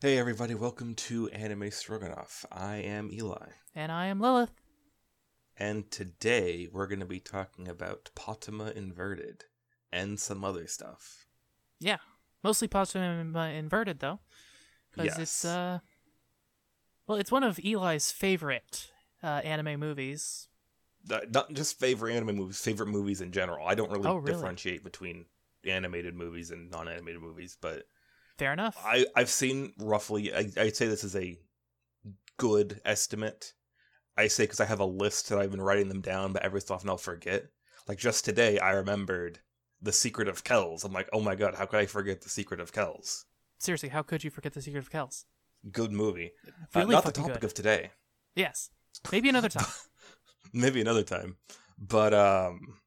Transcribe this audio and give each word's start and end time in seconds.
Hey 0.00 0.16
everybody, 0.16 0.54
welcome 0.54 0.94
to 0.94 1.28
Anime 1.30 1.72
Stroganoff. 1.72 2.46
I 2.52 2.76
am 2.76 3.10
Eli, 3.12 3.48
And 3.74 3.90
I 3.90 4.06
am 4.06 4.20
Lilith. 4.20 4.52
and 5.56 5.90
today 5.90 6.68
we're 6.70 6.86
going 6.86 7.00
to 7.00 7.04
be 7.06 7.18
talking 7.18 7.66
about 7.66 8.10
Patema 8.14 8.72
Inverted 8.72 9.46
and 9.90 10.20
some 10.20 10.44
other 10.44 10.68
stuff. 10.68 11.26
Yeah, 11.80 11.96
mostly 12.44 12.68
uh, 12.72 13.40
inverted 13.40 13.98
though, 13.98 14.20
because 14.92 15.18
Yes. 15.18 15.18
it's 15.18 15.44
uh, 15.44 15.80
well, 17.08 17.18
it's 17.18 17.32
one 17.32 17.42
of 17.42 17.58
Eli's 17.58 18.12
favorite 18.12 18.92
uh, 19.20 19.40
anime 19.42 19.80
movies. 19.80 20.46
Uh, 21.10 21.20
Not 21.28 21.52
just 21.54 21.80
favorite 21.80 22.14
anime 22.14 22.36
movies, 22.36 22.60
favorite 22.60 22.86
movies 22.88 23.20
in 23.20 23.32
general. 23.32 23.66
I 23.66 23.74
don't 23.74 23.90
really, 23.90 24.08
Oh, 24.08 24.16
really? 24.18 24.32
differentiate 24.32 24.84
between 24.84 25.24
animated 25.66 26.14
movies 26.14 26.52
and 26.52 26.70
non-animated 26.70 27.20
movies, 27.20 27.58
but 27.60 27.82
Fair 28.38 28.52
enough. 28.52 28.76
I, 28.84 29.04
I've 29.16 29.28
seen 29.28 29.72
roughly, 29.78 30.32
I, 30.32 30.50
I'd 30.56 30.76
say 30.76 30.86
this 30.86 31.04
is 31.04 31.16
a 31.16 31.38
good 32.36 32.80
estimate. 32.84 33.52
I 34.16 34.28
say 34.28 34.44
because 34.44 34.60
I 34.60 34.64
have 34.64 34.80
a 34.80 34.86
list 34.86 35.28
that 35.28 35.38
I've 35.38 35.50
been 35.50 35.60
writing 35.60 35.88
them 35.88 36.00
down, 36.00 36.32
but 36.32 36.44
every 36.44 36.60
so 36.60 36.74
often 36.74 36.88
I'll 36.88 36.96
forget. 36.96 37.46
Like 37.86 37.98
just 37.98 38.24
today, 38.24 38.58
I 38.58 38.70
remembered 38.72 39.40
The 39.82 39.92
Secret 39.92 40.28
of 40.28 40.44
Kells. 40.44 40.84
I'm 40.84 40.92
like, 40.92 41.08
oh 41.12 41.20
my 41.20 41.34
god, 41.34 41.54
how 41.56 41.66
could 41.66 41.80
I 41.80 41.86
forget 41.86 42.20
The 42.20 42.28
Secret 42.28 42.60
of 42.60 42.72
Kells? 42.72 43.26
Seriously, 43.58 43.88
how 43.88 44.02
could 44.02 44.22
you 44.22 44.30
forget 44.30 44.52
the 44.54 44.62
Secret 44.62 44.80
of 44.80 44.90
Kells? 44.90 45.26
Good 45.72 45.90
movie. 45.90 46.32
Uh, 46.74 46.84
not 46.84 47.04
the 47.04 47.10
topic 47.10 47.34
good. 47.34 47.44
of 47.44 47.54
today. 47.54 47.90
Yes, 48.36 48.70
maybe 49.10 49.28
another 49.28 49.48
time. 49.48 49.66
Maybe 50.52 50.80
another 50.80 51.02
time. 51.02 51.36
But 51.78 52.14
um 52.14 52.78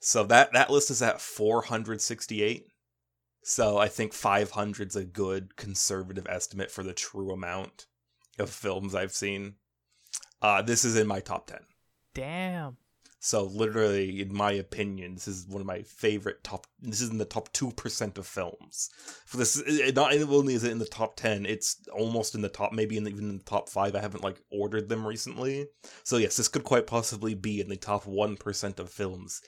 so 0.00 0.24
that 0.24 0.52
that 0.54 0.70
list 0.70 0.90
is 0.90 1.02
at 1.02 1.20
468. 1.20 2.66
So 3.48 3.78
I 3.78 3.86
think 3.86 4.10
500's 4.10 4.96
a 4.96 5.04
good 5.04 5.54
conservative 5.54 6.26
estimate 6.28 6.68
for 6.68 6.82
the 6.82 6.92
true 6.92 7.30
amount 7.30 7.86
of 8.40 8.50
films 8.50 8.92
I've 8.92 9.12
seen. 9.12 9.54
Uh 10.42 10.62
this 10.62 10.84
is 10.84 10.96
in 10.96 11.06
my 11.06 11.20
top 11.20 11.46
10. 11.46 11.60
Damn. 12.12 12.76
So 13.20 13.44
literally 13.44 14.20
in 14.20 14.34
my 14.34 14.50
opinion 14.50 15.14
this 15.14 15.28
is 15.28 15.46
one 15.46 15.60
of 15.60 15.66
my 15.66 15.82
favorite 15.82 16.42
top 16.42 16.66
this 16.80 17.00
is 17.00 17.10
in 17.10 17.18
the 17.18 17.24
top 17.24 17.52
2% 17.52 18.18
of 18.18 18.26
films. 18.26 18.90
For 19.26 19.36
this 19.36 19.62
it, 19.64 19.94
not 19.94 20.12
only 20.12 20.54
is 20.54 20.64
it 20.64 20.72
in 20.72 20.80
the 20.80 20.84
top 20.84 21.14
10, 21.14 21.46
it's 21.46 21.76
almost 21.94 22.34
in 22.34 22.42
the 22.42 22.48
top 22.48 22.72
maybe 22.72 22.96
in 22.96 23.04
the, 23.04 23.10
even 23.10 23.30
in 23.30 23.38
the 23.38 23.44
top 23.44 23.68
5. 23.68 23.94
I 23.94 24.00
haven't 24.00 24.24
like 24.24 24.42
ordered 24.50 24.88
them 24.88 25.06
recently. 25.06 25.68
So 26.02 26.16
yes, 26.16 26.36
this 26.36 26.48
could 26.48 26.64
quite 26.64 26.88
possibly 26.88 27.34
be 27.34 27.60
in 27.60 27.68
the 27.68 27.76
top 27.76 28.06
1% 28.06 28.78
of 28.80 28.90
films 28.90 29.40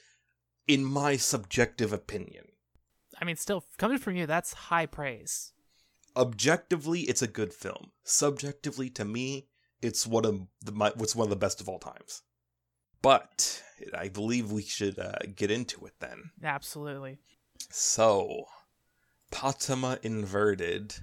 in 0.68 0.84
my 0.84 1.16
subjective 1.16 1.92
opinion. 1.92 2.44
I 3.20 3.24
mean, 3.24 3.36
still 3.36 3.64
coming 3.76 3.98
from 3.98 4.16
you, 4.16 4.26
that's 4.26 4.52
high 4.54 4.86
praise. 4.86 5.52
Objectively, 6.16 7.02
it's 7.02 7.22
a 7.22 7.28
good 7.28 7.52
film. 7.52 7.92
Subjectively 8.04 8.90
to 8.90 9.04
me, 9.04 9.46
it's 9.82 10.06
one 10.06 10.24
of 10.24 10.46
the 10.62 10.72
my, 10.72 10.92
what's 10.96 11.14
one 11.14 11.26
of 11.26 11.30
the 11.30 11.36
best 11.36 11.60
of 11.60 11.68
all 11.68 11.78
times. 11.78 12.22
But 13.02 13.62
I 13.96 14.08
believe 14.08 14.50
we 14.50 14.62
should 14.62 14.98
uh, 14.98 15.18
get 15.36 15.50
into 15.50 15.84
it 15.86 15.94
then. 16.00 16.30
Absolutely. 16.42 17.18
So, 17.70 18.46
Patema 19.30 20.02
Inverted, 20.04 20.94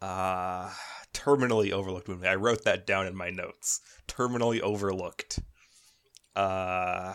uh, 0.00 0.70
terminally 1.14 1.70
overlooked 1.70 2.08
movie. 2.08 2.26
I 2.26 2.34
wrote 2.34 2.64
that 2.64 2.86
down 2.86 3.06
in 3.06 3.14
my 3.14 3.30
notes. 3.30 3.80
Terminally 4.08 4.60
overlooked. 4.60 5.38
Uh, 6.34 7.14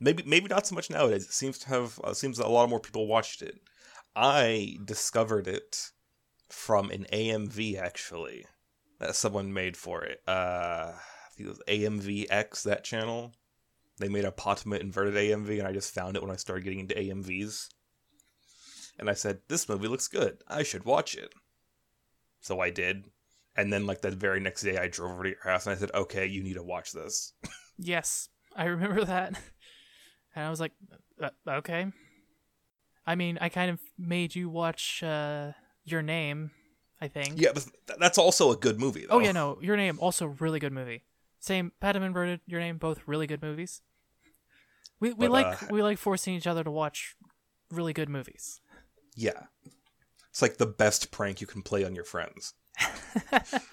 maybe 0.00 0.22
maybe 0.26 0.48
not 0.48 0.66
so 0.66 0.74
much 0.74 0.90
nowadays. 0.90 1.24
It 1.24 1.32
seems 1.32 1.58
to 1.60 1.68
have 1.68 2.00
uh, 2.04 2.14
seems 2.14 2.38
that 2.38 2.46
a 2.46 2.48
lot 2.48 2.68
more 2.68 2.80
people 2.80 3.06
watched 3.06 3.42
it. 3.42 3.60
I 4.14 4.76
discovered 4.84 5.46
it 5.46 5.90
from 6.48 6.90
an 6.90 7.06
AMV 7.12 7.78
actually 7.78 8.46
that 8.98 9.14
someone 9.14 9.52
made 9.52 9.76
for 9.76 10.02
it. 10.04 10.20
Uh, 10.26 10.92
I 10.92 11.28
think 11.36 11.48
it 11.48 11.50
was 11.50 11.62
AMVX 11.68 12.62
that 12.62 12.84
channel. 12.84 13.32
They 13.98 14.08
made 14.08 14.24
a 14.24 14.30
Patema 14.30 14.78
Inverted 14.80 15.14
AMV, 15.14 15.58
and 15.58 15.68
I 15.68 15.72
just 15.72 15.94
found 15.94 16.16
it 16.16 16.22
when 16.22 16.30
I 16.30 16.36
started 16.36 16.64
getting 16.64 16.80
into 16.80 16.94
AMVs 16.94 17.68
and 18.98 19.10
I 19.10 19.14
said, 19.14 19.40
"This 19.48 19.68
movie 19.68 19.88
looks 19.88 20.08
good. 20.08 20.42
I 20.48 20.62
should 20.62 20.84
watch 20.84 21.14
it." 21.14 21.32
So 22.40 22.60
I 22.60 22.70
did, 22.70 23.10
and 23.56 23.72
then 23.72 23.86
like 23.86 24.02
that 24.02 24.14
very 24.14 24.40
next 24.40 24.62
day, 24.62 24.78
I 24.78 24.88
drove 24.88 25.12
over 25.12 25.24
to 25.24 25.30
your 25.30 25.42
house 25.42 25.66
and 25.66 25.74
I 25.74 25.78
said, 25.78 25.90
"Okay, 25.94 26.26
you 26.26 26.42
need 26.42 26.54
to 26.54 26.62
watch 26.62 26.92
this." 26.92 27.32
Yes, 27.78 28.30
I 28.56 28.64
remember 28.64 29.04
that. 29.04 29.38
And 30.36 30.44
I 30.44 30.50
was 30.50 30.60
like, 30.60 30.72
uh, 31.20 31.30
okay. 31.48 31.86
I 33.06 33.14
mean, 33.14 33.38
I 33.40 33.48
kind 33.48 33.70
of 33.70 33.80
made 33.98 34.34
you 34.34 34.48
watch 34.50 35.02
uh, 35.02 35.52
Your 35.84 36.02
Name, 36.02 36.50
I 37.00 37.08
think. 37.08 37.40
yeah, 37.40 37.50
but 37.54 37.66
th- 37.86 37.98
that's 37.98 38.18
also 38.18 38.52
a 38.52 38.56
good 38.56 38.78
movie. 38.78 39.06
Though. 39.08 39.16
Oh 39.16 39.18
yeah, 39.18 39.32
no, 39.32 39.58
Your 39.62 39.76
Name 39.76 39.98
also 39.98 40.26
really 40.26 40.58
good 40.60 40.72
movie. 40.72 41.04
Same, 41.40 41.72
Patema 41.82 42.06
Inverted, 42.06 42.40
Your 42.46 42.60
Name, 42.60 42.76
both 42.78 43.00
really 43.06 43.26
good 43.26 43.40
movies. 43.42 43.80
We 45.00 45.12
we 45.12 45.26
But, 45.26 45.30
like 45.32 45.62
uh, 45.62 45.66
we 45.70 45.82
like 45.82 45.98
forcing 45.98 46.34
each 46.34 46.46
other 46.46 46.62
to 46.64 46.70
watch 46.70 47.16
really 47.70 47.92
good 47.92 48.08
movies. 48.08 48.60
yeah. 49.14 49.44
It's 50.30 50.42
like 50.42 50.58
the 50.58 50.66
best 50.66 51.10
prank 51.10 51.40
you 51.40 51.46
can 51.46 51.62
play 51.62 51.82
on 51.82 51.94
your 51.94 52.04
friends. 52.04 52.52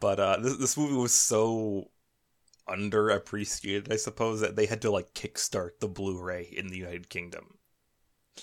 But 0.00 0.20
uh, 0.20 0.36
this 0.40 0.56
this 0.56 0.76
movie 0.76 0.94
was 0.94 1.12
so 1.12 1.90
underappreciated, 2.68 3.92
I 3.92 3.96
suppose, 3.96 4.40
that 4.40 4.56
they 4.56 4.66
had 4.66 4.82
to 4.82 4.90
like 4.90 5.14
kickstart 5.14 5.78
the 5.80 5.88
Blu-ray 5.88 6.48
in 6.56 6.68
the 6.68 6.78
United 6.78 7.08
Kingdom. 7.08 7.58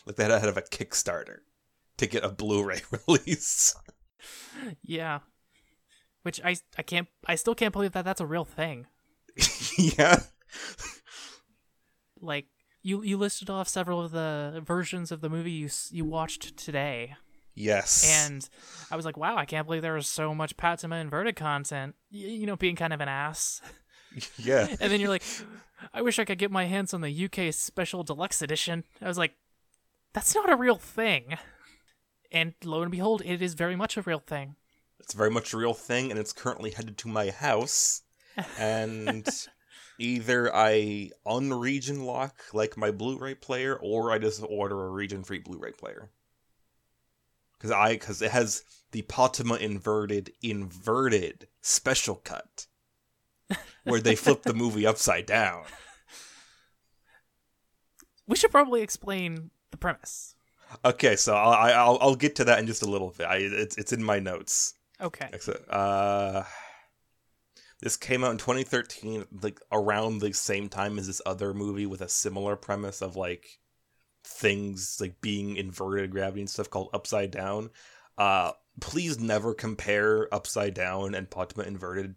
Like 0.06 0.16
they 0.16 0.24
had 0.24 0.30
to 0.30 0.40
have 0.40 0.58
a 0.58 0.62
Kickstarter 0.62 1.40
to 1.98 2.08
get 2.08 2.24
a 2.24 2.30
Blu-ray 2.30 2.82
release. 3.08 3.76
yeah, 4.84 5.20
which 6.24 6.42
I 6.44 6.56
I 6.78 6.82
can't 6.84 7.08
I 7.26 7.36
still 7.36 7.56
can't 7.56 7.74
believe 7.74 7.92
that 7.92 8.06
that's 8.06 8.22
a 8.22 8.26
real 8.26 8.46
thing. 8.46 8.88
yeah. 9.78 10.22
Like 12.20 12.48
you 12.82 13.04
you 13.04 13.18
listed 13.18 13.50
off 13.50 13.68
several 13.68 14.02
of 14.02 14.12
the 14.12 14.62
versions 14.66 15.12
of 15.12 15.22
the 15.22 15.30
movie 15.30 15.52
you 15.52 15.70
you 15.92 16.06
watched 16.06 16.58
today. 16.58 17.16
Yes. 17.56 18.26
And 18.28 18.50
I 18.90 18.96
was 18.96 19.06
like, 19.06 19.16
wow, 19.16 19.36
I 19.38 19.46
can't 19.46 19.68
believe 19.68 19.84
there 19.84 19.94
was 19.94 20.08
so 20.08 20.34
much 20.34 20.58
Patema 20.58 21.00
inverted 21.00 21.36
content. 21.36 21.94
Y- 22.12 22.20
you 22.20 22.46
know, 22.48 22.56
being 22.56 22.76
kind 22.76 22.94
of 22.94 23.02
an 23.02 23.10
ass. 23.10 23.62
yeah. 24.38 24.68
And 24.80 24.92
then 24.92 25.00
you're 25.00 25.10
like, 25.10 25.24
I 25.94 26.02
wish 26.02 26.20
I 26.20 26.26
could 26.26 26.38
get 26.38 26.52
my 26.52 26.66
hands 26.66 26.94
on 26.94 27.02
the 27.02 27.26
UK 27.26 27.54
special 27.54 28.04
deluxe 28.04 28.42
edition. 28.42 28.84
I 29.02 29.08
was 29.08 29.18
like, 29.18 29.34
that's 30.14 30.36
not 30.36 30.52
a 30.52 30.56
real 30.56 30.78
thing. 30.78 31.38
And 32.32 32.54
lo 32.64 32.82
and 32.82 32.92
behold, 32.92 33.22
it 33.26 33.42
is 33.42 33.54
very 33.54 33.76
much 33.76 33.98
a 33.98 34.02
real 34.02 34.20
thing. 34.20 34.56
It's 35.00 35.14
very 35.14 35.30
much 35.30 35.54
a 35.54 35.58
real 35.58 35.74
thing, 35.74 36.12
and 36.12 36.20
it's 36.20 36.32
currently 36.32 36.72
headed 36.72 36.98
to 37.00 37.08
my 37.08 37.30
house. 37.30 38.02
And 38.58 39.28
either 40.00 40.56
I 40.56 41.12
unregion 41.26 42.06
lock 42.06 42.42
like 42.54 42.78
my 42.78 42.90
Blu-ray 42.90 43.36
player, 43.36 43.76
or 43.76 44.12
I 44.12 44.18
just 44.18 44.42
order 44.48 44.86
a 44.86 44.90
region-free 44.90 45.40
Blu-ray 45.40 45.72
player. 45.74 46.10
Because 47.58 47.72
I, 47.72 47.94
because 47.94 48.22
it 48.22 48.32
has 48.32 48.64
the 48.92 49.04
Patema 49.04 49.60
inverted 49.60 50.32
inverted 50.42 51.48
special 51.62 52.16
cut, 52.16 52.68
where 53.84 54.00
they 54.02 54.16
flip 54.16 54.44
the 54.44 54.54
movie 54.54 54.86
upside 54.86 55.26
down. 55.26 55.64
We 58.28 58.36
should 58.36 58.52
probably 58.52 58.82
explain 58.82 59.52
the 59.72 59.78
premise. 59.78 60.36
Okay, 60.86 61.16
so 61.16 61.36
I, 61.36 61.70
I- 61.70 61.74
I'll 61.74 61.98
I'll 62.02 62.16
get 62.16 62.36
to 62.38 62.46
that 62.46 62.60
in 62.60 62.68
just 62.68 62.82
a 62.84 62.90
little 62.90 63.14
bit. 63.18 63.26
I, 63.28 63.38
it's 63.38 63.78
it's 63.78 63.94
in 63.94 64.04
my 64.04 64.20
notes. 64.20 64.74
Okay. 65.02 65.28
Excellent. 65.34 65.70
Uh, 65.70 66.44
this 67.82 67.98
came 67.98 68.24
out 68.24 68.32
in 68.32 68.38
2013, 68.38 69.26
like 69.42 69.60
around 69.72 70.20
the 70.20 70.34
same 70.34 70.70
time 70.70 70.98
as 70.98 71.08
this 71.08 71.22
other 71.26 71.54
movie 71.54 71.86
with 71.86 72.02
a 72.02 72.08
similar 72.08 72.56
premise 72.56 73.02
of 73.02 73.16
like 73.18 73.60
things 74.24 74.98
like 75.02 75.20
being 75.20 75.58
inverted 75.58 76.12
gravity 76.12 76.40
and 76.42 76.50
stuff 76.50 76.70
called 76.70 76.90
Upside 76.94 77.32
Down. 77.32 77.70
Uh, 78.18 78.54
please 78.80 79.20
never 79.20 79.54
compare 79.54 80.34
Upside 80.34 80.74
Down 80.74 81.14
and 81.14 81.30
Patema 81.30 81.68
Inverted 81.68 82.16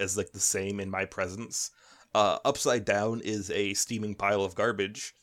as 0.00 0.16
like 0.16 0.32
the 0.32 0.40
same 0.40 0.80
in 0.80 0.90
my 0.90 1.04
presence. 1.04 1.70
Uh, 2.14 2.38
Upside 2.44 2.84
Down 2.84 3.20
is 3.20 3.50
a 3.50 3.74
steaming 3.74 4.14
pile 4.14 4.44
of 4.44 4.54
garbage. 4.54 5.14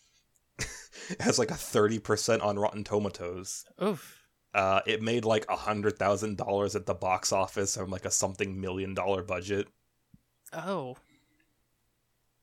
it 0.57 0.67
has 1.21 1.37
like 1.37 1.51
a 1.51 1.55
30% 1.55 2.43
on 2.43 2.57
Rotten 2.57 2.83
Tomatoes. 2.83 3.65
Oof. 3.81 4.19
Uh, 4.53 4.81
it 4.87 5.01
made 5.01 5.25
like 5.25 5.45
a 5.47 5.55
hundred 5.55 5.99
thousand 5.99 6.37
dollars 6.37 6.75
at 6.75 6.87
the 6.87 6.95
box 6.95 7.31
office 7.31 7.77
on 7.77 7.91
like 7.91 8.05
a 8.05 8.11
something 8.11 8.59
million 8.59 8.95
dollar 8.95 9.21
budget. 9.21 9.67
Oh. 10.51 10.97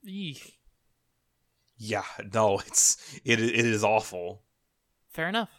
Eek. 0.04 0.56
Yeah, 1.78 2.04
no, 2.32 2.58
it's 2.60 3.18
it 3.24 3.40
it 3.40 3.54
is 3.66 3.82
awful. 3.82 4.42
Fair 5.10 5.28
enough. 5.28 5.50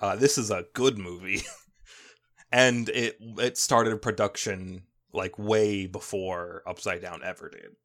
Uh, 0.00 0.16
this 0.16 0.38
is 0.38 0.50
a 0.50 0.64
good 0.72 0.96
movie, 0.96 1.42
and 2.52 2.88
it 2.88 3.18
it 3.38 3.58
started 3.58 4.00
production 4.00 4.84
like 5.12 5.38
way 5.38 5.86
before 5.86 6.62
Upside 6.66 7.02
Down 7.02 7.22
ever 7.24 7.48
did. 7.48 7.76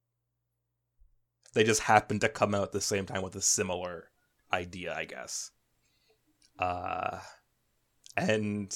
They 1.54 1.64
just 1.64 1.82
happened 1.82 2.22
to 2.22 2.30
come 2.30 2.56
out 2.56 2.64
at 2.64 2.72
the 2.72 2.82
same 2.82 3.06
time 3.06 3.22
with 3.22 3.36
a 3.36 3.42
similar 3.42 4.10
idea, 4.52 4.94
I 4.96 5.06
guess. 5.06 5.52
Uh, 6.58 7.20
and 8.18 8.72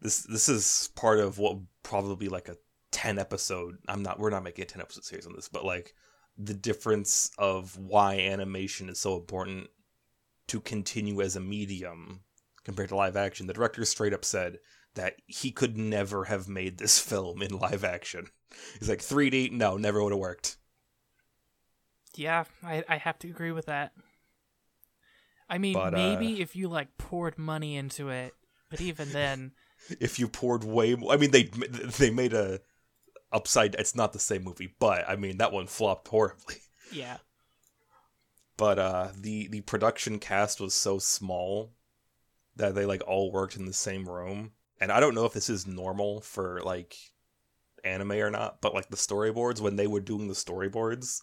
this 0.00 0.22
this 0.22 0.48
is 0.48 0.90
part 0.94 1.18
of 1.18 1.38
what 1.38 1.58
probably 1.82 2.28
like 2.28 2.48
a 2.48 2.56
10 2.92 3.18
episode 3.18 3.76
i'm 3.88 4.02
not 4.02 4.20
we're 4.20 4.30
not 4.30 4.44
making 4.44 4.62
a 4.62 4.66
10 4.66 4.80
episode 4.80 5.04
series 5.04 5.26
on 5.26 5.34
this 5.34 5.48
but 5.48 5.64
like 5.64 5.94
the 6.38 6.54
difference 6.54 7.30
of 7.38 7.76
why 7.76 8.18
animation 8.18 8.88
is 8.88 9.00
so 9.00 9.16
important 9.16 9.68
to 10.46 10.60
continue 10.60 11.20
as 11.20 11.34
a 11.34 11.40
medium 11.40 12.20
compared 12.64 12.88
to 12.88 12.96
live 12.96 13.16
action 13.16 13.46
the 13.46 13.52
director 13.52 13.84
straight 13.84 14.14
up 14.14 14.24
said 14.24 14.58
that 14.94 15.16
he 15.26 15.50
could 15.50 15.76
never 15.76 16.24
have 16.24 16.48
made 16.48 16.78
this 16.78 16.98
film 17.10 17.42
in 17.42 17.58
live 17.58 17.84
action. 17.84 18.28
He's 18.78 18.88
like 18.88 19.00
3d 19.00 19.50
no 19.52 19.76
never 19.76 20.02
would 20.02 20.12
have 20.12 20.18
worked. 20.20 20.56
Yeah, 22.16 22.44
I 22.62 22.84
I 22.88 22.96
have 22.98 23.18
to 23.20 23.28
agree 23.28 23.52
with 23.52 23.66
that. 23.66 23.92
I 25.48 25.58
mean, 25.58 25.74
But, 25.74 25.94
uh, 25.94 25.96
maybe 25.96 26.40
if 26.40 26.56
you 26.56 26.68
like 26.68 26.96
poured 26.98 27.38
money 27.38 27.76
into 27.76 28.08
it, 28.08 28.34
but 28.70 28.80
even 28.80 29.12
then, 29.12 29.52
if 30.00 30.18
you 30.18 30.28
poured 30.28 30.64
way 30.64 30.94
more 30.94 31.12
i 31.12 31.16
mean 31.16 31.30
they 31.30 31.44
they 31.98 32.10
made 32.10 32.32
a 32.32 32.60
upside 33.32 33.74
it's 33.76 33.94
not 33.94 34.12
the 34.12 34.18
same 34.18 34.44
movie 34.44 34.74
but 34.78 35.04
i 35.08 35.16
mean 35.16 35.38
that 35.38 35.52
one 35.52 35.66
flopped 35.66 36.08
horribly. 36.08 36.56
Yeah. 36.90 37.18
but 38.56 38.78
uh 38.78 39.08
the 39.16 39.48
the 39.48 39.60
production 39.62 40.18
cast 40.18 40.60
was 40.60 40.74
so 40.74 40.98
small 40.98 41.72
that 42.56 42.74
they 42.74 42.86
like 42.86 43.02
all 43.06 43.32
worked 43.32 43.56
in 43.56 43.66
the 43.66 43.72
same 43.72 44.08
room 44.08 44.52
and 44.84 44.92
i 44.92 45.00
don't 45.00 45.14
know 45.14 45.24
if 45.24 45.32
this 45.32 45.48
is 45.48 45.66
normal 45.66 46.20
for 46.20 46.60
like 46.62 46.94
anime 47.84 48.12
or 48.12 48.30
not 48.30 48.60
but 48.60 48.74
like 48.74 48.88
the 48.90 48.96
storyboards 48.96 49.60
when 49.60 49.76
they 49.76 49.86
were 49.86 50.00
doing 50.00 50.28
the 50.28 50.34
storyboards 50.34 51.20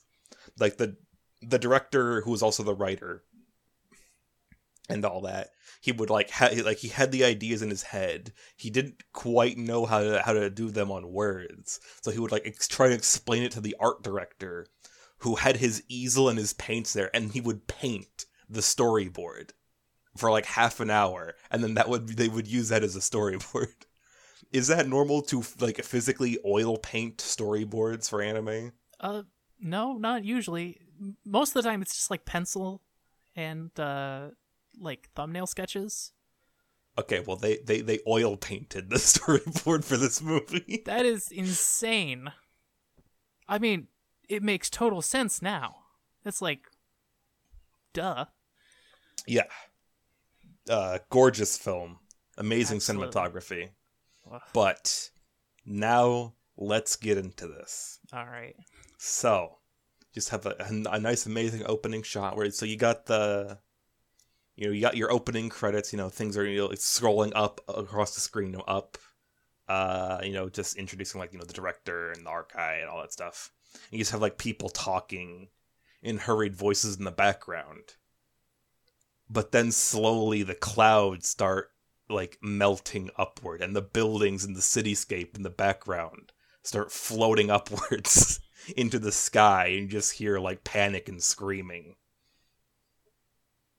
like 0.60 0.78
the 0.78 0.98
the 1.42 1.60
director 1.60 2.22
who 2.22 2.32
was 2.32 2.42
also 2.42 2.64
the 2.64 2.76
writer 2.76 3.24
and 4.90 5.06
all 5.06 5.22
that 5.22 5.50
he 5.80 5.92
would 5.92 6.10
like 6.10 6.30
ha- 6.32 6.50
like 6.64 6.78
he 6.78 6.90
had 6.90 7.12
the 7.12 7.24
ideas 7.24 7.62
in 7.62 7.72
his 7.72 7.84
head. 7.84 8.34
He 8.56 8.70
didn't 8.70 9.04
quite 9.14 9.58
know 9.58 9.86
how 9.86 10.02
to 10.02 10.22
how 10.22 10.34
to 10.34 10.50
do 10.50 10.70
them 10.70 10.92
on 10.92 11.12
words. 11.12 11.80
So 12.02 12.12
he 12.12 12.20
would 12.20 12.32
like 12.32 12.46
ex- 12.46 12.68
try 12.68 12.88
to 12.90 12.94
explain 12.94 13.42
it 13.42 13.52
to 13.54 13.62
the 13.62 13.76
art 13.80 14.04
director 14.04 14.68
who 15.20 15.36
had 15.36 15.58
his 15.58 15.84
easel 15.88 16.30
and 16.30 16.38
his 16.38 16.54
paints 16.54 16.94
there 16.94 17.10
and 17.16 17.32
he 17.32 17.42
would 17.42 17.68
paint 17.68 18.26
the 18.48 18.62
storyboard 18.62 19.52
for 20.18 20.30
like 20.32 20.46
half 20.46 20.80
an 20.80 20.90
hour 20.90 21.36
and 21.50 21.64
then 21.64 21.74
that 21.76 21.88
would 21.90 22.08
they 22.10 22.28
would 22.28 22.48
use 22.48 22.70
that 22.70 22.84
as 22.84 22.96
a 22.96 23.00
storyboard 23.00 23.74
is 24.52 24.68
that 24.68 24.88
normal 24.88 25.22
to 25.22 25.44
like 25.60 25.82
physically 25.84 26.38
oil 26.46 26.78
paint 26.78 27.18
storyboards 27.18 28.10
for 28.10 28.22
anime 28.22 28.74
Uh, 29.00 29.24
no, 29.60 29.94
not 29.98 30.24
usually. 30.26 30.80
Most 31.26 31.56
of 31.56 31.64
the 31.64 31.70
time, 31.70 31.82
it's 31.82 31.96
just 31.96 32.12
like 32.12 32.26
pencil 32.26 32.82
and 33.36 33.72
uh, 33.80 34.30
like 34.80 35.10
thumbnail 35.16 35.48
sketches. 35.48 36.12
okay 37.00 37.20
well 37.26 37.38
they 37.38 37.58
they 37.66 37.82
they 37.82 38.00
oil 38.08 38.36
painted 38.38 38.90
the 38.90 38.96
storyboard 39.12 39.84
for 39.86 39.98
this 39.98 40.22
movie 40.22 40.82
That 40.86 41.06
is 41.06 41.32
insane. 41.32 42.32
I 43.48 43.60
mean, 43.60 43.88
it 44.28 44.44
makes 44.44 44.70
total 44.70 45.02
sense 45.02 45.42
now. 45.42 45.76
It's 46.26 46.42
like, 46.42 46.68
duh. 47.94 48.26
yeah 49.28 49.48
uh 50.72 50.98
gorgeous 51.10 51.58
film 51.58 52.00
amazing 52.38 52.78
Absolutely. 52.78 53.08
cinematography 53.08 53.70
Ugh. 54.32 54.42
but 54.54 55.10
now 55.66 56.34
let's 56.58 56.96
get 56.96 57.18
into 57.18 57.48
this 57.48 58.00
All 58.14 58.26
right. 58.26 58.56
So, 58.98 59.58
just 60.14 60.30
have 60.30 60.46
a, 60.46 60.56
a 60.70 61.00
nice, 61.00 61.26
amazing 61.26 61.64
opening 61.66 62.04
shot 62.04 62.36
where 62.36 62.52
so 62.52 62.66
you 62.66 62.78
got 62.78 63.06
the, 63.06 63.58
you 64.56 64.68
know, 64.68 64.74
you 64.74 64.82
got 64.82 64.98
your 64.98 65.12
opening 65.12 65.50
credits. 65.50 65.92
You 65.92 65.98
know, 65.98 66.10
things 66.10 66.38
are 66.38 66.46
you 66.46 66.60
know 66.60 66.70
it's 66.70 67.00
scrolling 67.00 67.32
up 67.34 67.62
across 67.68 68.14
the 68.14 68.22
screen, 68.22 68.52
you 68.52 68.58
know, 68.58 68.64
up. 68.68 68.98
Uh, 69.68 70.20
you 70.24 70.34
know, 70.34 70.50
just 70.50 70.76
introducing 70.76 71.20
like 71.20 71.32
you 71.32 71.40
know 71.40 71.46
the 71.46 71.54
director 71.54 72.12
and 72.12 72.26
the 72.26 72.30
archive 72.30 72.82
and 72.82 72.90
all 72.90 73.02
that 73.02 73.14
stuff. 73.14 73.52
And 73.74 73.94
you 73.94 74.00
just 74.00 74.12
have 74.12 74.22
like 74.22 74.38
people 74.38 74.70
talking 74.70 75.48
in 76.04 76.18
hurried 76.18 76.56
voices 76.56 76.98
in 76.98 77.06
the 77.06 77.12
background. 77.12 77.96
But 79.34 79.54
then 79.54 79.72
slowly 79.72 80.44
the 80.44 80.56
clouds 80.56 81.30
start 81.30 81.72
like 82.10 82.38
melting 82.42 83.10
upward, 83.18 83.62
and 83.62 83.74
the 83.74 83.82
buildings 83.82 84.44
and 84.44 84.58
the 84.58 84.62
cityscape 84.62 85.38
in 85.38 85.44
the 85.44 85.50
background 85.50 86.34
start 86.64 86.92
floating 86.92 87.50
upwards 87.58 88.42
into 88.76 89.00
the 89.00 89.14
sky 89.14 89.68
and 89.68 89.90
just 89.90 90.14
hear 90.14 90.38
like 90.38 90.66
panic 90.66 91.08
and 91.08 91.24
screaming. 91.24 91.96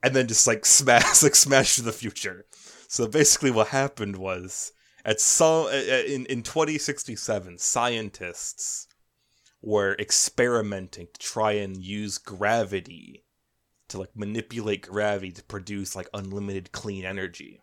And 0.03 0.17
then 0.17 0.27
just 0.27 0.47
like 0.47 0.65
smash 0.81 1.23
like 1.23 1.35
smash 1.35 1.77
to 1.77 1.83
the 1.83 1.93
future. 1.93 2.47
So 2.89 3.07
basically 3.07 3.51
what 3.51 3.69
happened 3.69 4.17
was 4.17 4.73
at 5.05 5.21
some 5.21 5.67
uh, 5.67 5.69
uh, 5.69 6.05
in 6.07 6.25
in 6.27 6.43
2067 6.43 7.59
scientists 7.59 8.87
were 9.61 9.97
experimenting 9.99 11.09
to 11.13 11.21
try 11.21 11.53
and 11.53 11.77
use 11.77 12.17
gravity 12.17 13.23
to 13.93 13.99
like 13.99 14.15
manipulate 14.15 14.83
gravity 14.83 15.31
to 15.33 15.45
produce 15.45 15.95
like 15.97 16.09
unlimited 16.13 16.73
clean 16.73 17.05
energy 17.05 17.61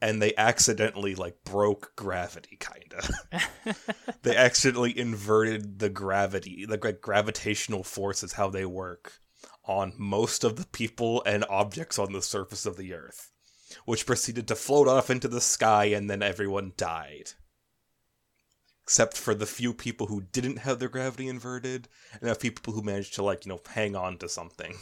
and 0.00 0.22
they 0.22 0.34
accidentally 0.36 1.14
like 1.14 1.36
broke 1.44 1.92
gravity 1.96 2.58
kinda 2.58 3.02
they 4.22 4.36
accidentally 4.36 4.96
inverted 4.98 5.78
the 5.78 5.88
gravity, 5.88 6.64
the 6.66 6.78
like, 6.82 7.00
gravitational 7.00 7.82
forces, 7.82 8.32
how 8.34 8.48
they 8.48 8.64
work 8.64 9.20
on 9.64 9.92
most 9.96 10.44
of 10.44 10.56
the 10.56 10.66
people 10.66 11.22
and 11.26 11.44
objects 11.48 11.98
on 11.98 12.12
the 12.12 12.22
surface 12.22 12.66
of 12.66 12.76
the 12.76 12.94
Earth, 12.94 13.30
which 13.84 14.06
proceeded 14.06 14.48
to 14.48 14.54
float 14.54 14.88
off 14.88 15.10
into 15.10 15.28
the 15.28 15.40
sky, 15.40 15.86
and 15.86 16.08
then 16.08 16.22
everyone 16.22 16.72
died. 16.76 17.32
Except 18.88 19.18
for 19.18 19.34
the 19.34 19.44
few 19.44 19.74
people 19.74 20.06
who 20.06 20.22
didn't 20.32 20.60
have 20.60 20.78
their 20.78 20.88
gravity 20.88 21.28
inverted, 21.28 21.88
and 22.22 22.34
few 22.38 22.50
people 22.50 22.72
who 22.72 22.80
managed 22.80 23.12
to, 23.16 23.22
like, 23.22 23.44
you 23.44 23.50
know, 23.50 23.60
hang 23.68 23.94
on 23.94 24.16
to 24.16 24.30
something. 24.30 24.76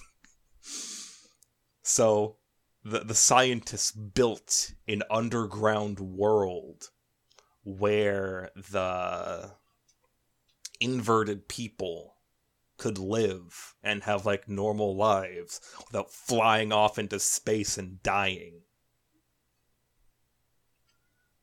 so, 1.82 2.36
the, 2.84 3.00
the 3.00 3.16
scientists 3.16 3.90
built 3.90 4.74
an 4.86 5.02
underground 5.10 5.98
world 5.98 6.90
where 7.64 8.52
the 8.54 9.50
inverted 10.78 11.48
people 11.48 12.14
could 12.76 12.98
live 12.98 13.74
and 13.82 14.04
have 14.04 14.24
like 14.24 14.48
normal 14.48 14.94
lives 14.94 15.60
without 15.84 16.12
flying 16.12 16.70
off 16.70 16.96
into 16.96 17.18
space 17.18 17.76
and 17.76 18.00
dying. 18.04 18.60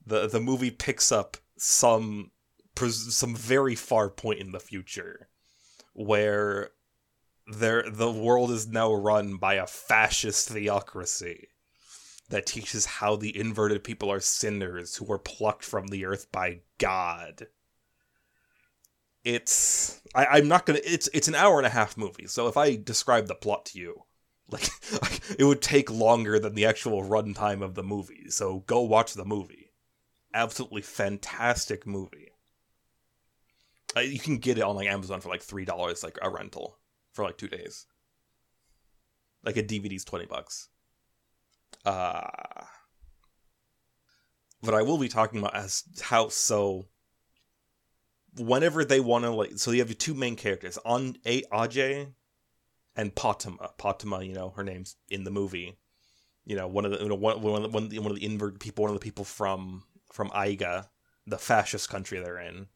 The 0.06 0.27
the 0.27 0.39
movie 0.39 0.72
picks 0.72 1.12
up 1.12 1.36
some 1.58 2.32
pres- 2.75 3.15
some 3.15 3.36
very 3.36 3.75
far 3.75 4.10
point 4.10 4.39
in 4.39 4.51
the 4.51 4.60
future 4.60 5.30
where 5.94 6.72
there 7.48 7.84
the 7.89 8.12
world 8.12 8.51
is 8.51 8.68
now 8.68 8.94
run 8.94 9.38
by 9.38 9.56
a 9.56 9.68
fascist 9.68 10.50
theocracy 10.50 11.50
that 12.30 12.46
teaches 12.46 12.86
how 12.86 13.15
the 13.15 13.38
inverted 13.38 13.84
people 13.84 14.12
are 14.12 14.20
sinners 14.20 14.96
who 14.96 15.06
were 15.06 15.20
plucked 15.20 15.63
from 15.63 15.88
the 15.88 16.06
earth 16.06 16.32
by 16.32 16.62
God. 16.77 17.48
It's 19.24 20.01
I, 20.15 20.25
I'm 20.25 20.48
not 20.48 20.65
gonna 20.65 20.80
it's 20.84 21.10
it's 21.13 21.27
an 21.27 21.36
hour 21.36 21.58
and 21.58 21.68
a 21.68 21.72
half 21.72 21.98
movie, 21.98 22.27
so 22.27 22.48
if 22.48 22.58
I 22.58 22.75
describe 22.75 23.27
the 23.27 23.36
plot 23.36 23.65
to 23.68 23.80
you, 23.80 24.03
like 24.50 24.70
it 25.38 25.44
would 25.44 25.62
take 25.62 25.92
longer 25.92 26.39
than 26.39 26.56
the 26.56 26.65
actual 26.65 27.03
runtime 27.03 27.62
of 27.62 27.75
the 27.75 27.84
movie. 27.84 28.30
So 28.30 28.63
go 28.68 28.82
watch 28.82 29.13
the 29.13 29.25
movie. 29.25 29.72
Absolutely 30.34 30.82
fantastic 30.82 31.86
movie. 31.86 32.33
Uh, 33.96 34.02
you 34.02 34.20
can 34.20 34.38
get 34.38 34.58
it 34.58 34.64
on 34.64 34.76
like 34.76 34.88
Amazon 34.88 35.22
for 35.22 35.30
like 35.30 35.42
three 35.42 35.66
dollars, 35.66 36.04
like 36.04 36.18
a 36.22 36.30
rental 36.30 36.78
for 37.14 37.24
like 37.24 37.38
two 37.38 37.48
days. 37.48 37.86
Like 39.44 39.58
a 39.58 39.64
DVD's 39.64 40.06
twenty 40.06 40.26
bucks. 40.26 40.70
Uh, 41.86 42.22
but 44.62 44.74
I 44.74 44.82
will 44.82 44.98
be 44.98 45.10
talking 45.10 45.40
about 45.40 45.56
as 45.56 45.84
how 46.02 46.30
so. 46.30 46.88
Whenever 48.40 48.84
they 48.84 49.00
want 49.00 49.26
to 49.26 49.30
like, 49.30 49.52
so 49.58 49.70
you 49.70 49.80
have 49.80 49.90
your 49.90 49.96
two 49.96 50.16
main 50.16 50.36
characters, 50.36 50.80
on 50.84 51.18
a 51.24 51.44
Ajay, 51.52 52.14
and 52.96 53.14
Patema. 53.14 53.70
Patema, 53.78 54.26
you 54.26 54.34
know, 54.34 54.50
her 54.52 54.64
name's 54.64 54.96
in 55.10 55.24
the 55.24 55.30
movie. 55.30 55.78
You 56.46 56.56
know, 56.56 56.68
one 56.68 56.86
of 56.86 56.92
the 56.92 56.98
you 57.00 57.10
know 57.10 57.16
one 57.16 57.42
one 57.42 57.72
one 57.72 57.84
of 57.84 57.90
the, 57.92 58.00
one 58.00 58.12
of 58.12 58.18
the 58.18 58.26
inverted 58.26 58.60
people, 58.60 58.84
one 58.84 58.90
of 58.90 59.00
the 59.00 59.04
people 59.04 59.24
from 59.24 59.84
from 60.12 60.30
Aiga, 60.30 60.88
the 61.28 61.38
fascist 61.38 61.90
country 61.90 62.20
they're 62.20 62.40
in. 62.40 62.68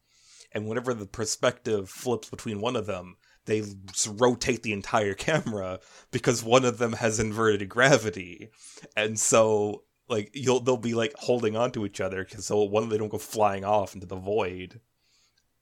And 0.52 0.66
whenever 0.66 0.94
the 0.94 1.06
perspective 1.06 1.90
flips 1.90 2.30
between 2.30 2.60
one 2.60 2.76
of 2.76 2.86
them, 2.86 3.16
they 3.48 3.62
rotate 4.06 4.62
the 4.62 4.72
entire 4.72 5.14
camera 5.14 5.80
because 6.10 6.44
one 6.44 6.64
of 6.64 6.78
them 6.78 6.92
has 6.92 7.18
inverted 7.18 7.68
gravity, 7.68 8.50
and 8.96 9.18
so 9.18 9.84
like 10.08 10.30
you'll 10.34 10.60
they'll 10.60 10.76
be 10.76 10.94
like 10.94 11.14
holding 11.16 11.56
on 11.56 11.72
to 11.72 11.84
each 11.84 12.00
other 12.00 12.24
because 12.24 12.46
so 12.46 12.62
one 12.62 12.82
of 12.84 12.90
them 12.90 12.98
don't 12.98 13.08
go 13.08 13.18
flying 13.18 13.64
off 13.64 13.94
into 13.94 14.06
the 14.06 14.16
void. 14.16 14.80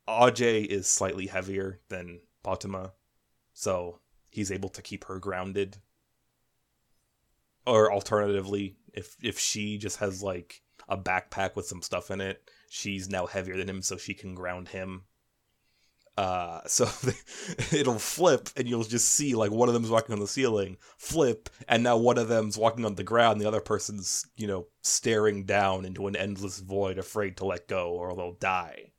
Aj 0.09 0.41
is 0.41 0.87
slightly 0.87 1.27
heavier 1.27 1.81
than 1.89 2.21
Patema, 2.45 2.93
so 3.53 4.01
he's 4.31 4.53
able 4.53 4.69
to 4.69 4.83
keep 4.83 5.05
her 5.05 5.19
grounded. 5.19 5.79
Or 7.67 7.93
alternatively, 7.93 8.77
if 8.93 9.17
if 9.23 9.39
she 9.39 9.79
just 9.79 9.99
has 9.99 10.23
like 10.23 10.63
a 10.89 10.97
backpack 10.97 11.57
with 11.57 11.67
some 11.67 11.83
stuff 11.83 12.11
in 12.11 12.21
it. 12.21 12.43
She's 12.69 13.09
now 13.09 13.27
heavier 13.27 13.57
than 13.57 13.69
him, 13.69 13.83
so 13.83 13.97
she 13.97 14.15
can 14.15 14.35
ground 14.35 14.69
him. 14.69 15.05
Uh, 16.17 16.61
so 16.67 16.89
it'll 17.77 17.99
flip, 17.99 18.49
and 18.57 18.69
you'll 18.69 18.85
just 18.85 19.09
see 19.09 19.35
like 19.35 19.51
one 19.51 19.69
of 19.69 19.75
them's 19.75 19.91
walking 19.91 20.13
on 20.13 20.21
the 20.21 20.27
ceiling, 20.27 20.77
flip, 20.97 21.49
and 21.69 21.83
now 21.83 21.97
one 21.97 22.19
of 22.19 22.29
them's 22.29 22.57
walking 22.57 22.85
on 22.85 22.95
the 22.95 23.05
ground. 23.05 23.41
The 23.41 23.49
other 23.49 23.61
person's, 23.61 24.27
you 24.37 24.47
know, 24.47 24.67
staring 24.83 25.45
down 25.45 25.85
into 25.85 26.07
an 26.07 26.17
endless 26.17 26.61
void, 26.61 26.99
afraid 26.99 27.37
to 27.39 27.47
let 27.47 27.69
go, 27.69 27.91
or 27.91 28.15
they'll 28.15 28.33
die. 28.33 28.93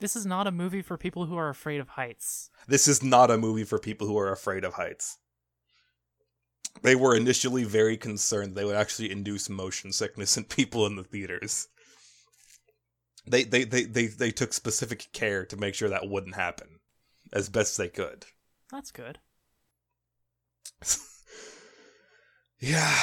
This 0.00 0.16
is 0.16 0.26
not 0.26 0.48
a 0.48 0.50
movie 0.50 0.82
for 0.82 0.96
people 0.96 1.26
who 1.26 1.36
are 1.36 1.48
afraid 1.48 1.78
of 1.78 1.90
heights. 1.90 2.50
This 2.66 2.88
is 2.88 3.04
not 3.04 3.30
a 3.30 3.38
movie 3.38 3.62
for 3.62 3.78
people 3.78 4.08
who 4.08 4.18
are 4.18 4.32
afraid 4.32 4.64
of 4.64 4.74
heights. 4.74 5.18
They 6.80 6.96
were 6.96 7.14
initially 7.14 7.64
very 7.64 7.96
concerned 7.96 8.54
they 8.54 8.64
would 8.64 8.76
actually 8.76 9.10
induce 9.10 9.48
motion 9.48 9.92
sickness 9.92 10.36
in 10.36 10.44
people 10.44 10.86
in 10.86 10.96
the 10.96 11.04
theaters. 11.04 11.68
They 13.26 13.44
they, 13.44 13.64
they, 13.64 13.84
they 13.84 14.06
they 14.06 14.30
took 14.30 14.52
specific 14.52 15.08
care 15.12 15.44
to 15.46 15.56
make 15.56 15.74
sure 15.74 15.90
that 15.90 16.08
wouldn't 16.08 16.34
happen 16.34 16.80
as 17.32 17.48
best 17.48 17.76
they 17.76 17.88
could. 17.88 18.26
That's 18.70 18.90
good. 18.90 19.18
yeah. 22.58 22.96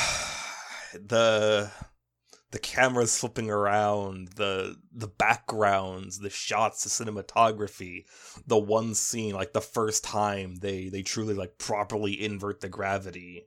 The 0.94 1.72
the 2.52 2.60
cameras 2.60 3.18
flipping 3.18 3.50
around, 3.50 4.30
the 4.36 4.76
the 4.92 5.08
backgrounds, 5.08 6.20
the 6.20 6.30
shots, 6.30 6.84
the 6.84 6.90
cinematography, 6.90 8.06
the 8.46 8.58
one 8.58 8.96
scene, 8.96 9.36
like 9.36 9.54
the 9.54 9.62
first 9.62 10.04
time 10.04 10.56
they 10.56 10.90
they 10.90 11.04
truly 11.04 11.36
like 11.36 11.58
properly 11.58 12.22
invert 12.22 12.60
the 12.60 12.70
gravity 12.70 13.46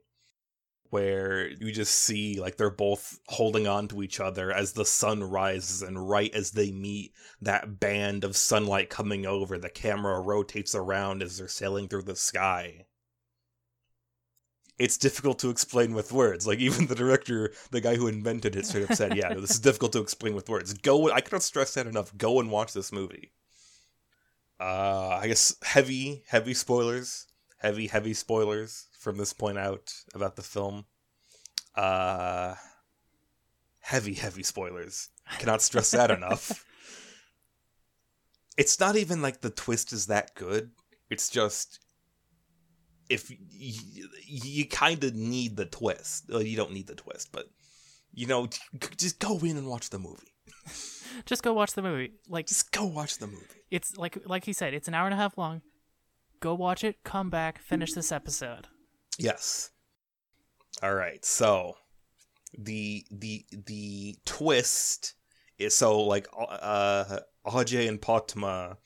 where 0.93 1.49
you 1.49 1.73
just 1.73 1.95
see 1.95 2.39
like 2.39 2.59
they're 2.59 2.69
both 2.69 3.19
holding 3.29 3.67
on 3.67 3.89
to 3.89 4.03
each 4.03 4.21
other 4.21 4.53
as 4.53 4.75
the 4.75 4.85
sun 4.85 5.25
rises 5.25 5.81
and 5.81 6.11
right 6.11 6.35
as 6.35 6.51
they 6.51 6.71
meet 6.71 7.15
that 7.41 7.81
band 7.81 8.25
of 8.25 8.37
sunlight 8.37 8.91
coming 8.91 9.25
over 9.25 9.57
the 9.57 9.71
camera 9.71 10.21
rotates 10.21 10.75
around 10.75 11.23
as 11.23 11.39
they're 11.39 11.49
sailing 11.49 11.89
through 11.89 12.03
the 12.03 12.15
sky. 12.15 12.85
It's 14.79 14.99
difficult 14.99 15.39
to 15.39 15.49
explain 15.49 15.95
with 15.95 16.13
words. 16.13 16.47
Like 16.47 16.59
even 16.59 16.87
the 16.87 16.95
director 16.95 17.55
the 17.71 17.81
guy 17.81 17.97
who 17.97 18.07
invented 18.07 18.55
it 18.55 18.67
straight 18.67 18.91
up 18.91 18.95
said 18.95 19.17
yeah 19.17 19.33
this 19.33 19.53
is 19.53 19.61
difficult 19.69 19.93
to 19.93 20.01
explain 20.01 20.35
with 20.35 20.51
words. 20.51 20.75
Go 20.75 21.11
i 21.11 21.23
cannot 21.23 21.43
stress 21.43 21.73
that 21.73 21.87
enough. 21.87 22.15
Go 22.19 22.39
and 22.39 22.51
watch 22.51 22.75
this 22.75 22.93
movie. 22.93 23.33
Uh 24.61 25.19
i 25.23 25.27
guess 25.27 25.57
heavy 25.63 26.23
heavy 26.27 26.53
spoilers. 26.53 27.29
Heavy 27.57 27.87
heavy 27.87 28.13
spoilers 28.13 28.89
from 29.03 29.17
this 29.17 29.33
point 29.33 29.59
out 29.59 29.93
about 30.15 30.37
the 30.37 30.43
film. 30.43 30.85
Uh, 31.75 32.55
heavy, 33.81 34.15
heavy 34.15 34.43
spoilers. 34.43 35.09
Cannot 35.39 35.63
stress 35.63 35.91
that 35.91 36.11
enough. 36.11 36.65
It's 38.59 38.79
not 38.79 38.97
even 38.97 39.23
like 39.23 39.41
the 39.41 39.49
twist 39.49 39.95
is 39.95 40.09
that 40.09 40.35
good. 40.35 40.73
It's 41.09 41.31
just 41.31 41.81
if 43.09 43.31
you, 43.31 44.09
you 44.27 44.67
kind 44.67 45.03
of 45.05 45.15
need 45.15 45.57
the 45.57 45.65
twist. 45.65 46.25
Well, 46.29 46.43
you 46.43 46.55
don't 46.55 46.73
need 46.73 46.87
the 46.87 46.95
twist, 46.95 47.33
but 47.33 47.47
you 48.13 48.27
know, 48.27 48.49
just 48.99 49.19
go 49.19 49.39
in 49.39 49.57
and 49.57 49.67
watch 49.67 49.89
the 49.89 49.99
movie. 49.99 50.35
just 51.25 51.43
go 51.43 51.53
watch 51.55 51.73
the 51.73 51.83
movie. 51.83 52.13
Like, 52.29 52.47
just 52.47 52.73
go 52.73 52.85
watch 52.85 53.19
the 53.19 53.27
movie. 53.27 53.47
It's 53.71 53.97
like, 53.97 54.19
like 54.27 54.45
he 54.45 54.53
said, 54.53 54.75
it's 54.75 54.89
an 54.89 54.95
hour 54.95 55.07
and 55.07 55.15
a 55.15 55.19
half 55.19 55.39
long. 55.39 55.63
Go 56.41 56.55
watch 56.55 56.85
it. 56.85 57.05
Come 57.05 57.31
back. 57.31 57.59
Finish 57.59 57.93
this 57.93 58.13
episode. 58.13 58.69
Yes. 59.19 59.71
All 60.83 60.95
right. 60.95 61.25
So 61.25 61.77
the 62.59 63.05
the 63.11 63.45
the 63.67 64.17
twist 64.25 65.15
is 65.59 65.77
so 65.77 66.01
like 66.03 66.27
uh 66.37 67.21
Ajay 67.47 67.89
and 67.89 68.01
Patema, 68.01 68.77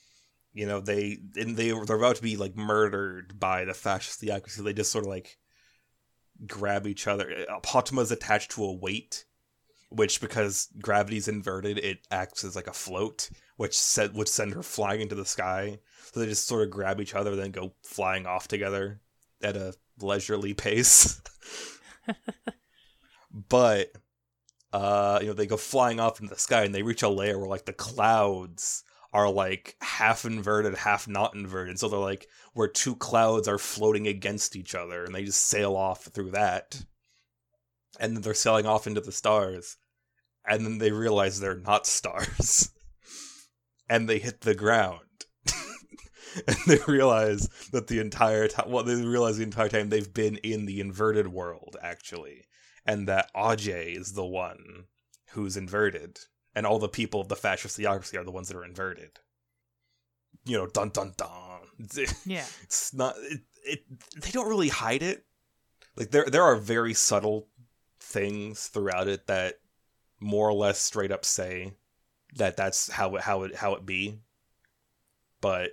you 0.53 0.67
know, 0.67 0.81
they 0.81 1.19
and 1.37 1.57
they 1.57 1.71
they're 1.71 1.97
about 1.97 2.17
to 2.17 2.23
be 2.23 2.37
like 2.37 2.57
murdered 2.57 3.39
by 3.39 3.65
the 3.65 3.75
fascist 3.75 4.21
theocracy. 4.21 4.63
They 4.63 4.73
just 4.73 4.93
sort 4.93 5.05
of 5.05 5.11
like 5.11 5.39
grab 6.47 6.87
each 6.87 7.07
other. 7.07 7.45
Uh, 7.49 7.61
Patema's 7.61 8.11
attached 8.11 8.51
to 8.53 8.65
a 8.65 8.73
weight, 8.73 9.25
which 9.91 10.21
because 10.21 10.69
gravity's 10.81 11.29
inverted, 11.29 11.79
it 11.79 12.07
acts 12.11 12.45
as 12.45 12.57
like 12.57 12.67
a 12.67 12.73
float, 12.73 13.31
which 13.57 13.77
set 13.77 14.15
would 14.15 14.29
send 14.29 14.53
her 14.55 14.63
flying 14.63 15.01
into 15.01 15.15
the 15.15 15.25
sky. 15.25 15.79
So 16.13 16.21
they 16.21 16.27
just 16.27 16.47
sort 16.47 16.63
of 16.65 16.71
grab 16.71 17.01
each 17.01 17.15
other, 17.15 17.37
then 17.37 17.51
go 17.51 17.75
flying 17.83 18.27
off 18.27 18.49
together 18.49 19.01
at 19.43 19.57
a 19.57 19.75
leisurely 20.01 20.55
pace. 20.55 21.21
but 23.49 23.93
uh, 24.73 25.19
you 25.23 25.29
know, 25.29 25.33
they 25.33 25.47
go 25.47 25.57
flying 25.57 26.01
off 26.01 26.21
into 26.21 26.35
the 26.35 26.41
sky 26.41 26.65
and 26.65 26.75
they 26.75 26.83
reach 26.83 27.03
a 27.03 27.09
layer 27.09 27.39
where 27.39 27.49
like 27.49 27.65
the 27.65 27.73
clouds 27.73 28.85
are 29.13 29.31
like 29.31 29.77
half 29.81 30.25
inverted, 30.27 30.75
half 30.75 31.09
not 31.09 31.35
inverted. 31.35 31.79
So 31.79 31.89
they're 31.89 31.99
like 31.99 32.29
where 32.53 32.69
two 32.69 32.97
clouds 32.97 33.49
are 33.49 33.59
floating 33.59 34.07
against 34.07 34.57
each 34.57 34.75
other 34.75 35.05
and 35.05 35.15
they 35.15 35.25
just 35.25 35.47
sail 35.47 35.77
off 35.77 36.05
through 36.05 36.33
that. 36.33 36.85
And 37.99 38.15
then 38.15 38.23
they're 38.23 38.35
sailing 38.35 38.67
off 38.67 38.87
into 38.87 39.01
the 39.01 39.13
stars. 39.13 39.79
And 40.47 40.67
then 40.67 40.79
they 40.79 40.93
realize 40.93 41.41
they're 41.41 41.57
not 41.57 41.87
stars. 41.87 42.71
and 43.89 44.09
they 44.09 44.19
hit 44.19 44.43
the 44.43 44.55
ground. 44.55 45.01
and 46.47 46.57
they 46.67 46.79
realize 46.87 47.49
that 47.73 47.87
the 47.87 48.01
entire 48.01 48.49
time, 48.49 48.71
well, 48.71 48.85
they 48.85 48.95
realize 48.95 49.37
the 49.37 49.45
entire 49.45 49.69
time 49.69 49.89
they've 49.89 50.13
been 50.13 50.37
in 50.37 50.67
the 50.67 50.81
inverted 50.81 51.29
world, 51.29 51.77
actually, 51.83 52.45
and 52.85 53.09
that 53.09 53.33
Ajay 53.35 53.97
is 53.97 54.13
the 54.13 54.25
one 54.25 54.85
who's 55.31 55.57
inverted, 55.57 56.19
and 56.55 56.67
all 56.67 56.79
the 56.79 56.89
people 56.89 57.21
of 57.21 57.29
the 57.29 57.37
fascist 57.37 57.77
theocracy 57.77 58.17
are 58.17 58.25
the 58.25 58.31
ones 58.31 58.49
that 58.49 58.57
are 58.57 58.65
inverted. 58.65 59.11
You 60.45 60.59
know, 60.59 60.67
dun 60.67 60.91
dun 60.91 61.15
dun. 61.17 61.31
Yeah, 62.25 62.45
it's 62.63 62.95
not. 62.95 63.15
It, 63.19 63.41
it. 63.65 63.85
They 64.21 64.31
don't 64.31 64.49
really 64.49 64.69
hide 64.69 65.03
it. 65.03 65.25
Like 65.97 66.11
there, 66.11 66.25
there 66.25 66.43
are 66.43 66.57
very 66.57 66.95
subtle 66.95 67.49
things 68.01 68.69
throughout 68.69 69.09
it 69.09 69.27
that 69.27 69.57
more 70.21 70.49
or 70.49 70.55
less 70.55 70.79
straight 70.79 71.13
up 71.13 71.25
say 71.25 71.75
that 72.37 72.57
that's 72.57 72.91
how 72.91 73.17
it 73.17 73.23
how 73.23 73.43
it 73.43 73.55
how 73.55 73.75
it 73.75 73.85
be. 73.85 74.21
But 75.41 75.73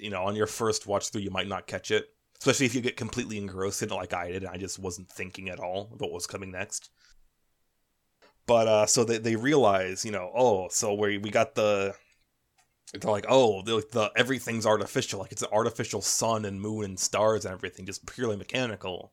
you 0.00 0.10
know, 0.10 0.24
on 0.24 0.36
your 0.36 0.46
first 0.46 0.86
watch 0.86 1.10
through, 1.10 1.22
you 1.22 1.30
might 1.30 1.48
not 1.48 1.66
catch 1.66 1.90
it, 1.90 2.08
especially 2.38 2.66
if 2.66 2.74
you 2.74 2.80
get 2.80 2.96
completely 2.96 3.38
engrossed 3.38 3.82
in 3.82 3.90
it 3.90 3.94
like 3.94 4.12
I 4.12 4.30
did. 4.30 4.42
And 4.42 4.52
I 4.52 4.56
just 4.56 4.78
wasn't 4.78 5.10
thinking 5.10 5.48
at 5.48 5.60
all 5.60 5.90
about 5.92 6.08
what 6.08 6.12
was 6.12 6.26
coming 6.26 6.50
next. 6.50 6.90
But 8.46 8.66
uh, 8.66 8.86
so 8.86 9.04
they 9.04 9.18
they 9.18 9.36
realize, 9.36 10.04
you 10.04 10.10
know, 10.10 10.30
oh, 10.34 10.68
so 10.70 10.94
we 10.94 11.18
we 11.18 11.30
got 11.30 11.54
the. 11.54 11.94
They're 12.92 13.08
like, 13.08 13.26
oh, 13.28 13.62
the, 13.62 13.84
the 13.92 14.10
everything's 14.16 14.66
artificial. 14.66 15.20
Like 15.20 15.30
it's 15.30 15.42
an 15.42 15.50
artificial 15.52 16.00
sun 16.00 16.44
and 16.44 16.60
moon 16.60 16.84
and 16.84 16.98
stars 16.98 17.44
and 17.44 17.54
everything, 17.54 17.86
just 17.86 18.04
purely 18.04 18.36
mechanical. 18.36 19.12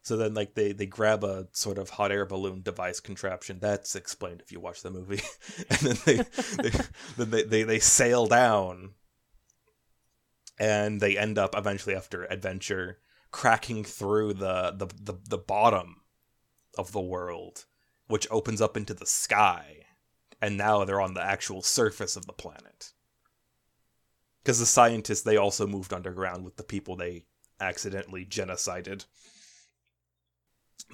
So 0.00 0.16
then, 0.16 0.32
like 0.32 0.54
they 0.54 0.72
they 0.72 0.86
grab 0.86 1.22
a 1.24 1.48
sort 1.52 1.76
of 1.76 1.90
hot 1.90 2.10
air 2.10 2.24
balloon 2.24 2.62
device 2.62 3.00
contraption. 3.00 3.58
That's 3.60 3.94
explained 3.94 4.40
if 4.40 4.50
you 4.50 4.60
watch 4.60 4.80
the 4.80 4.90
movie. 4.90 5.20
and 5.68 5.78
then 5.80 5.96
they, 6.06 6.16
they 6.62 6.70
then 7.18 7.30
they, 7.30 7.42
they 7.42 7.62
they 7.64 7.78
sail 7.78 8.26
down 8.26 8.92
and 10.58 11.00
they 11.00 11.16
end 11.16 11.38
up 11.38 11.54
eventually 11.56 11.94
after 11.94 12.24
adventure 12.24 12.98
cracking 13.30 13.84
through 13.84 14.34
the, 14.34 14.72
the 14.76 14.86
the, 15.00 15.18
the 15.28 15.38
bottom 15.38 16.02
of 16.76 16.92
the 16.92 17.00
world 17.00 17.66
which 18.08 18.26
opens 18.30 18.60
up 18.60 18.76
into 18.76 18.94
the 18.94 19.06
sky. 19.06 19.84
And 20.40 20.56
now 20.56 20.84
they're 20.84 21.00
on 21.00 21.14
the 21.14 21.22
actual 21.22 21.62
surface 21.62 22.16
of 22.16 22.26
the 22.26 22.32
planet. 22.32 22.92
Because 24.42 24.58
the 24.58 24.66
scientists 24.66 25.22
they 25.22 25.36
also 25.36 25.66
moved 25.66 25.92
underground 25.92 26.44
with 26.44 26.56
the 26.56 26.62
people 26.62 26.96
they 26.96 27.26
accidentally 27.60 28.24
genocided. 28.24 29.04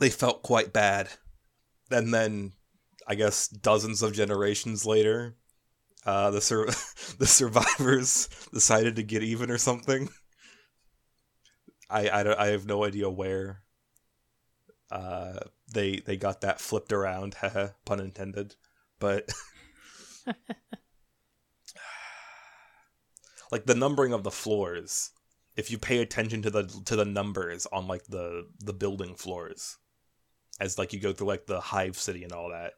They 0.01 0.11
felt 0.11 0.43
quite 0.43 0.73
bad. 0.73 1.09
And 1.91 2.13
then 2.13 2.53
i 3.07 3.15
guess 3.15 3.49
dozens 3.49 4.03
of 4.03 4.15
generations 4.15 4.87
later 4.87 5.37
uh, 6.07 6.31
the 6.31 6.41
sur- 6.41 6.67
the 7.19 7.27
survivors 7.27 8.29
decided 8.53 8.97
to 8.97 9.03
get 9.03 9.23
even 9.23 9.51
or 9.51 9.59
something. 9.59 10.09
I, 11.91 12.09
I, 12.11 12.23
don't, 12.23 12.39
I 12.39 12.47
have 12.49 12.67
no 12.67 12.85
idea 12.85 13.09
where 13.11 13.63
uh, 14.91 15.41
they 15.73 16.01
they 16.05 16.17
got 16.17 16.41
that 16.43 16.61
flipped 16.61 16.93
around, 16.93 17.37
pun 17.85 18.01
intended. 18.01 18.57
But 18.99 19.31
like 23.53 23.67
the 23.67 23.75
numbering 23.75 24.13
of 24.13 24.23
the 24.25 24.31
floors, 24.31 25.11
if 25.57 25.71
you 25.71 25.79
pay 25.79 25.99
attention 25.99 26.43
to 26.43 26.51
the 26.51 26.65
to 26.87 26.97
the 26.97 27.05
numbers 27.05 27.67
on 27.67 27.87
like 27.87 28.05
the 28.05 28.47
the 28.61 28.73
building 28.73 29.15
floors, 29.15 29.79
as 30.61 30.79
like 30.79 30.93
you 30.93 31.01
go 31.01 31.13
through 31.13 31.29
like 31.29 31.47
the 31.47 31.61
hive 31.61 31.99
city 31.99 32.23
and 32.23 32.33
all 32.33 32.51
that, 32.51 32.75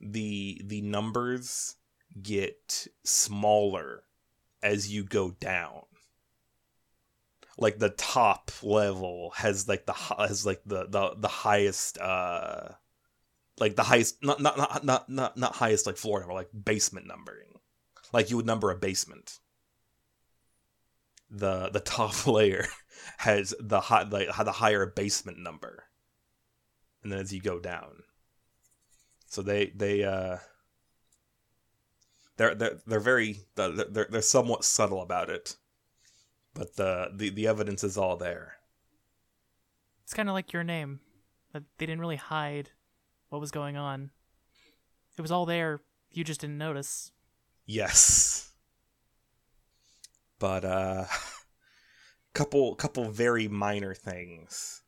the 0.00 0.60
the 0.64 0.82
numbers 0.82 1.76
get 2.20 2.86
smaller 3.04 4.04
as 4.62 4.92
you 4.92 5.04
go 5.04 5.30
down. 5.30 5.82
like 7.58 7.78
the 7.78 7.90
top 7.90 8.50
level 8.62 9.32
has 9.36 9.68
like 9.68 9.86
the 9.86 9.92
has 9.92 10.46
like 10.46 10.62
the 10.64 10.86
the 10.88 11.14
the 11.18 11.28
highest 11.28 11.98
uh 11.98 12.68
like 13.58 13.76
the 13.76 13.82
highest 13.82 14.22
not 14.22 14.40
not 14.40 14.56
not 14.56 14.84
not 14.84 15.08
not, 15.08 15.36
not 15.36 15.54
highest 15.56 15.86
like 15.86 15.96
floor 15.98 16.20
number 16.20 16.34
like 16.34 16.48
basement 16.64 17.06
numbering. 17.06 17.60
Like 18.12 18.30
you 18.30 18.36
would 18.36 18.46
number 18.46 18.70
a 18.70 18.76
basement. 18.76 19.38
The 21.30 21.68
the 21.70 21.80
top 21.80 22.26
layer 22.26 22.66
has 23.18 23.54
the 23.60 23.80
high 23.80 24.02
like 24.02 24.28
the 24.34 24.52
higher 24.52 24.86
basement 24.86 25.38
number. 25.38 25.84
And 27.02 27.12
then 27.12 27.20
as 27.20 27.32
you 27.32 27.40
go 27.40 27.60
down. 27.60 28.02
So 29.26 29.42
they 29.42 29.72
they 29.74 30.02
uh 30.02 30.38
they're 32.40 32.54
they're 32.54 32.78
they're 32.86 33.00
very 33.00 33.40
they're 33.54 33.70
they're, 33.70 34.08
they're 34.10 34.22
somewhat 34.22 34.64
subtle 34.64 35.02
about 35.02 35.30
it 35.30 35.56
but 36.54 36.76
the, 36.76 37.10
the 37.14 37.30
the 37.30 37.46
evidence 37.46 37.84
is 37.84 37.96
all 37.96 38.16
there. 38.16 38.56
It's 40.04 40.14
kind 40.14 40.28
of 40.28 40.34
like 40.34 40.52
your 40.52 40.64
name. 40.64 41.00
That 41.52 41.64
they 41.78 41.86
didn't 41.86 42.00
really 42.00 42.16
hide 42.16 42.70
what 43.28 43.40
was 43.40 43.50
going 43.50 43.76
on. 43.76 44.10
It 45.16 45.22
was 45.22 45.30
all 45.30 45.46
there. 45.46 45.80
You 46.10 46.24
just 46.24 46.40
didn't 46.40 46.58
notice. 46.58 47.12
Yes. 47.66 48.50
But 50.38 50.64
uh 50.64 51.04
couple 52.34 52.74
couple 52.74 53.04
very 53.10 53.48
minor 53.48 53.94
things. 53.94 54.82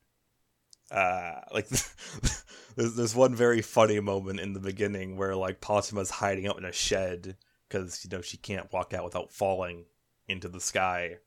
Uh 0.91 1.41
like 1.53 1.69
there's 2.77 2.95
there's 2.95 3.15
one 3.15 3.35
very 3.35 3.63
funny 3.63 4.01
moment 4.01 4.41
in 4.41 4.53
the 4.53 4.61
beginning 4.61 5.17
where 5.17 5.37
like 5.37 5.61
Patema's 5.61 6.11
hiding 6.11 6.47
out 6.47 6.59
in 6.59 6.65
a 6.65 6.73
shed 6.73 7.37
cuz 7.69 8.05
you 8.05 8.11
know 8.11 8.23
she 8.23 8.37
can't 8.37 8.73
walk 8.73 8.93
out 8.93 9.05
without 9.05 9.33
falling 9.33 9.87
into 10.29 10.49
the 10.49 10.61
sky 10.61 11.19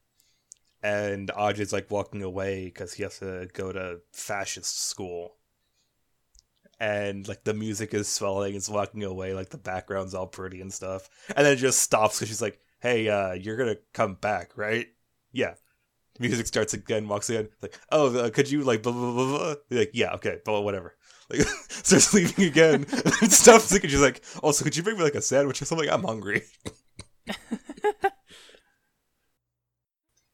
and 0.85 1.31
Ajay's 1.35 1.73
like 1.73 1.89
walking 1.89 2.21
away 2.21 2.65
because 2.65 2.93
he 2.93 3.01
has 3.01 3.17
to 3.17 3.47
go 3.53 3.71
to 3.71 4.01
fascist 4.11 4.87
school. 4.87 5.33
And 6.79 7.27
like 7.27 7.43
the 7.43 7.55
music 7.55 7.91
is 7.95 8.07
swelling, 8.07 8.53
it's 8.53 8.69
walking 8.69 9.03
away, 9.03 9.33
like 9.33 9.49
the 9.49 9.57
background's 9.57 10.13
all 10.13 10.27
pretty 10.27 10.61
and 10.61 10.71
stuff. 10.71 11.09
And 11.35 11.43
then 11.43 11.53
it 11.53 11.55
just 11.55 11.81
stops 11.81 12.19
because 12.19 12.27
she's 12.27 12.41
like, 12.41 12.59
Hey, 12.79 13.09
uh, 13.09 13.33
you're 13.33 13.57
gonna 13.57 13.77
come 13.93 14.13
back, 14.13 14.51
right? 14.55 14.85
Yeah. 15.31 15.55
Music 16.19 16.45
starts 16.45 16.75
again, 16.75 17.07
walks 17.07 17.31
in, 17.31 17.49
like, 17.61 17.77
oh, 17.91 18.15
uh, 18.15 18.29
could 18.29 18.49
you 18.51 18.63
like 18.63 18.83
blah 18.83 18.91
blah 18.91 19.11
blah 19.11 19.37
blah? 19.37 19.55
Like, 19.71 19.91
yeah, 19.93 20.13
okay, 20.13 20.37
but 20.45 20.61
whatever. 20.61 20.95
Like, 21.29 21.41
starts 21.69 22.13
leaving 22.13 22.45
again, 22.45 22.85
and 23.21 23.31
stops. 23.31 23.71
And 23.71 23.81
she's 23.89 24.01
like, 24.01 24.23
also, 24.43 24.63
could 24.63 24.75
you 24.75 24.83
bring 24.83 24.97
me 24.97 25.03
like 25.03 25.15
a 25.15 25.21
sandwich 25.21 25.61
or 25.61 25.65
something? 25.65 25.89
I'm 25.89 26.03
hungry. 26.03 26.43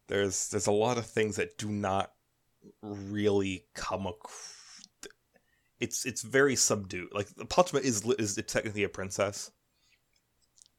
there's 0.08 0.50
there's 0.50 0.68
a 0.68 0.72
lot 0.72 0.98
of 0.98 1.06
things 1.06 1.38
that 1.38 1.58
do 1.58 1.70
not 1.70 2.12
really 2.82 3.66
come 3.74 4.06
across. 4.08 4.58
It's 5.80 6.06
it's 6.06 6.22
very 6.22 6.56
subdued. 6.56 7.10
Like 7.14 7.28
Patema 7.30 7.82
is 7.82 8.06
is 8.20 8.36
technically 8.48 8.84
a 8.84 8.90
princess 8.90 9.52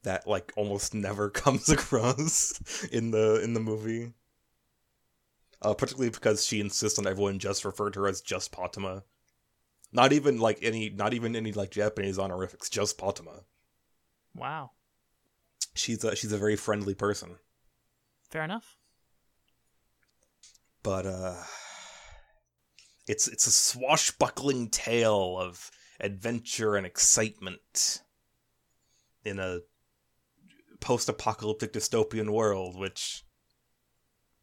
that 0.03 0.27
like 0.27 0.53
almost 0.55 0.93
never 0.93 1.29
comes 1.29 1.69
across 1.69 2.85
in 2.91 3.11
the 3.11 3.41
in 3.43 3.53
the 3.53 3.59
movie. 3.59 4.13
Uh, 5.61 5.73
particularly 5.73 6.09
because 6.09 6.45
she 6.45 6.59
insists 6.59 6.99
on 6.99 7.07
everyone 7.07 7.39
just 7.39 7.63
refer 7.63 7.89
to 7.89 8.01
her 8.01 8.07
as 8.07 8.19
just 8.21 8.51
Patema. 8.51 9.03
Not 9.93 10.11
even 10.11 10.39
like 10.39 10.59
any, 10.61 10.89
not 10.89 11.13
even 11.13 11.35
any 11.35 11.51
like 11.51 11.71
Japanese 11.71 12.19
honorifics, 12.19 12.69
just 12.69 12.97
Patema. 12.97 13.43
Wow. 14.35 14.71
She's 15.75 16.03
a 16.03 16.15
she's 16.15 16.31
a 16.31 16.37
very 16.37 16.55
friendly 16.55 16.95
person. 16.95 17.35
Fair 18.29 18.43
enough 18.43 18.77
but 20.83 21.05
uh 21.05 21.41
it's 23.07 23.27
it's 23.27 23.47
a 23.47 23.51
swashbuckling 23.51 24.69
tale 24.69 25.37
of 25.39 25.71
adventure 25.99 26.75
and 26.75 26.85
excitement 26.85 28.01
in 29.23 29.39
a 29.39 29.59
post-apocalyptic 30.81 31.71
dystopian 31.71 32.29
world 32.29 32.77
which 32.77 33.23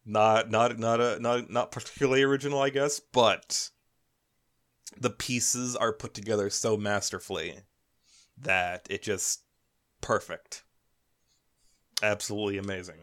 not 0.03 0.49
not 0.49 0.77
not 0.79 0.99
a 0.99 1.19
not 1.19 1.49
not 1.51 1.71
particularly 1.71 2.23
original 2.23 2.59
i 2.59 2.69
guess 2.69 2.99
but 2.99 3.69
the 4.99 5.09
pieces 5.09 5.75
are 5.75 5.93
put 5.93 6.13
together 6.13 6.49
so 6.49 6.77
masterfully 6.77 7.59
that 8.37 8.87
it 8.89 9.01
just 9.01 9.43
perfect 10.01 10.63
absolutely 12.03 12.57
amazing 12.57 12.95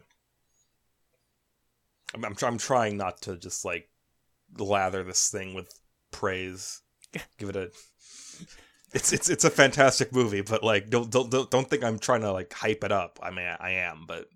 I'm, 2.14 2.24
I'm, 2.24 2.36
I'm 2.42 2.58
trying 2.58 2.96
not 2.96 3.20
to 3.22 3.36
just 3.36 3.64
like 3.64 3.88
lather 4.58 5.02
this 5.02 5.30
thing 5.30 5.54
with 5.54 5.72
praise. 6.10 6.82
Give 7.38 7.48
it 7.50 7.56
a. 7.56 7.70
It's 8.94 9.12
it's 9.12 9.28
it's 9.28 9.44
a 9.44 9.50
fantastic 9.50 10.12
movie, 10.12 10.40
but 10.40 10.64
like 10.64 10.88
don't 10.88 11.10
don't 11.10 11.30
don't 11.30 11.50
don't 11.50 11.68
think 11.68 11.84
I'm 11.84 11.98
trying 11.98 12.22
to 12.22 12.32
like 12.32 12.52
hype 12.52 12.84
it 12.84 12.92
up. 12.92 13.18
I 13.22 13.30
mean 13.30 13.46
I 13.60 13.70
am, 13.72 14.04
but 14.06 14.28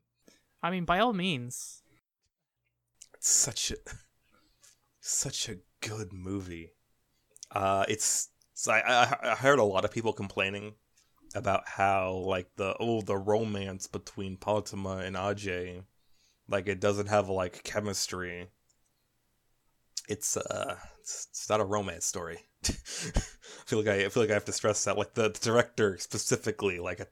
I 0.62 0.70
mean 0.70 0.84
by 0.84 0.98
all 0.98 1.12
means. 1.12 1.82
It's 3.14 3.30
such 3.30 3.70
a 3.70 3.76
such 5.00 5.48
a 5.48 5.56
good 5.80 6.12
movie. 6.12 6.72
Uh, 7.52 7.84
it's, 7.88 8.28
I, 8.68 9.16
I 9.22 9.34
heard 9.34 9.58
a 9.58 9.64
lot 9.64 9.84
of 9.84 9.90
people 9.90 10.12
complaining 10.12 10.74
about 11.34 11.62
how 11.66 12.12
like 12.26 12.48
the 12.56 12.76
oh 12.78 13.00
the 13.00 13.16
romance 13.16 13.86
between 13.86 14.36
Patema 14.36 15.02
and 15.02 15.16
Ajay 15.16 15.82
like 16.48 16.68
it 16.68 16.80
doesn't 16.80 17.08
have 17.08 17.28
like 17.28 17.64
chemistry. 17.64 18.48
It's 20.08 20.36
uh, 20.36 20.76
it's, 21.00 21.28
it's 21.30 21.48
not 21.48 21.60
a 21.60 21.64
romance 21.64 22.04
story. 22.04 22.38
I 22.64 22.70
feel 23.66 23.78
like 23.78 23.88
I, 23.88 24.04
I, 24.04 24.08
feel 24.08 24.22
like 24.22 24.30
I 24.30 24.34
have 24.34 24.44
to 24.46 24.52
stress 24.52 24.84
that. 24.84 24.98
Like 24.98 25.14
the, 25.14 25.30
the 25.30 25.38
director 25.40 25.96
specifically, 25.98 26.78
like 26.78 27.08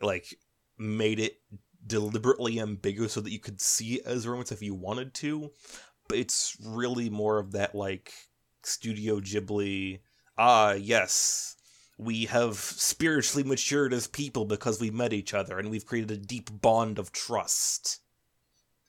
like 0.00 0.36
made 0.78 1.18
it 1.18 1.38
deliberately 1.86 2.60
ambiguous 2.60 3.12
so 3.12 3.20
that 3.20 3.32
you 3.32 3.40
could 3.40 3.60
see 3.60 3.94
it 3.94 4.06
as 4.06 4.26
romance 4.26 4.52
if 4.52 4.62
you 4.62 4.74
wanted 4.74 5.14
to, 5.14 5.50
but 6.08 6.18
it's 6.18 6.56
really 6.64 7.10
more 7.10 7.38
of 7.38 7.52
that 7.52 7.74
like 7.74 8.12
Studio 8.66 9.20
Ghibli. 9.20 10.00
Ah, 10.36 10.72
yes, 10.72 11.56
we 11.98 12.26
have 12.26 12.56
spiritually 12.56 13.46
matured 13.46 13.92
as 13.92 14.06
people 14.06 14.44
because 14.44 14.80
we've 14.80 14.94
met 14.94 15.12
each 15.12 15.32
other 15.32 15.58
and 15.58 15.70
we've 15.70 15.86
created 15.86 16.10
a 16.10 16.16
deep 16.16 16.50
bond 16.60 16.98
of 16.98 17.12
trust 17.12 18.00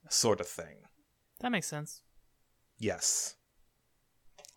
sort 0.10 0.42
of 0.42 0.48
thing. 0.48 0.78
That 1.40 1.52
makes 1.52 1.68
sense. 1.68 2.02
Yes. 2.78 3.36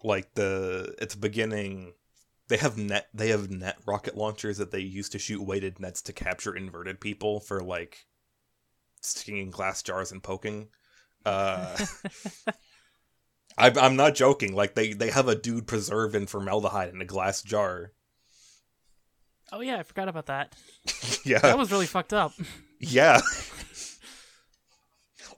Like 0.03 0.35
the 0.35 0.95
at 1.01 1.11
the 1.11 1.19
beginning 1.19 1.95
they 2.49 2.57
have 2.57 2.77
net 2.77 3.09
they 3.15 3.29
have 3.29 3.51
net 3.51 3.79
rocket 3.87 4.17
launchers 4.17 4.59
that 4.59 4.73
they 4.73 4.81
use 4.81 5.09
to 5.11 5.19
shoot 5.19 5.43
weighted 5.43 5.79
nets 5.79 6.03
to 6.03 6.13
capture 6.13 6.57
inverted 6.57 7.01
people 7.01 7.41
for 7.41 7.61
like 7.61 8.07
sticking 9.03 9.37
in 9.37 9.51
glass 9.51 9.83
jars 9.83 10.11
and 10.11 10.23
poking. 10.23 10.69
Uh 11.25 11.77
I'm 13.61 13.79
I'm 13.79 13.97
not 13.97 14.15
joking. 14.15 14.55
Like 14.55 14.75
they 14.75 14.93
they 14.93 15.11
have 15.11 15.29
a 15.29 15.35
dude 15.35 15.67
preserved 15.67 16.15
in 16.15 16.27
formaldehyde 16.27 16.95
in 16.95 17.01
a 17.01 17.07
glass 17.07 17.43
jar. 17.43 17.93
Oh 19.53 19.61
yeah, 19.61 19.79
I 19.79 19.83
forgot 19.83 20.09
about 20.09 20.27
that. 20.27 20.55
yeah. 21.25 21.41
That 21.41 21.59
was 21.59 21.73
really 21.73 21.87
fucked 21.87 22.13
up. 22.13 22.33
Yeah 22.79 23.21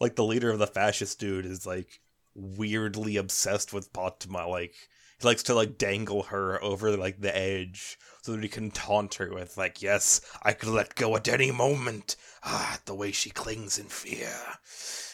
like 0.03 0.17
the 0.17 0.25
leader 0.25 0.51
of 0.51 0.59
the 0.59 0.67
fascist 0.67 1.19
dude 1.21 1.47
is 1.47 1.65
like 1.65 2.01
weirdly 2.35 3.17
obsessed 3.17 3.73
with 3.73 3.93
Patema. 3.93 4.49
Like 4.49 4.75
he 5.19 5.27
likes 5.27 5.45
to 5.45 5.55
like 5.55 5.79
dangle 5.79 6.25
her 6.25 6.63
over 6.63 6.97
like 6.97 7.21
the 7.21 7.35
edge 7.35 7.99
so 8.23 8.33
that 8.33 8.43
he 8.43 8.49
can 8.49 8.71
taunt 8.71 9.15
her 9.15 9.33
with 9.33 9.57
like, 9.57 9.81
"Yes, 9.81 10.21
I 10.43 10.53
could 10.53 10.71
let 10.71 10.97
go 10.97 11.17
at 11.17 11.29
any 11.29 11.51
moment." 11.51 12.17
Ah, 12.45 12.81
the 12.85 12.95
way 12.95 13.13
she 13.13 13.31
clings 13.31 13.79
in 13.79 13.87
fear, 13.87 14.35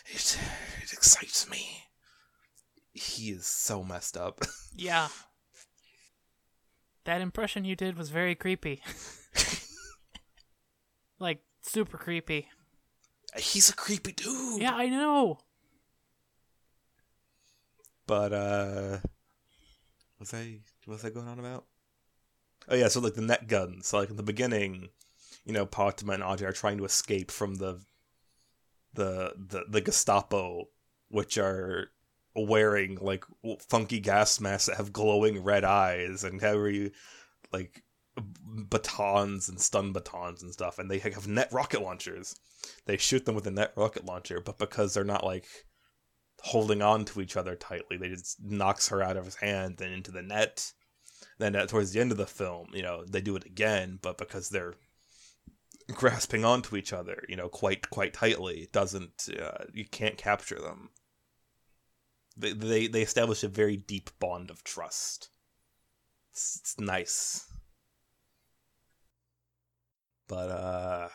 it 0.06 0.38
it 0.82 0.92
excites 0.92 1.48
me. 1.48 1.87
He 2.98 3.30
is 3.30 3.46
so 3.46 3.84
messed 3.84 4.16
up. 4.16 4.40
yeah. 4.76 5.08
That 7.04 7.20
impression 7.20 7.64
you 7.64 7.76
did 7.76 7.96
was 7.96 8.10
very 8.10 8.34
creepy. 8.34 8.82
like 11.18 11.40
super 11.62 11.96
creepy. 11.96 12.48
He's 13.36 13.70
a 13.70 13.74
creepy 13.74 14.12
dude. 14.12 14.60
Yeah, 14.60 14.74
I 14.74 14.88
know. 14.88 15.38
But 18.06 18.32
uh 18.32 18.98
was 20.18 20.34
I 20.34 20.58
was 20.86 21.04
I 21.04 21.10
going 21.10 21.28
on 21.28 21.38
about? 21.38 21.66
Oh 22.68 22.74
yeah, 22.74 22.88
so 22.88 23.00
like 23.00 23.14
the 23.14 23.22
net 23.22 23.46
guns. 23.46 23.86
So 23.86 23.98
like 23.98 24.10
in 24.10 24.16
the 24.16 24.22
beginning, 24.22 24.88
you 25.44 25.52
know, 25.52 25.66
Patema 25.66 26.14
and 26.14 26.22
Ajay 26.22 26.48
are 26.48 26.52
trying 26.52 26.78
to 26.78 26.84
escape 26.84 27.30
from 27.30 27.56
the 27.56 27.80
the 28.92 29.34
the, 29.36 29.64
the 29.68 29.80
Gestapo, 29.80 30.68
which 31.08 31.38
are 31.38 31.90
wearing 32.34 32.98
like 33.00 33.24
funky 33.68 34.00
gas 34.00 34.40
masks 34.40 34.66
that 34.66 34.76
have 34.76 34.92
glowing 34.92 35.42
red 35.42 35.64
eyes 35.64 36.24
and 36.24 36.40
carry 36.40 36.92
like 37.52 37.82
batons 38.68 39.48
and 39.48 39.60
stun 39.60 39.92
batons 39.92 40.42
and 40.42 40.52
stuff, 40.52 40.78
and 40.78 40.90
they 40.90 40.98
have 40.98 41.28
net 41.28 41.48
rocket 41.52 41.82
launchers. 41.82 42.34
They 42.86 42.96
shoot 42.96 43.24
them 43.24 43.34
with 43.34 43.46
a 43.46 43.50
net 43.50 43.72
rocket 43.76 44.04
launcher, 44.04 44.40
but 44.40 44.58
because 44.58 44.94
they're 44.94 45.04
not 45.04 45.24
like 45.24 45.46
holding 46.40 46.82
on 46.82 47.04
to 47.06 47.20
each 47.20 47.36
other 47.36 47.54
tightly. 47.56 47.96
They 47.96 48.08
just 48.08 48.42
knocks 48.42 48.88
her 48.88 49.02
out 49.02 49.16
of 49.16 49.24
his 49.24 49.36
hand 49.36 49.80
and 49.80 49.92
into 49.92 50.10
the 50.10 50.22
net. 50.22 50.72
Then 51.38 51.56
at, 51.56 51.68
towards 51.68 51.92
the 51.92 52.00
end 52.00 52.12
of 52.12 52.18
the 52.18 52.26
film, 52.26 52.68
you 52.72 52.82
know, 52.82 53.04
they 53.04 53.20
do 53.20 53.36
it 53.36 53.46
again, 53.46 53.98
but 54.00 54.18
because 54.18 54.48
they're 54.48 54.74
grasping 55.92 56.44
onto 56.44 56.76
each 56.76 56.92
other, 56.92 57.24
you 57.28 57.36
know, 57.36 57.48
quite 57.48 57.90
quite 57.90 58.14
tightly, 58.14 58.68
doesn't 58.72 59.28
uh, 59.40 59.64
you 59.72 59.84
can't 59.84 60.16
capture 60.16 60.60
them. 60.60 60.90
They, 62.40 62.52
they 62.52 62.86
they 62.86 63.02
establish 63.02 63.42
a 63.42 63.48
very 63.48 63.76
deep 63.76 64.10
bond 64.20 64.48
of 64.50 64.62
trust. 64.62 65.28
It's, 66.32 66.58
it's 66.60 66.78
nice. 66.80 67.44
But 70.28 70.50
uh 70.50 71.08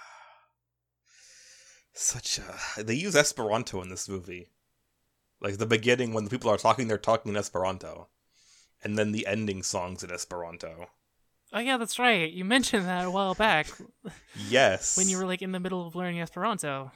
such 1.94 2.40
a 2.40 2.84
they 2.84 2.96
use 2.96 3.16
Esperanto 3.16 3.82
in 3.82 3.90
this 3.90 4.10
movie. 4.10 4.50
Like 5.40 5.58
the 5.58 5.66
beginning 5.66 6.14
when 6.14 6.24
the 6.26 6.30
people 6.30 6.50
are 6.50 6.58
talking 6.58 6.88
they're 6.88 6.98
talking 6.98 7.32
in 7.32 7.38
Esperanto. 7.38 8.10
And 8.84 8.98
then 8.98 9.14
the 9.14 9.26
ending 9.28 9.64
songs 9.64 10.04
in 10.04 10.12
Esperanto. 10.12 10.88
Oh 11.54 11.60
yeah, 11.60 11.78
that's 11.78 12.00
right. 12.00 12.30
You 12.32 12.44
mentioned 12.44 12.86
that 12.88 13.06
a 13.06 13.12
while 13.12 13.36
back 13.36 13.68
Yes. 14.50 14.98
when 14.98 15.08
you 15.08 15.18
were 15.18 15.26
like 15.26 15.42
in 15.42 15.52
the 15.54 15.60
middle 15.60 15.88
of 15.88 15.96
learning 15.96 16.20
Esperanto. 16.20 16.92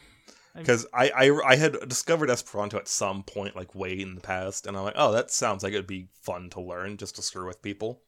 Because 0.58 0.86
I, 0.94 1.10
I 1.10 1.40
I 1.46 1.56
had 1.56 1.88
discovered 1.88 2.30
Esperanto 2.30 2.78
at 2.78 2.88
some 2.88 3.24
point, 3.24 3.56
like 3.56 3.76
way 3.76 4.00
in 4.00 4.16
the 4.16 4.22
past, 4.22 4.66
and 4.66 4.76
I'm 4.76 4.84
like, 4.84 4.96
oh, 4.98 5.12
that 5.12 5.32
sounds 5.32 5.64
like 5.64 5.74
it'd 5.74 5.88
be 5.88 6.10
fun 6.22 6.50
to 6.52 6.62
learn 6.62 6.98
just 6.98 7.16
to 7.16 7.22
screw 7.22 7.48
with 7.48 7.62
people. 7.62 8.02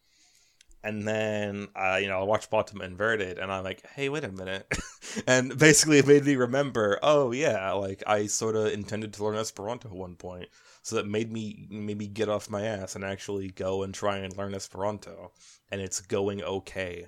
And 0.82 1.06
then, 1.06 1.68
uh, 1.76 2.00
you 2.02 2.08
know, 2.08 2.22
I 2.22 2.24
watched 2.24 2.50
Patema 2.50 2.84
Inverted, 2.84 3.38
and 3.38 3.52
I'm 3.52 3.66
like, 3.66 3.86
hey, 3.96 4.08
wait 4.08 4.24
a 4.24 4.32
minute. 4.32 4.66
and 5.28 5.58
basically, 5.58 5.98
it 6.00 6.08
made 6.08 6.26
me 6.26 6.36
remember, 6.38 7.00
oh 7.04 7.32
yeah, 7.32 7.74
like 7.74 8.02
I 8.08 8.28
sort 8.28 8.56
of 8.56 8.68
intended 8.72 9.14
to 9.14 9.24
learn 9.24 9.36
Esperanto 9.36 9.90
at 9.90 9.96
one 9.96 10.16
point, 10.16 10.48
so 10.82 10.96
that 10.96 11.08
made 11.08 11.32
me 11.32 11.68
maybe 11.70 12.08
get 12.08 12.30
off 12.30 12.50
my 12.50 12.64
ass 12.64 12.96
and 12.96 13.04
actually 13.04 13.50
go 13.50 13.84
and 13.84 13.94
try 13.94 14.18
and 14.18 14.36
learn 14.38 14.54
Esperanto, 14.56 15.34
and 15.70 15.82
it's 15.82 16.02
going 16.02 16.42
okay. 16.44 17.08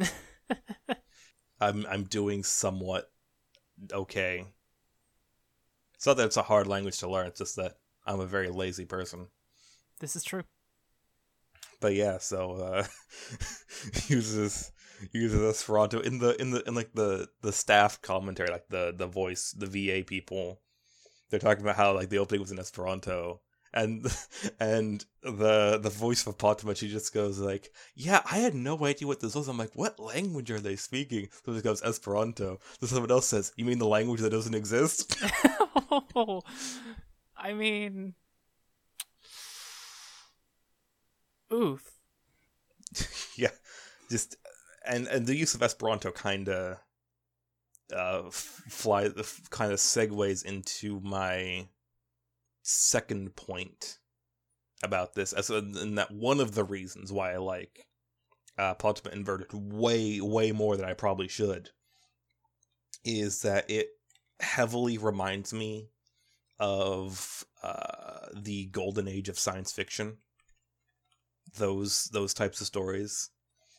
I'm 1.60 1.86
I'm 1.86 2.04
doing 2.04 2.42
somewhat 2.42 3.09
okay. 3.92 4.46
It's 5.94 6.06
not 6.06 6.16
that 6.16 6.26
it's 6.26 6.36
a 6.36 6.42
hard 6.42 6.66
language 6.66 6.98
to 6.98 7.10
learn, 7.10 7.26
it's 7.26 7.38
just 7.38 7.56
that 7.56 7.76
I'm 8.06 8.20
a 8.20 8.26
very 8.26 8.48
lazy 8.48 8.84
person. 8.84 9.28
This 10.00 10.16
is 10.16 10.24
true. 10.24 10.44
But 11.80 11.94
yeah, 11.94 12.18
so 12.18 12.52
uh 12.52 12.84
uses 14.08 14.72
uses 15.12 15.40
Esperanto 15.40 16.00
in 16.00 16.18
the 16.18 16.40
in 16.40 16.50
the 16.50 16.66
in 16.66 16.74
like 16.74 16.92
the 16.94 17.28
the 17.42 17.52
staff 17.52 18.00
commentary, 18.02 18.50
like 18.50 18.68
the 18.68 18.94
the 18.96 19.06
voice, 19.06 19.52
the 19.52 19.66
VA 19.66 20.04
people. 20.04 20.60
They're 21.30 21.40
talking 21.40 21.62
about 21.62 21.76
how 21.76 21.94
like 21.94 22.10
the 22.10 22.18
opening 22.18 22.40
was 22.40 22.50
in 22.50 22.58
Esperanto. 22.58 23.40
And 23.72 24.06
and 24.60 25.04
the 25.22 25.78
the 25.80 25.90
voice 25.90 26.26
of 26.26 26.38
Patema, 26.38 26.76
she 26.76 26.88
just 26.88 27.14
goes 27.14 27.38
like, 27.38 27.72
"Yeah, 27.94 28.22
I 28.30 28.38
had 28.38 28.54
no 28.54 28.84
idea 28.84 29.06
what 29.08 29.20
this 29.20 29.34
was." 29.34 29.48
I'm 29.48 29.58
like, 29.58 29.74
"What 29.74 29.98
language 30.00 30.50
are 30.50 30.60
they 30.60 30.76
speaking?" 30.76 31.28
So 31.44 31.52
it 31.52 31.64
goes 31.64 31.82
Esperanto. 31.82 32.58
So 32.80 32.86
someone 32.86 33.10
else 33.10 33.26
says, 33.26 33.52
"You 33.56 33.64
mean 33.64 33.78
the 33.78 33.86
language 33.86 34.20
that 34.20 34.30
doesn't 34.30 34.54
exist?" 34.54 35.16
oh, 36.14 36.42
I 37.36 37.52
mean, 37.54 38.14
oof. 41.52 41.90
yeah, 43.36 43.50
just 44.10 44.36
and 44.86 45.06
and 45.06 45.26
the 45.26 45.36
use 45.36 45.54
of 45.54 45.62
Esperanto 45.62 46.10
kind 46.10 46.48
of 46.48 46.78
uh 47.94 48.22
fly 48.30 49.08
the 49.08 49.28
kind 49.50 49.72
of 49.72 49.78
segues 49.78 50.44
into 50.44 51.00
my 51.00 51.66
second 52.70 53.34
point 53.36 53.98
about 54.82 55.14
this 55.14 55.32
as 55.32 55.50
and 55.50 55.98
that 55.98 56.10
one 56.10 56.40
of 56.40 56.54
the 56.54 56.64
reasons 56.64 57.12
why 57.12 57.32
I 57.32 57.38
like 57.38 57.86
uh 58.56 58.74
Patema 58.74 59.12
Inverted 59.12 59.52
way 59.52 60.20
way 60.20 60.52
more 60.52 60.76
than 60.76 60.86
I 60.86 60.94
probably 60.94 61.28
should 61.28 61.70
is 63.04 63.42
that 63.42 63.70
it 63.70 63.88
heavily 64.40 64.98
reminds 64.98 65.52
me 65.52 65.90
of 66.58 67.44
uh 67.62 68.28
the 68.34 68.66
golden 68.66 69.08
age 69.08 69.28
of 69.28 69.38
science 69.38 69.72
fiction. 69.72 70.18
Those 71.56 72.04
those 72.12 72.32
types 72.32 72.60
of 72.60 72.66
stories 72.66 73.30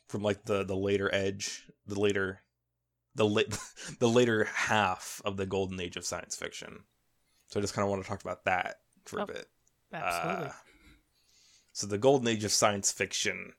from 0.08 0.21
like 0.21 0.45
the 0.45 0.63
the 0.63 0.75
later 0.75 1.10
edge 1.13 1.63
the 1.88 1.99
later 1.99 2.41
the 3.15 3.25
late 3.25 3.58
the 3.99 4.10
later 4.10 4.43
half 4.43 5.21
of 5.23 5.38
the 5.38 5.45
golden 5.45 5.80
age 5.80 5.95
of 5.95 6.06
science 6.06 6.36
fiction 6.36 6.84
so 7.51 7.59
i 7.59 7.61
just 7.61 7.73
kind 7.75 7.83
of 7.83 7.89
want 7.91 8.01
to 8.01 8.09
talk 8.09 8.21
about 8.21 8.45
that 8.45 8.77
for 9.05 9.19
Oh, 9.19 9.23
a 9.23 9.27
bit. 9.27 9.45
Absolutely. 9.93 10.45
Uh, 10.47 10.51
so 11.73 11.85
the 11.87 11.97
golden 11.97 12.27
age 12.27 12.43
of 12.43 12.51
science 12.51 12.91
fiction 12.91 13.53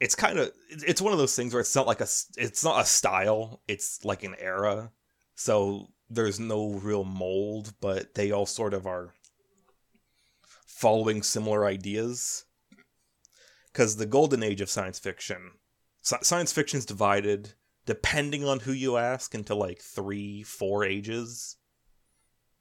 it's 0.00 0.14
kind 0.14 0.38
of 0.38 0.52
it's 0.70 1.02
one 1.02 1.12
of 1.12 1.18
those 1.18 1.34
things 1.34 1.52
where 1.52 1.60
it's 1.60 1.74
not 1.74 1.86
like 1.86 2.00
a 2.00 2.06
it's 2.36 2.62
not 2.64 2.80
a 2.80 2.84
style 2.86 3.60
it's 3.66 4.04
like 4.04 4.22
an 4.22 4.36
era. 4.38 4.92
So 5.34 5.88
there's 6.08 6.38
no 6.40 6.70
real 6.74 7.04
mold 7.04 7.74
but 7.80 8.14
they 8.14 8.30
all 8.30 8.46
sort 8.46 8.74
of 8.74 8.86
are 8.86 9.12
following 10.66 11.22
similar 11.22 11.66
ideas. 11.66 12.44
Because 13.72 13.96
the 13.96 14.06
golden 14.06 14.42
age 14.42 14.60
of 14.60 14.70
science 14.70 14.98
fiction 14.98 15.52
sci- 16.02 16.22
science 16.22 16.52
fiction's 16.52 16.86
divided 16.86 17.54
depending 17.86 18.44
on 18.44 18.60
who 18.60 18.72
you 18.72 18.96
ask 18.96 19.34
into 19.34 19.54
like 19.54 19.80
three 19.80 20.42
four 20.44 20.84
ages 20.84 21.56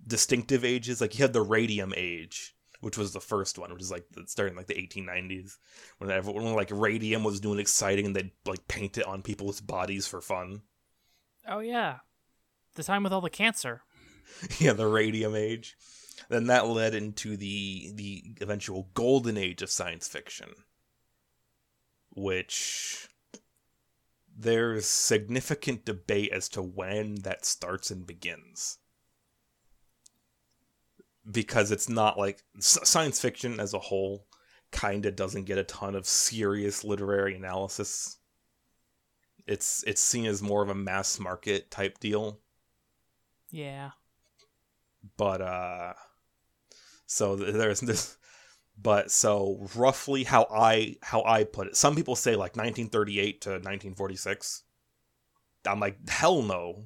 distinctive 0.06 0.64
ages 0.64 1.02
like 1.02 1.18
you 1.18 1.24
had 1.24 1.34
the 1.34 1.42
radium 1.42 1.94
age 1.98 2.56
which 2.82 2.98
was 2.98 3.12
the 3.12 3.20
first 3.20 3.58
one 3.58 3.72
which 3.74 3.82
is 3.82 3.92
like 3.92 4.06
the, 4.12 4.24
starting 4.28 4.56
like 4.56 4.68
the 4.68 4.76
1890s 4.76 5.58
when 5.98 6.12
everyone 6.12 6.44
when, 6.44 6.54
like 6.54 6.70
radium 6.72 7.24
was 7.24 7.40
doing 7.40 7.60
exciting 7.60 8.06
and 8.06 8.16
they'd 8.16 8.32
like 8.46 8.68
paint 8.68 8.98
it 8.98 9.08
on 9.08 9.22
people's 9.22 9.62
bodies 9.62 10.06
for 10.06 10.22
fun. 10.22 10.62
Oh 11.48 11.60
yeah, 11.60 11.98
the 12.76 12.84
time 12.84 13.04
with 13.04 13.14
all 13.14 13.22
the 13.22 13.30
cancer. 13.30 13.82
yeah 14.60 14.74
the 14.74 14.88
radium 14.88 15.36
age. 15.36 15.76
Then 16.30 16.48
that 16.48 16.68
led 16.68 16.94
into 16.94 17.38
the 17.38 17.92
the 17.96 18.36
eventual 18.42 18.90
golden 18.94 19.38
age 19.38 19.62
of 19.62 19.72
science 19.72 20.08
fiction 20.08 20.50
which 22.18 23.08
there's 24.36 24.88
significant 24.88 25.86
debate 25.86 26.32
as 26.32 26.50
to 26.50 26.64
when 26.64 27.16
that 27.22 27.46
starts 27.46 27.92
and 27.92 28.08
begins 28.08 28.80
because 31.30 31.72
it's 31.72 31.90
not 31.90 32.18
like 32.18 32.44
science 32.60 33.20
fiction 33.22 33.60
as 33.60 33.74
a 33.74 33.80
whole 33.80 34.28
kind 34.72 35.06
of 35.06 35.16
doesn't 35.16 35.46
get 35.46 35.58
a 35.58 35.64
ton 35.64 35.96
of 35.96 36.06
serious 36.08 36.84
literary 36.84 37.36
analysis. 37.36 38.18
It's 39.48 39.84
it's 39.88 40.02
seen 40.02 40.26
as 40.26 40.42
more 40.42 40.62
of 40.64 40.70
a 40.70 40.76
mass 40.76 41.20
market 41.20 41.72
type 41.72 42.00
deal. 42.00 42.40
Yeah. 43.52 43.92
but 45.18 45.42
uh 45.42 45.94
so 47.06 47.36
there's 47.36 47.80
this 47.82 48.18
but 48.82 49.12
so 49.12 49.68
roughly 49.76 50.24
how 50.24 50.48
i 50.52 50.96
how 51.02 51.24
i 51.24 51.44
put 51.44 51.68
it 51.68 51.76
some 51.76 51.96
people 51.96 52.16
say 52.16 52.32
like 52.32 52.56
1938 52.56 53.42
to 53.42 53.50
1946 53.52 54.64
i'm 55.66 55.80
like 55.80 56.08
hell 56.10 56.42
no 56.42 56.86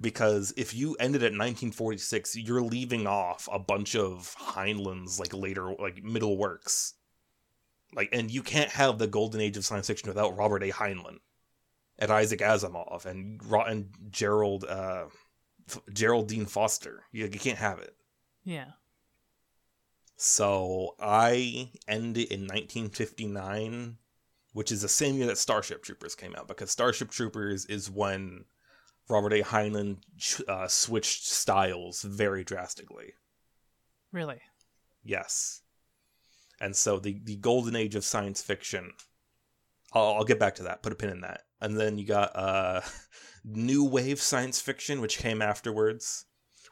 because 0.00 0.52
if 0.56 0.74
you 0.74 0.94
ended 0.98 1.22
at 1.22 1.26
1946 1.26 2.36
you're 2.36 2.62
leaving 2.62 3.06
off 3.06 3.48
a 3.52 3.58
bunch 3.58 3.94
of 3.94 4.34
heinlein's 4.38 5.20
like 5.20 5.32
later 5.32 5.72
like 5.78 6.02
middle 6.02 6.36
works 6.36 6.94
like 7.94 8.08
and 8.12 8.30
you 8.30 8.42
can't 8.42 8.70
have 8.70 8.98
the 8.98 9.06
golden 9.06 9.40
age 9.40 9.56
of 9.56 9.64
science 9.64 9.86
fiction 9.86 10.08
without 10.08 10.36
robert 10.36 10.62
a 10.62 10.70
heinlein 10.70 11.18
and 11.98 12.10
isaac 12.10 12.40
asimov 12.40 13.06
and 13.06 13.40
Ro- 13.44 13.62
and 13.62 13.88
gerald 14.10 14.64
uh 14.64 15.04
F- 15.68 15.82
Geraldine 15.92 16.46
Foster. 16.46 17.04
You, 17.12 17.24
you 17.24 17.38
can't 17.38 17.58
have 17.58 17.78
it. 17.78 17.96
Yeah. 18.44 18.72
So 20.16 20.94
I 21.00 21.70
ended 21.88 22.30
in 22.30 22.42
1959, 22.42 23.96
which 24.52 24.70
is 24.70 24.82
the 24.82 24.88
same 24.88 25.16
year 25.16 25.26
that 25.26 25.38
Starship 25.38 25.82
Troopers 25.82 26.14
came 26.14 26.34
out, 26.36 26.48
because 26.48 26.70
Starship 26.70 27.10
Troopers 27.10 27.66
is 27.66 27.90
when 27.90 28.44
Robert 29.08 29.32
A. 29.34 29.42
Heinlein 29.42 29.98
uh, 30.48 30.66
switched 30.68 31.26
styles 31.26 32.02
very 32.02 32.44
drastically. 32.44 33.12
Really. 34.12 34.40
Yes. 35.02 35.62
And 36.60 36.74
so 36.74 36.98
the, 36.98 37.20
the 37.24 37.36
golden 37.36 37.76
age 37.76 37.94
of 37.94 38.04
science 38.04 38.40
fiction, 38.40 38.92
I'll, 39.92 40.14
I'll 40.14 40.24
get 40.24 40.38
back 40.38 40.54
to 40.56 40.62
that, 40.64 40.82
put 40.82 40.92
a 40.92 40.96
pin 40.96 41.10
in 41.10 41.20
that. 41.20 41.42
And 41.60 41.78
then 41.78 41.98
you 41.98 42.06
got 42.06 42.34
uh, 42.34 42.80
new 43.44 43.84
wave 43.84 44.20
science 44.20 44.60
fiction, 44.60 45.00
which 45.00 45.18
came 45.18 45.42
afterwards, 45.42 46.24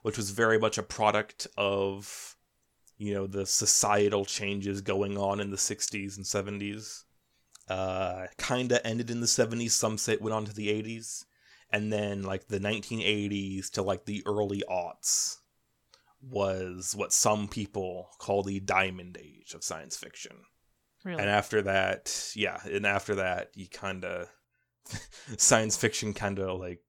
which 0.03 0.17
was 0.17 0.31
very 0.31 0.59
much 0.59 0.79
a 0.79 0.83
product 0.83 1.47
of, 1.59 2.37
you 2.97 3.13
know, 3.13 3.27
the 3.27 3.45
societal 3.45 4.25
changes 4.25 4.81
going 4.81 5.19
on 5.19 5.41
in 5.41 5.51
the 5.51 5.57
60s 5.57 6.17
and 6.17 6.25
70s. 6.25 7.03
Uh, 7.69 8.27
kind 8.39 8.73
of 8.73 8.81
ended 8.85 9.11
in 9.11 9.21
the 9.21 9.27
70s, 9.27 9.71
some 9.71 9.99
say 9.99 10.15
it 10.15 10.23
went 10.23 10.35
on 10.35 10.45
to 10.45 10.55
the 10.55 10.69
80s. 10.69 11.25
And 11.73 11.93
then, 11.93 12.23
like, 12.23 12.49
the 12.49 12.61
1980s 12.61 13.71
to, 13.73 13.83
like, 13.83 14.05
the 14.05 14.23
early 14.27 14.63
aughts 14.69 15.39
was 16.21 16.95
what 16.97 17.13
some 17.13 17.49
people 17.49 18.11
call 18.19 18.43
the 18.43 18.61
diamond 18.61 19.19
age 19.21 19.55
of 19.55 19.65
science 19.65 19.97
fiction. 19.97 20.37
Really? 21.05 21.21
And 21.21 21.29
after 21.29 21.63
that, 21.63 22.33
yeah, 22.37 22.61
and 22.65 22.87
after 22.87 23.17
that, 23.17 23.51
you 23.55 23.67
kind 23.69 24.05
of 24.05 24.29
science 25.37 25.77
fiction 25.77 26.15
kind 26.15 26.39
of 26.39 26.61
like 26.61 26.81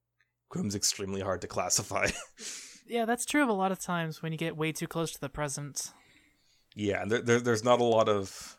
becomes 0.51 0.75
extremely 0.75 1.21
hard 1.21 1.41
to 1.41 1.47
classify. 1.47 2.09
yeah, 2.87 3.05
that's 3.05 3.25
true 3.25 3.41
of 3.41 3.49
a 3.49 3.53
lot 3.53 3.71
of 3.71 3.79
times 3.79 4.21
when 4.21 4.31
you 4.31 4.37
get 4.37 4.55
way 4.55 4.71
too 4.71 4.87
close 4.87 5.11
to 5.13 5.19
the 5.19 5.29
present. 5.29 5.91
yeah, 6.75 7.05
there, 7.05 7.21
there, 7.21 7.39
there's 7.39 7.63
not 7.63 7.79
a 7.79 7.85
lot 7.85 8.07
of 8.07 8.57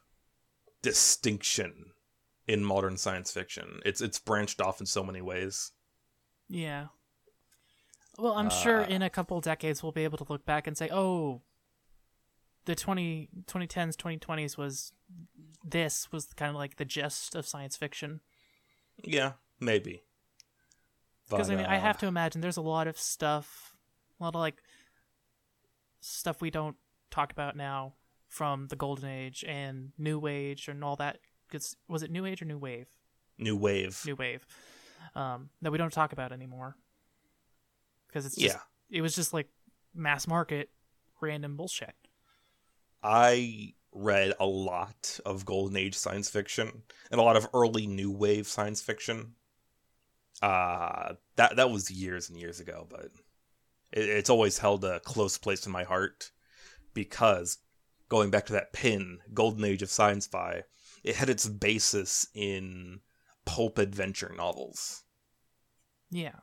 distinction 0.83 1.93
in 2.49 2.65
modern 2.65 2.97
science 2.97 3.31
fiction. 3.31 3.81
It's 3.85 4.01
it's 4.01 4.19
branched 4.19 4.61
off 4.61 4.81
in 4.81 4.87
so 4.87 5.05
many 5.05 5.23
ways. 5.23 5.71
Yeah. 6.49 6.89
Well, 8.19 8.35
I'm 8.35 8.51
sure 8.51 8.83
Uh, 8.83 8.89
in 8.89 9.03
a 9.03 9.11
couple 9.11 9.41
decades 9.41 9.83
we'll 9.83 9.93
be 9.93 10.05
able 10.05 10.19
to 10.19 10.27
look 10.29 10.47
back 10.47 10.67
and 10.67 10.79
say, 10.79 10.89
"Oh, 10.93 11.43
the 12.65 12.75
20 12.75 13.29
2010s, 13.47 13.97
2020s 13.97 14.57
was 14.57 14.93
this 15.65 16.13
was 16.13 16.27
kind 16.35 16.51
of 16.51 16.57
like 16.57 16.77
the 16.77 16.85
gist 16.85 17.35
of 17.35 17.47
science 17.47 17.77
fiction." 17.77 18.21
Yeah, 19.03 19.33
maybe. 19.59 20.03
Because 21.29 21.51
I 21.51 21.57
mean, 21.57 21.67
I 21.67 21.79
uh, 21.79 21.81
have 21.81 21.99
to 21.99 22.07
imagine 22.07 22.41
there's 22.41 22.57
a 22.57 22.63
lot 22.63 22.87
of 22.87 22.99
stuff, 22.99 23.75
a 24.21 24.23
lot 24.23 24.35
of 24.35 24.41
like 24.41 24.63
stuff 26.01 26.41
we 26.41 26.51
don't 26.51 26.77
talk 27.11 27.33
about 27.33 27.57
now 27.57 27.95
from 28.29 28.69
the 28.69 28.77
golden 28.77 29.09
age 29.09 29.45
and 29.47 29.93
new 29.99 30.27
age 30.27 30.69
and 30.69 30.85
all 30.85 30.97
that. 30.97 31.19
Cause 31.51 31.77
was 31.89 32.03
it 32.03 32.11
new 32.11 32.27
age 32.27 32.43
or 32.43 32.45
new 32.45 32.59
wave? 32.59 32.89
new 33.39 33.57
wave. 33.57 34.03
New 34.07 34.15
wave. 34.15 34.47
Um, 35.15 35.51
that 35.63 35.71
we 35.71 35.79
don't 35.79 35.93
talk 35.93 36.13
about 36.13 36.33
anymore. 36.33 36.77
Because 38.09 38.27
it's 38.27 38.37
just, 38.37 38.55
yeah, 38.55 38.61
it 38.91 39.03
was 39.03 39.15
just 39.15 39.33
like 39.33 39.49
mass 39.95 40.27
market 40.27 40.71
random 41.21 41.57
bullshit. 41.57 41.95
I 43.03 43.75
read 43.93 44.33
a 44.41 44.47
lot 44.47 45.21
of 45.25 45.45
golden 45.45 45.77
age 45.77 45.95
science 45.95 46.29
fiction 46.29 46.83
and 47.11 47.21
a 47.21 47.25
lot 47.25 47.37
of 47.37 47.47
early 47.55 47.87
new 47.87 48.11
wave 48.11 48.47
science 48.47 48.81
fiction. 48.81 49.35
Uh 50.43 51.15
that 51.37 51.57
that 51.57 51.71
was 51.71 51.91
years 51.91 52.29
and 52.29 52.39
years 52.39 52.61
ago, 52.61 52.87
but 52.91 53.11
it, 53.93 54.09
it's 54.09 54.31
always 54.31 54.59
held 54.59 54.85
a 54.85 55.01
close 55.01 55.39
place 55.39 55.65
in 55.67 55.73
my 55.73 55.85
heart 55.85 56.31
because 56.93 57.59
going 58.09 58.31
back 58.31 58.47
to 58.47 58.53
that 58.55 58.73
pin, 58.73 59.19
golden 59.33 59.65
age 59.65 59.83
of 59.83 59.91
science 59.91 60.27
fi, 60.27 60.63
it 61.03 61.17
had 61.17 61.29
its 61.29 61.49
basis 61.49 62.27
in 62.35 63.01
pulp 63.45 63.79
adventure 63.79 64.33
novels. 64.37 65.03
Yeah. 66.11 66.39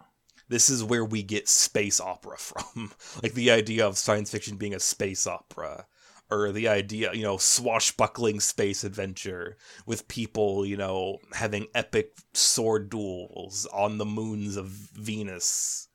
this 0.50 0.70
is 0.70 0.84
where 0.84 1.06
we 1.06 1.24
get 1.24 1.48
space 1.48 2.00
opera 2.02 2.38
from. 2.38 2.92
like 3.24 3.34
the 3.34 3.52
idea 3.52 3.88
of 3.88 3.98
science 3.98 4.30
fiction 4.32 4.58
being 4.58 4.74
a 4.76 4.80
space 4.80 5.26
opera, 5.28 5.86
or 6.30 6.52
the 6.52 6.68
idea, 6.68 7.14
you 7.14 7.24
know, 7.24 7.38
swashbuckling 7.38 8.40
space 8.40 8.84
adventure 8.84 9.58
with 9.86 10.08
people, 10.08 10.66
you 10.66 10.78
know, 10.78 11.18
having 11.34 11.68
epic 11.76 12.18
sword 12.34 12.90
duels 12.90 13.68
on 13.74 13.98
the 13.98 14.06
moons 14.06 14.56
of 14.56 14.68
Venus. 14.68 15.88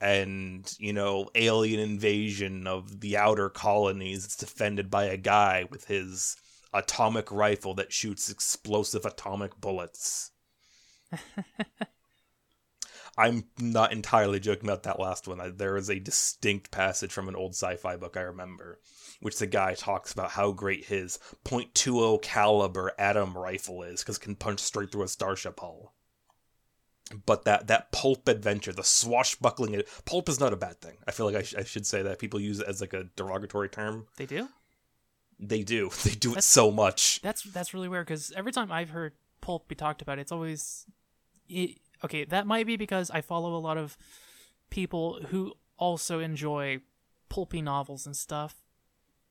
And, 0.00 0.70
you 0.78 0.92
know, 0.92 1.30
alien 1.34 1.80
invasion 1.80 2.66
of 2.66 3.00
the 3.00 3.16
outer 3.16 3.48
colonies 3.48 4.22
that's 4.22 4.36
defended 4.36 4.90
by 4.90 5.04
a 5.04 5.16
guy 5.16 5.66
with 5.70 5.86
his 5.86 6.36
atomic 6.74 7.30
rifle 7.32 7.72
that 7.74 7.92
shoots 7.92 8.30
explosive 8.30 9.06
atomic 9.06 9.58
bullets. 9.58 10.32
I'm 13.18 13.44
not 13.58 13.92
entirely 13.92 14.40
joking 14.40 14.68
about 14.68 14.82
that 14.82 15.00
last 15.00 15.26
one. 15.26 15.40
I, 15.40 15.48
there 15.48 15.76
is 15.76 15.88
a 15.88 15.98
distinct 15.98 16.70
passage 16.70 17.12
from 17.12 17.28
an 17.28 17.36
old 17.36 17.52
sci-fi 17.52 17.96
book 17.96 18.16
I 18.16 18.20
remember, 18.22 18.78
which 19.20 19.38
the 19.38 19.46
guy 19.46 19.74
talks 19.74 20.12
about 20.12 20.32
how 20.32 20.52
great 20.52 20.84
his 20.86 21.18
.20 21.46 22.20
caliber 22.20 22.92
atom 22.98 23.36
rifle 23.36 23.82
is 23.82 24.02
because 24.02 24.18
it 24.18 24.22
can 24.22 24.36
punch 24.36 24.60
straight 24.60 24.92
through 24.92 25.04
a 25.04 25.08
starship 25.08 25.60
hull. 25.60 25.94
But 27.24 27.44
that 27.44 27.68
that 27.68 27.92
pulp 27.92 28.26
adventure, 28.28 28.72
the 28.72 28.82
swashbuckling, 28.82 29.80
pulp 30.04 30.28
is 30.28 30.40
not 30.40 30.52
a 30.52 30.56
bad 30.56 30.80
thing. 30.80 30.96
I 31.06 31.12
feel 31.12 31.24
like 31.26 31.36
I, 31.36 31.42
sh- 31.42 31.54
I 31.56 31.62
should 31.62 31.86
say 31.86 32.02
that 32.02 32.18
people 32.18 32.40
use 32.40 32.58
it 32.58 32.66
as 32.66 32.80
like 32.80 32.92
a 32.94 33.04
derogatory 33.14 33.68
term. 33.68 34.08
They 34.16 34.26
do? 34.26 34.48
They 35.38 35.62
do. 35.62 35.90
They 36.04 36.14
do 36.14 36.34
it 36.34 36.42
so 36.42 36.72
much. 36.72 37.20
That's 37.22 37.42
that's 37.44 37.72
really 37.72 37.88
weird 37.88 38.06
because 38.06 38.32
every 38.32 38.50
time 38.50 38.72
I've 38.72 38.90
heard 38.90 39.12
pulp 39.46 39.68
be 39.68 39.76
talked 39.76 40.02
about, 40.02 40.18
it's 40.18 40.32
always 40.32 40.86
it, 41.48 41.78
okay. 42.04 42.24
That 42.24 42.48
might 42.48 42.66
be 42.66 42.76
because 42.76 43.10
I 43.12 43.20
follow 43.20 43.54
a 43.54 43.62
lot 43.62 43.78
of 43.78 43.96
people 44.70 45.20
who 45.28 45.54
also 45.78 46.18
enjoy 46.18 46.80
pulpy 47.28 47.62
novels 47.62 48.06
and 48.06 48.16
stuff, 48.16 48.56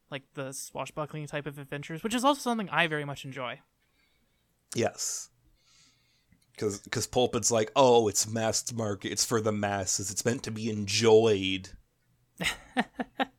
like 0.10 0.24
the 0.34 0.54
swashbuckling 0.54 1.28
type 1.28 1.46
of 1.46 1.60
adventures, 1.60 2.02
which 2.02 2.16
is 2.16 2.24
also 2.24 2.40
something 2.40 2.70
I 2.70 2.88
very 2.88 3.04
much 3.04 3.26
enjoy. 3.26 3.60
Yes. 4.74 5.30
Because 6.54 6.80
because 6.80 7.08
pulp, 7.08 7.36
it's 7.36 7.52
like, 7.52 7.70
oh, 7.76 8.08
it's 8.08 8.26
mass 8.26 8.72
market. 8.72 9.12
It's 9.12 9.26
for 9.26 9.42
the 9.42 9.52
masses. 9.52 10.10
It's 10.10 10.24
meant 10.24 10.44
to 10.44 10.52
be 10.52 10.70
enjoyed. 10.70 11.72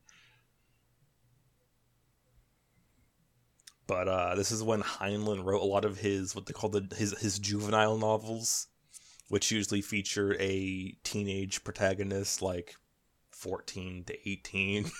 but 3.87 4.09
uh, 4.09 4.35
this 4.35 4.51
is 4.51 4.62
when 4.62 4.83
Heinlein 4.83 5.44
wrote 5.44 5.62
a 5.62 5.66
lot 5.66 5.85
of 5.85 5.99
his 5.99 6.35
what 6.35 6.46
they 6.46 6.53
call 6.53 6.70
the 6.70 6.87
his 6.96 7.16
his 7.18 7.38
juvenile 7.38 7.96
novels, 7.96 8.66
which 9.29 9.51
usually 9.51 9.83
feature 9.83 10.37
a 10.40 10.96
teenage 11.05 11.64
protagonist 11.64 12.42
like 12.42 12.77
14 13.31 14.05
to 14.05 14.29
18 14.31 14.90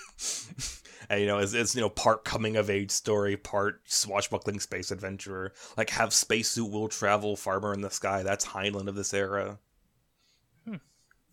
and 1.09 1.19
you 1.21 1.25
know 1.25 1.39
it's, 1.39 1.53
it's 1.53 1.73
you 1.73 1.81
know 1.81 1.89
part 1.89 2.23
coming 2.23 2.55
of 2.55 2.69
age 2.69 2.91
story 2.91 3.35
part 3.35 3.81
swashbuckling 3.85 4.59
space 4.59 4.91
adventurer 4.91 5.53
like 5.75 5.89
have 5.89 6.13
spacesuit 6.13 6.69
will 6.69 6.87
travel 6.87 7.35
farmer 7.35 7.73
in 7.73 7.81
the 7.81 7.89
sky. 7.89 8.21
That's 8.21 8.45
heinlein 8.45 8.87
of 8.87 8.95
this 8.95 9.13
era. 9.13 9.57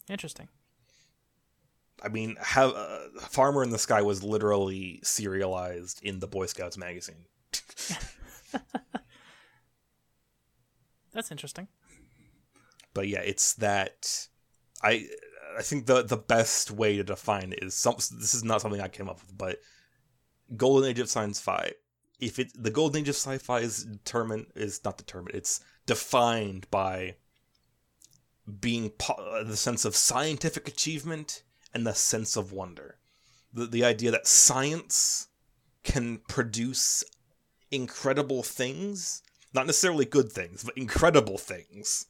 Interesting. 0.08 0.48
i 2.02 2.08
mean 2.08 2.36
have 2.40 2.72
uh, 2.74 3.00
farmer 3.20 3.62
in 3.62 3.70
the 3.70 3.78
sky 3.78 4.00
was 4.00 4.22
literally 4.22 5.00
serialized 5.02 6.02
in 6.02 6.20
the 6.20 6.26
boy 6.26 6.46
scouts 6.46 6.78
magazine 6.78 7.26
That's 11.12 11.30
interesting. 11.30 11.68
but 12.92 13.06
yeah 13.08 13.20
it's 13.20 13.54
that 13.54 14.28
i 14.82 15.06
i 15.58 15.62
think 15.62 15.86
the 15.86 16.02
the 16.02 16.16
best 16.16 16.70
way 16.70 16.96
to 16.96 17.04
define 17.04 17.52
it 17.52 17.62
is 17.62 17.74
some 17.74 17.94
this 17.96 18.34
is 18.34 18.44
not 18.44 18.60
something 18.60 18.80
i 18.80 18.88
came 18.88 19.08
up 19.08 19.20
with 19.20 19.36
but 19.38 19.60
golden 20.56 20.88
age 20.90 20.98
of 21.00 21.08
science 21.08 21.40
fi 21.40 21.72
if 22.20 22.38
it 22.38 22.50
the 22.54 22.70
golden 22.70 23.00
age 23.02 23.08
of 23.08 23.16
sci-fi 23.16 23.58
is 23.60 23.84
determined 23.84 24.46
is 24.54 24.80
not 24.84 24.96
determined 24.96 25.34
it's 25.34 25.60
defined 25.86 26.66
by 26.70 27.14
being 28.60 28.90
po- 28.90 29.14
uh, 29.14 29.42
the 29.42 29.56
sense 29.56 29.84
of 29.84 29.96
scientific 29.96 30.68
achievement 30.68 31.42
and 31.72 31.86
the 31.86 31.94
sense 31.94 32.36
of 32.36 32.52
wonder 32.52 32.98
the, 33.52 33.66
the 33.66 33.84
idea 33.84 34.10
that 34.10 34.26
science 34.26 35.28
can 35.82 36.18
produce 36.28 37.04
incredible 37.74 38.42
things 38.42 39.22
not 39.54 39.66
necessarily 39.66 40.04
good 40.04 40.32
things 40.32 40.64
but 40.64 40.76
incredible 40.76 41.38
things. 41.38 42.06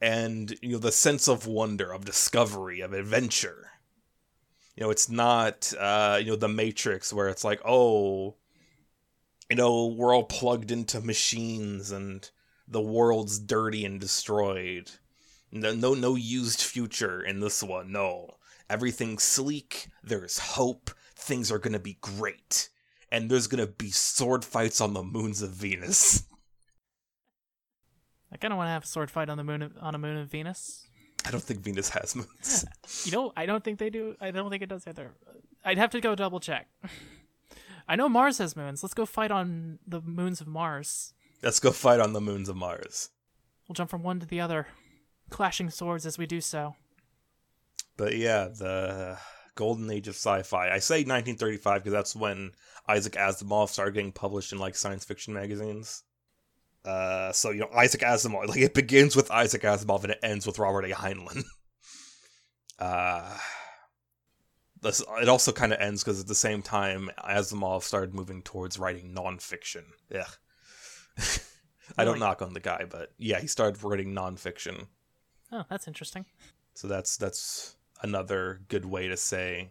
And 0.00 0.54
you 0.60 0.72
know 0.72 0.78
the 0.78 0.92
sense 0.92 1.26
of 1.26 1.46
wonder 1.46 1.92
of 1.92 2.04
discovery 2.04 2.80
of 2.80 2.92
adventure. 2.92 3.70
You 4.76 4.84
know 4.84 4.90
it's 4.90 5.08
not 5.08 5.72
uh 5.78 6.18
you 6.20 6.30
know 6.30 6.36
the 6.36 6.48
matrix 6.48 7.12
where 7.12 7.28
it's 7.28 7.44
like 7.44 7.60
oh 7.64 8.36
you 9.48 9.56
know 9.56 9.86
we're 9.86 10.14
all 10.14 10.24
plugged 10.24 10.70
into 10.70 11.00
machines 11.00 11.90
and 11.90 12.30
the 12.68 12.82
world's 12.82 13.38
dirty 13.38 13.84
and 13.86 13.98
destroyed. 13.98 14.90
No 15.50 15.74
no, 15.74 15.94
no 15.94 16.14
used 16.14 16.60
future 16.60 17.22
in 17.22 17.40
this 17.40 17.62
one 17.62 17.90
no. 17.90 18.36
Everything's 18.68 19.22
sleek 19.22 19.88
there's 20.02 20.38
hope 20.38 20.90
things 21.14 21.50
are 21.50 21.58
gonna 21.58 21.78
be 21.78 21.96
great 22.02 22.68
and 23.12 23.30
there's 23.30 23.46
gonna 23.46 23.66
be 23.66 23.90
sword 23.90 24.44
fights 24.44 24.80
on 24.80 24.94
the 24.94 25.02
moons 25.02 25.42
of 25.42 25.50
venus 25.50 26.24
I 28.32 28.36
kind 28.38 28.52
of 28.52 28.58
want 28.58 28.66
to 28.68 28.72
have 28.72 28.84
a 28.84 28.86
sword 28.86 29.10
fight 29.10 29.28
on 29.28 29.38
the 29.38 29.44
moon 29.44 29.62
of, 29.62 29.72
on 29.80 29.94
a 29.94 29.98
moon 29.98 30.16
of 30.16 30.28
Venus. 30.28 30.86
i 31.24 31.30
don't 31.30 31.42
think 31.42 31.60
venus 31.60 31.88
has 31.90 32.14
moons 32.16 32.64
You 33.06 33.12
know, 33.12 33.32
I 33.36 33.46
don't 33.46 33.62
think 33.64 33.78
they 33.78 33.88
do. 33.90 34.16
I 34.20 34.30
don't 34.30 34.50
think 34.50 34.62
it 34.62 34.68
does 34.68 34.86
either. 34.86 35.12
I'd 35.64 35.78
have 35.78 35.90
to 35.90 36.00
go 36.00 36.14
double 36.14 36.40
check. 36.40 36.68
I 37.88 37.94
know 37.96 38.08
Mars 38.08 38.38
has 38.38 38.56
moons. 38.56 38.82
Let's 38.82 38.94
go 38.94 39.06
fight 39.06 39.30
on 39.30 39.78
the 39.86 40.00
moons 40.00 40.40
of 40.40 40.48
Mars. 40.48 41.14
let's 41.42 41.60
go 41.60 41.70
fight 41.70 42.00
on 42.00 42.12
the 42.12 42.20
moons 42.20 42.48
of 42.48 42.56
mars 42.56 43.10
We'll 43.68 43.74
jump 43.74 43.90
from 43.90 44.02
one 44.02 44.18
to 44.20 44.26
the 44.26 44.40
other, 44.40 44.66
clashing 45.30 45.70
swords 45.70 46.04
as 46.06 46.18
we 46.18 46.26
do 46.26 46.40
so. 46.40 46.74
But 47.96 48.16
yeah, 48.16 48.44
the 48.48 49.18
golden 49.56 49.90
age 49.90 50.06
of 50.06 50.14
sci-fi. 50.14 50.70
I 50.70 50.78
say 50.78 50.98
1935 50.98 51.82
because 51.82 51.92
that's 51.92 52.14
when 52.14 52.52
Isaac 52.88 53.14
Asimov 53.14 53.70
started 53.70 53.94
getting 53.94 54.12
published 54.12 54.52
in 54.52 54.58
like 54.58 54.76
science 54.76 55.04
fiction 55.04 55.34
magazines. 55.34 56.04
Uh, 56.84 57.32
so 57.32 57.50
you 57.50 57.60
know 57.60 57.70
Isaac 57.74 58.02
Asimov, 58.02 58.46
like 58.46 58.60
it 58.60 58.74
begins 58.74 59.16
with 59.16 59.30
Isaac 59.32 59.62
Asimov 59.62 60.04
and 60.04 60.12
it 60.12 60.20
ends 60.22 60.46
with 60.46 60.60
Robert 60.60 60.84
A. 60.84 60.90
Heinlein. 60.94 61.42
uh, 62.78 63.36
this- 64.80 65.02
it 65.20 65.28
also 65.28 65.50
kind 65.50 65.72
of 65.72 65.80
ends 65.80 66.04
because 66.04 66.20
at 66.20 66.28
the 66.28 66.34
same 66.34 66.62
time, 66.62 67.10
Asimov 67.18 67.82
started 67.82 68.14
moving 68.14 68.42
towards 68.42 68.78
writing 68.78 69.12
nonfiction. 69.12 69.82
Yeah. 70.08 70.26
I 71.98 72.04
don't 72.04 72.18
knock 72.18 72.42
on 72.42 72.52
the 72.52 72.60
guy, 72.60 72.84
but 72.88 73.12
yeah, 73.16 73.40
he 73.40 73.46
started 73.46 73.82
writing 73.82 74.12
nonfiction. 74.12 74.86
Oh, 75.52 75.64
that's 75.70 75.86
interesting. 75.88 76.26
So 76.74 76.88
that's 76.88 77.16
that's 77.16 77.76
another 78.02 78.60
good 78.68 78.84
way 78.84 79.08
to 79.08 79.16
say 79.16 79.70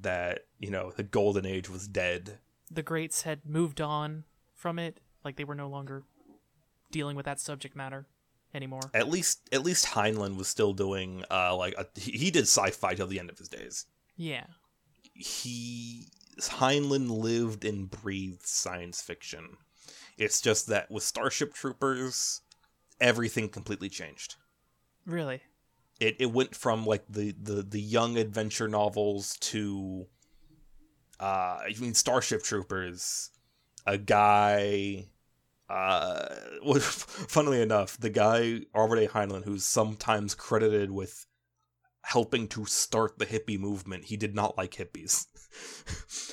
that 0.00 0.46
you 0.58 0.70
know 0.70 0.92
the 0.96 1.02
golden 1.02 1.46
age 1.46 1.68
was 1.68 1.88
dead. 1.88 2.38
The 2.70 2.82
greats 2.82 3.22
had 3.22 3.46
moved 3.46 3.80
on 3.80 4.24
from 4.54 4.78
it, 4.78 5.00
like 5.24 5.36
they 5.36 5.44
were 5.44 5.54
no 5.54 5.68
longer 5.68 6.02
dealing 6.90 7.16
with 7.16 7.26
that 7.26 7.40
subject 7.40 7.76
matter 7.76 8.06
anymore. 8.54 8.90
At 8.94 9.08
least 9.08 9.48
at 9.52 9.64
least 9.64 9.86
Heinlein 9.86 10.36
was 10.36 10.48
still 10.48 10.72
doing 10.72 11.24
uh 11.30 11.54
like 11.56 11.74
a, 11.76 11.86
he 11.98 12.12
he 12.12 12.30
did 12.30 12.44
sci-fi 12.44 12.94
till 12.94 13.06
the 13.06 13.18
end 13.20 13.30
of 13.30 13.38
his 13.38 13.48
days. 13.48 13.86
Yeah. 14.16 14.46
He 15.14 16.08
Heinlein 16.40 17.08
lived 17.10 17.64
and 17.64 17.90
breathed 17.90 18.46
science 18.46 19.00
fiction. 19.00 19.56
It's 20.18 20.40
just 20.40 20.66
that 20.68 20.90
with 20.90 21.02
Starship 21.02 21.54
Troopers, 21.54 22.40
everything 23.00 23.48
completely 23.48 23.88
changed. 23.88 24.36
Really? 25.04 25.42
It 26.00 26.16
it 26.18 26.32
went 26.32 26.54
from 26.54 26.84
like 26.84 27.04
the 27.08 27.34
the 27.40 27.62
the 27.62 27.80
young 27.80 28.18
adventure 28.18 28.68
novels 28.68 29.36
to 29.40 30.06
uh 31.18 31.58
I 31.62 31.74
mean 31.80 31.94
Starship 31.94 32.42
Troopers, 32.42 33.30
a 33.86 33.96
guy 33.96 35.08
uh 35.68 36.34
well, 36.64 36.80
funnily 36.80 37.62
enough, 37.62 37.98
the 37.98 38.10
guy 38.10 38.60
Robert 38.74 38.98
A. 38.98 39.08
Heinlein 39.08 39.44
who's 39.44 39.64
sometimes 39.64 40.34
credited 40.34 40.90
with 40.90 41.26
helping 42.02 42.46
to 42.46 42.64
start 42.66 43.18
the 43.18 43.26
hippie 43.26 43.58
movement, 43.58 44.04
he 44.04 44.16
did 44.16 44.34
not 44.34 44.56
like 44.56 44.74
hippies. 44.74 45.26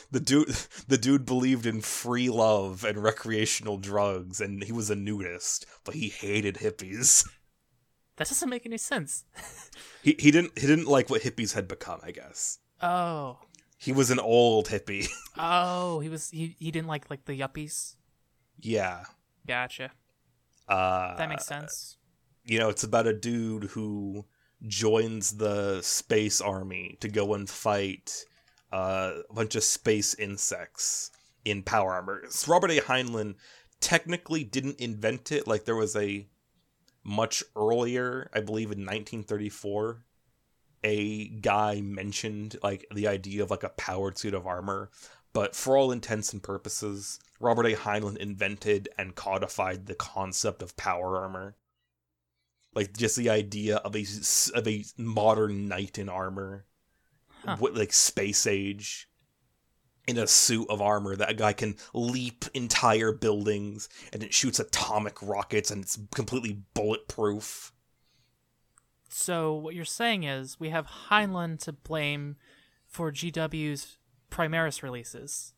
the 0.12 0.20
dude 0.20 0.50
the 0.90 0.98
dude 0.98 1.26
believed 1.26 1.66
in 1.66 1.80
free 1.80 2.30
love 2.30 2.84
and 2.84 3.02
recreational 3.02 3.78
drugs 3.78 4.42
and 4.42 4.64
he 4.64 4.74
was 4.74 4.90
a 4.90 4.96
nudist, 4.96 5.66
but 5.86 5.96
he 5.96 6.10
hated 6.10 6.56
hippies. 6.56 7.26
That 8.18 8.28
doesn't 8.30 8.50
make 8.50 8.66
any 8.66 8.78
sense. 8.78 9.24
He 10.04 10.16
he 10.20 10.30
didn't 10.32 10.58
he 10.58 10.68
didn't 10.68 10.88
like 10.88 11.10
what 11.10 11.22
hippies 11.24 11.54
had 11.54 11.68
become, 11.68 12.00
I 12.04 12.12
guess. 12.12 12.60
Oh. 12.82 13.40
He 13.78 13.92
was 13.92 14.12
an 14.12 14.20
old 14.20 14.68
hippie. 14.68 15.08
Oh, 15.38 16.00
he 16.00 16.10
was 16.10 16.30
he, 16.30 16.56
he 16.60 16.70
didn't 16.72 16.88
like 16.88 17.10
like 17.10 17.26
the 17.26 17.34
yuppies. 17.40 17.96
yeah. 18.60 19.06
Gotcha. 19.48 19.92
Uh 20.68 21.16
That 21.18 21.28
makes 21.30 21.46
sense. 21.46 21.98
you 22.46 22.60
know, 22.60 22.70
it's 22.70 22.84
about 22.84 23.08
a 23.08 23.14
dude 23.14 23.64
who 23.72 24.26
joins 24.68 25.38
the 25.38 25.82
space 25.82 26.40
army 26.40 26.98
to 27.02 27.08
go 27.10 27.34
and 27.34 27.50
fight 27.50 28.26
uh, 28.72 29.12
a 29.30 29.34
bunch 29.34 29.56
of 29.56 29.64
space 29.64 30.14
insects 30.16 31.12
in 31.46 31.62
power 31.64 31.94
armor. 31.94 32.24
Robert 32.48 32.72
A. 32.72 32.80
Heinlein 32.80 33.36
technically 33.82 34.44
didn't 34.46 34.80
invent 34.80 35.32
it. 35.32 35.48
Like 35.48 35.66
there 35.66 35.76
was 35.76 35.96
a 35.96 36.28
much 37.04 37.44
earlier, 37.56 38.30
I 38.34 38.40
believe 38.40 38.72
in 38.72 38.80
1934, 38.80 40.04
a 40.84 41.28
guy 41.30 41.82
mentioned 41.82 42.58
like 42.64 42.86
the 42.94 43.08
idea 43.08 43.44
of 43.44 43.52
like 43.52 43.64
a 43.64 43.70
powered 43.70 44.18
suit 44.18 44.34
of 44.34 44.48
armor. 44.48 44.90
But 45.34 45.56
for 45.56 45.76
all 45.78 45.92
intents 45.92 46.32
and 46.32 46.44
purposes, 46.44 47.20
Robert 47.40 47.66
A. 47.66 47.76
Heinlein 47.76 48.18
invented 48.18 48.90
and 48.98 49.16
codified 49.16 49.88
the 49.88 49.96
concept 49.96 50.62
of 50.62 50.78
power 50.78 51.18
armor 51.18 51.56
like 52.76 52.96
just 52.96 53.16
the 53.16 53.30
idea 53.30 53.78
of 53.78 53.96
a 53.96 54.06
of 54.56 54.68
a 54.68 54.84
modern 54.98 55.68
knight 55.68 55.98
in 55.98 56.10
armor, 56.10 56.66
Huh. 57.46 57.58
what 57.58 57.76
like 57.76 57.92
space 57.92 58.48
age, 58.48 59.10
in 60.08 60.18
a 60.18 60.28
suit 60.28 60.68
of 60.70 60.82
armor 60.82 61.16
that 61.16 61.30
a 61.30 61.34
guy 61.34 61.54
can 61.54 61.76
leap 61.94 62.46
entire 62.54 63.12
buildings 63.12 63.88
and 64.12 64.22
it 64.24 64.34
shoots 64.34 64.60
atomic 64.60 65.22
rockets 65.22 65.72
and 65.72 65.84
it's 65.84 65.98
completely 66.14 66.60
bulletproof. 66.74 67.72
So 69.10 69.54
what 69.54 69.76
you're 69.76 69.86
saying 69.86 70.24
is 70.24 70.60
we 70.60 70.70
have 70.70 70.88
Heinlein 71.10 71.60
to 71.60 71.72
blame 71.72 72.36
for 72.88 73.12
GW's 73.12 73.98
Primaris 74.32 74.82
releases. 74.82 75.54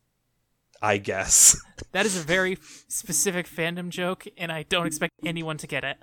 I 0.82 0.98
guess 0.98 1.58
That 1.94 2.06
is 2.06 2.18
a 2.18 2.22
very 2.22 2.58
specific 2.90 3.48
fandom 3.48 3.90
joke, 3.90 4.26
and 4.38 4.52
I 4.52 4.64
don't 4.64 4.86
expect 4.86 5.14
anyone 5.26 5.58
to 5.60 5.68
get 5.68 5.86
it. 5.86 5.98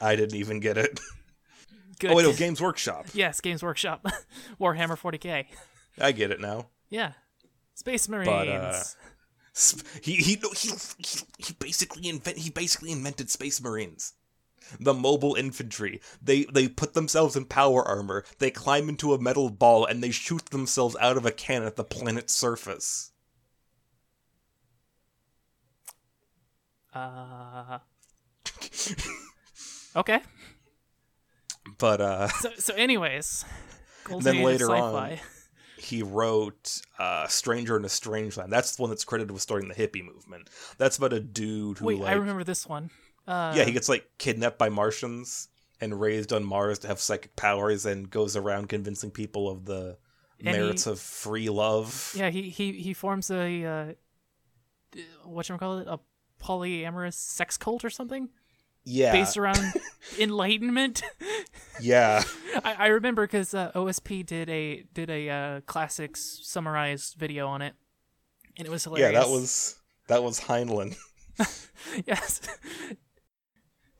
I 0.00 0.16
didn't 0.16 0.34
even 0.36 0.58
get 0.58 0.76
it. 0.76 0.98
Good. 2.00 2.10
Oh 2.10 2.16
wait, 2.16 2.24
no, 2.24 2.32
Games 2.32 2.60
Workshop. 2.60 3.06
yes, 3.14 3.40
Games 3.40 3.62
Workshop, 3.62 4.04
Warhammer 4.60 4.98
40k. 4.98 5.46
I 5.98 6.12
get 6.12 6.30
it 6.32 6.40
now. 6.40 6.66
Yeah, 6.90 7.12
Space 7.76 8.08
Marines. 8.08 8.26
But, 8.26 8.48
uh, 8.48 8.82
He 10.02 10.16
he 10.16 10.36
no, 10.42 10.50
he 10.50 10.70
he, 10.98 11.20
he 11.38 11.54
basically 11.58 12.08
invent 12.10 12.36
he 12.38 12.50
basically 12.50 12.90
invented 12.92 13.30
Space 13.30 13.58
Marines. 13.62 14.12
The 14.80 14.92
mobile 14.92 15.34
infantry. 15.34 16.00
They 16.20 16.44
they 16.44 16.68
put 16.68 16.92
themselves 16.94 17.36
in 17.36 17.44
power 17.46 17.82
armor. 17.86 18.24
They 18.38 18.50
climb 18.50 18.88
into 18.90 19.14
a 19.14 19.18
metal 19.18 19.48
ball 19.48 19.86
and 19.86 20.02
they 20.02 20.10
shoot 20.10 20.46
themselves 20.46 20.96
out 21.00 21.16
of 21.16 21.24
a 21.24 21.30
cannon 21.30 21.68
at 21.68 21.76
the 21.76 21.84
planet's 21.84 22.34
surface. 22.34 23.12
Uh. 26.92 27.78
Okay. 29.96 30.20
But 31.78 32.02
uh 32.02 32.28
So 32.28 32.50
so 32.58 32.74
anyways, 32.74 33.46
Then 34.20 34.42
later 34.42 34.74
on- 34.74 35.18
he 35.86 36.02
wrote 36.02 36.80
uh 36.98 37.26
Stranger 37.28 37.76
in 37.76 37.84
a 37.84 37.88
Strange 37.88 38.36
Land. 38.36 38.52
That's 38.52 38.76
the 38.76 38.82
one 38.82 38.90
that's 38.90 39.04
credited 39.04 39.30
with 39.30 39.42
starting 39.42 39.68
the 39.68 39.74
hippie 39.74 40.04
movement. 40.04 40.50
That's 40.78 40.96
about 40.98 41.12
a 41.12 41.20
dude 41.20 41.78
who 41.78 41.86
Wait, 41.86 41.98
like 42.00 42.10
I 42.10 42.14
remember 42.14 42.44
this 42.44 42.66
one. 42.66 42.90
Uh, 43.26 43.54
Yeah, 43.56 43.64
he 43.64 43.72
gets 43.72 43.88
like 43.88 44.08
kidnapped 44.18 44.58
by 44.58 44.68
Martians 44.68 45.48
and 45.80 46.00
raised 46.00 46.32
on 46.32 46.44
Mars 46.44 46.78
to 46.80 46.88
have 46.88 47.00
psychic 47.00 47.36
powers 47.36 47.84
and 47.86 48.08
goes 48.10 48.36
around 48.36 48.68
convincing 48.68 49.10
people 49.10 49.48
of 49.50 49.64
the 49.64 49.98
And 50.38 50.48
he- 50.48 50.54
merits 50.62 50.86
of 50.86 51.00
free 51.00 51.48
love. 51.48 52.12
Yeah, 52.16 52.30
he 52.30 52.50
he 52.50 52.72
he 52.72 52.92
forms 52.94 53.30
a 53.30 53.64
uh, 53.64 53.92
what 55.24 55.48
you 55.48 55.56
call 55.58 55.78
it 55.78 55.88
a 55.88 55.98
polyamorous 56.42 57.14
sex 57.14 57.56
cult 57.56 57.84
or 57.84 57.90
something 57.90 58.28
Yeah. 58.86 59.12
based 59.12 59.36
around 59.36 59.58
enlightenment. 60.18 61.02
yeah. 61.80 62.22
I, 62.64 62.74
I 62.74 62.86
remember 62.86 63.26
because 63.26 63.52
uh, 63.52 63.72
OSP 63.72 64.24
did 64.24 64.48
a 64.48 64.84
did 64.94 65.10
a 65.10 65.28
uh, 65.28 65.60
classics 65.62 66.40
summarized 66.42 67.16
video 67.18 67.48
on 67.48 67.62
it, 67.62 67.74
and 68.56 68.66
it 68.66 68.70
was 68.70 68.84
hilarious 68.84 69.12
Yeah, 69.12 69.20
that 69.20 69.28
was 69.28 69.76
that 70.06 70.22
was 70.22 70.40
Heinlein. 70.40 70.96
yes. 72.06 72.40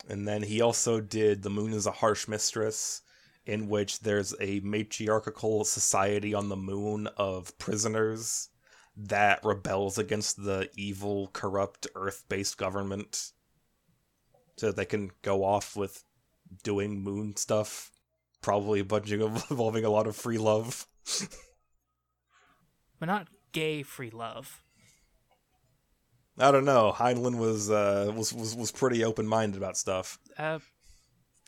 And 0.09 0.27
then 0.27 0.43
he 0.43 0.61
also 0.61 1.01
did 1.01 1.43
The 1.43 1.51
Moon 1.51 1.73
is 1.73 1.87
a 1.87 1.91
Harsh 1.91 2.29
Mistress, 2.29 3.03
in 3.45 3.69
which 3.69 4.01
there's 4.01 4.35
a 4.41 4.61
matriarchal 4.61 5.65
society 5.65 6.33
on 6.33 6.49
the 6.49 6.57
moon 6.57 7.09
of 7.17 7.57
prisoners 7.59 8.51
that 8.97 9.41
rebels 9.45 9.99
against 9.99 10.43
the 10.43 10.71
evil, 10.77 11.31
corrupt, 11.33 11.87
earth 11.95 12.25
based 12.29 12.57
government. 12.57 13.33
So 14.57 14.73
they 14.73 14.85
can 14.85 15.11
go 15.23 15.45
off 15.45 15.77
with 15.77 16.03
doing 16.63 17.03
moon 17.03 17.37
stuff. 17.37 17.91
Probably 18.43 18.81
a 18.81 18.85
bunch 18.85 19.11
of 19.11 19.21
involving 19.51 19.85
a 19.85 19.91
lot 19.91 20.07
of 20.07 20.17
free 20.17 20.39
love. 20.39 20.87
but 22.99 23.07
not 23.07 23.29
gay 23.53 23.83
free 23.83 24.11
love. 24.11 24.63
I 26.39 26.51
don't 26.51 26.65
know. 26.67 26.93
Heinlein 26.95 27.39
was 27.39 27.71
uh, 27.71 28.13
was, 28.15 28.33
was 28.33 28.55
was 28.55 28.71
pretty 28.71 29.05
open 29.05 29.27
minded 29.27 29.57
about 29.57 29.77
stuff. 29.77 30.19
Uh, 30.39 30.59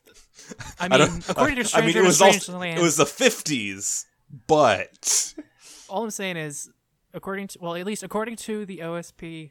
I 0.80 0.86
I 0.86 0.88
mean, 0.88 0.98
don't- 0.98 1.28
according 1.28 1.62
to 1.62 1.76
I 1.76 1.84
mean, 1.86 1.96
it 1.96 2.02
was 2.02 2.16
Strange 2.16 2.36
also, 2.36 2.58
Land, 2.58 2.78
it 2.78 2.82
was 2.82 2.96
the 2.96 3.04
fifties, 3.06 4.06
but 4.46 5.34
all 5.90 6.04
I'm 6.04 6.10
saying 6.10 6.38
is, 6.38 6.70
according 7.12 7.48
to 7.48 7.58
well, 7.60 7.74
at 7.74 7.84
least 7.84 8.02
according 8.02 8.36
to 8.36 8.64
the 8.64 8.78
OSP 8.78 9.50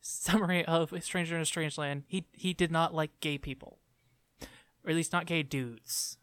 summary 0.00 0.64
of 0.64 0.92
Stranger 1.02 1.36
in 1.36 1.42
a 1.42 1.46
Strange 1.46 1.76
Land, 1.78 2.04
he 2.06 2.26
he 2.32 2.52
did 2.52 2.70
not 2.70 2.94
like 2.94 3.18
gay 3.20 3.38
people, 3.38 3.78
or 4.84 4.90
at 4.90 4.96
least 4.96 5.12
not 5.12 5.26
gay 5.26 5.42
dudes. 5.42 6.16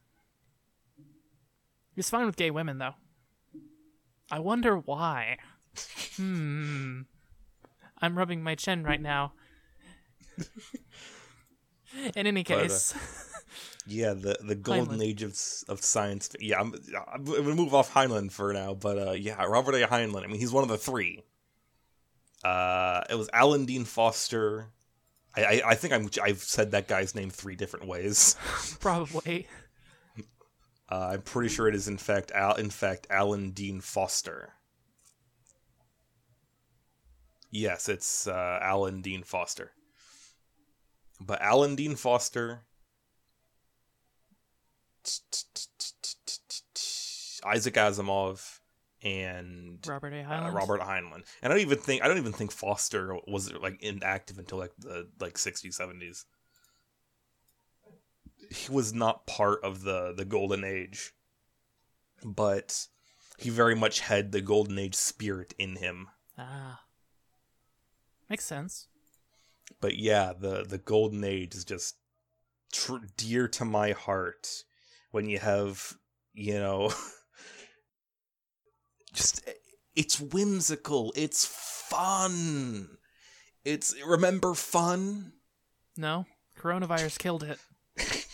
He 0.97 1.99
was 1.99 2.09
fine 2.09 2.25
with 2.25 2.35
gay 2.35 2.51
women 2.51 2.77
though. 2.77 2.95
I 4.31 4.39
wonder 4.39 4.77
why. 4.77 5.37
hmm. 6.17 7.01
I'm 8.01 8.17
rubbing 8.17 8.43
my 8.43 8.55
chin 8.55 8.83
right 8.83 9.01
now. 9.01 9.33
In 12.15 12.27
any 12.27 12.43
But, 12.47 12.57
uh, 12.57 12.61
case, 12.63 12.93
yeah, 13.85 14.13
the 14.13 14.37
the 14.43 14.55
golden 14.55 14.99
Heinlein. 14.99 15.03
age 15.03 15.23
of 15.23 15.31
of 15.69 15.81
science. 15.81 16.29
Yeah, 16.39 16.59
I'm, 16.59 16.73
I'm 17.13 17.23
gonna 17.23 17.55
move 17.55 17.73
off 17.73 17.93
Heinlein 17.93 18.29
for 18.31 18.51
now, 18.51 18.73
but 18.73 18.97
uh, 18.97 19.11
yeah, 19.11 19.41
Robert 19.45 19.75
A. 19.75 19.87
Heinlein. 19.87 20.23
I 20.23 20.27
mean, 20.27 20.39
he's 20.39 20.51
one 20.51 20.63
of 20.63 20.69
the 20.69 20.77
three. 20.77 21.23
Uh, 22.45 23.03
it 23.09 23.15
was 23.15 23.27
Alan 23.33 23.65
Dean 23.65 23.85
Foster. 23.85 24.67
I, 25.35 25.43
I, 25.43 25.61
I 25.69 25.75
think 25.75 25.93
I'm 25.93 26.07
I've 26.21 26.43
said 26.43 26.71
that 26.71 26.87
guy's 26.87 27.15
name 27.15 27.31
three 27.31 27.55
different 27.55 27.87
ways. 27.87 28.35
probably. 28.79 29.47
Uh, 30.87 31.09
I'm 31.13 31.23
pretty 31.23 31.49
sure 31.49 31.67
it 31.67 31.73
is 31.73 31.87
in 31.87 31.97
fact 31.97 32.31
Al- 32.35 32.57
in 32.57 32.69
fact 32.69 33.07
Alan 33.09 33.49
Dean 33.49 33.81
Foster. 33.81 34.53
Yes, 37.49 37.89
it's 37.89 38.27
uh, 38.27 38.59
Alan 38.61 39.01
Dean 39.01 39.23
Foster. 39.23 39.71
But 41.19 41.41
Alan 41.41 41.75
Dean 41.75 41.95
Foster, 41.95 42.59
Isaac 47.43 47.73
Asimov, 47.73 48.59
and 49.03 49.79
Robert 49.85 50.13
A. 50.13 50.21
uh, 50.21 50.23
Heinlein. 50.23 50.53
Robert 50.53 50.81
Heinlein. 50.81 51.23
And 51.41 51.43
I 51.43 51.47
don't 51.49 51.59
even 51.59 51.77
think 51.77 52.03
I 52.03 52.07
don't 52.07 52.17
even 52.17 52.33
think 52.33 52.51
Foster 52.51 53.17
was 53.27 53.51
like 53.53 53.81
inactive 53.81 54.39
until 54.39 54.57
like 54.57 54.71
the 54.77 55.07
like 55.19 55.35
60s 55.35 55.79
70s. 55.79 56.25
He 58.51 58.71
was 58.71 58.93
not 58.93 59.27
part 59.27 59.63
of 59.63 59.83
the 59.83 60.13
the 60.15 60.25
golden 60.25 60.63
age. 60.63 61.13
But 62.23 62.87
he 63.37 63.49
very 63.49 63.75
much 63.75 63.99
had 63.99 64.31
the 64.31 64.41
golden 64.41 64.79
age 64.79 64.95
spirit 64.95 65.53
in 65.59 65.75
him. 65.75 66.07
Ah. 66.37 66.81
Makes 68.29 68.45
sense. 68.45 68.87
But 69.81 69.97
yeah, 69.97 70.33
the 70.37 70.63
the 70.63 70.77
golden 70.77 71.23
age 71.23 71.55
is 71.55 71.65
just 71.65 71.95
tr- 72.71 73.05
dear 73.17 73.47
to 73.49 73.65
my 73.65 73.91
heart 73.91 74.63
when 75.11 75.27
you 75.27 75.39
have, 75.39 75.93
you 76.33 76.55
know, 76.55 76.91
just 79.15 79.49
it's 79.95 80.19
whimsical, 80.19 81.13
it's 81.15 81.45
fun. 81.45 82.97
It's 83.63 83.95
remember 84.05 84.53
fun? 84.53 85.33
No, 85.97 86.25
coronavirus 86.59 87.17
killed 87.17 87.43
it. 87.43 87.59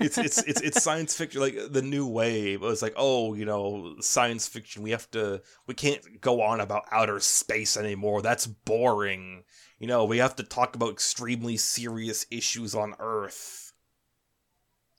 It's 0.00 0.18
it's 0.18 0.42
it's 0.42 0.60
it's 0.60 0.82
science 0.82 1.16
fiction 1.16 1.40
like 1.40 1.56
the 1.70 1.82
new 1.82 2.06
wave. 2.06 2.62
It 2.62 2.66
was 2.66 2.82
like, 2.82 2.94
"Oh, 2.96 3.34
you 3.34 3.44
know, 3.44 3.94
science 4.00 4.48
fiction, 4.48 4.82
we 4.82 4.90
have 4.90 5.08
to 5.12 5.42
we 5.66 5.74
can't 5.74 6.20
go 6.20 6.42
on 6.42 6.60
about 6.60 6.86
outer 6.90 7.20
space 7.20 7.76
anymore. 7.76 8.22
That's 8.22 8.46
boring." 8.46 9.44
You 9.78 9.86
know, 9.86 10.04
we 10.04 10.18
have 10.18 10.36
to 10.36 10.42
talk 10.42 10.74
about 10.74 10.92
extremely 10.92 11.56
serious 11.56 12.26
issues 12.30 12.74
on 12.74 12.94
Earth. 12.98 13.72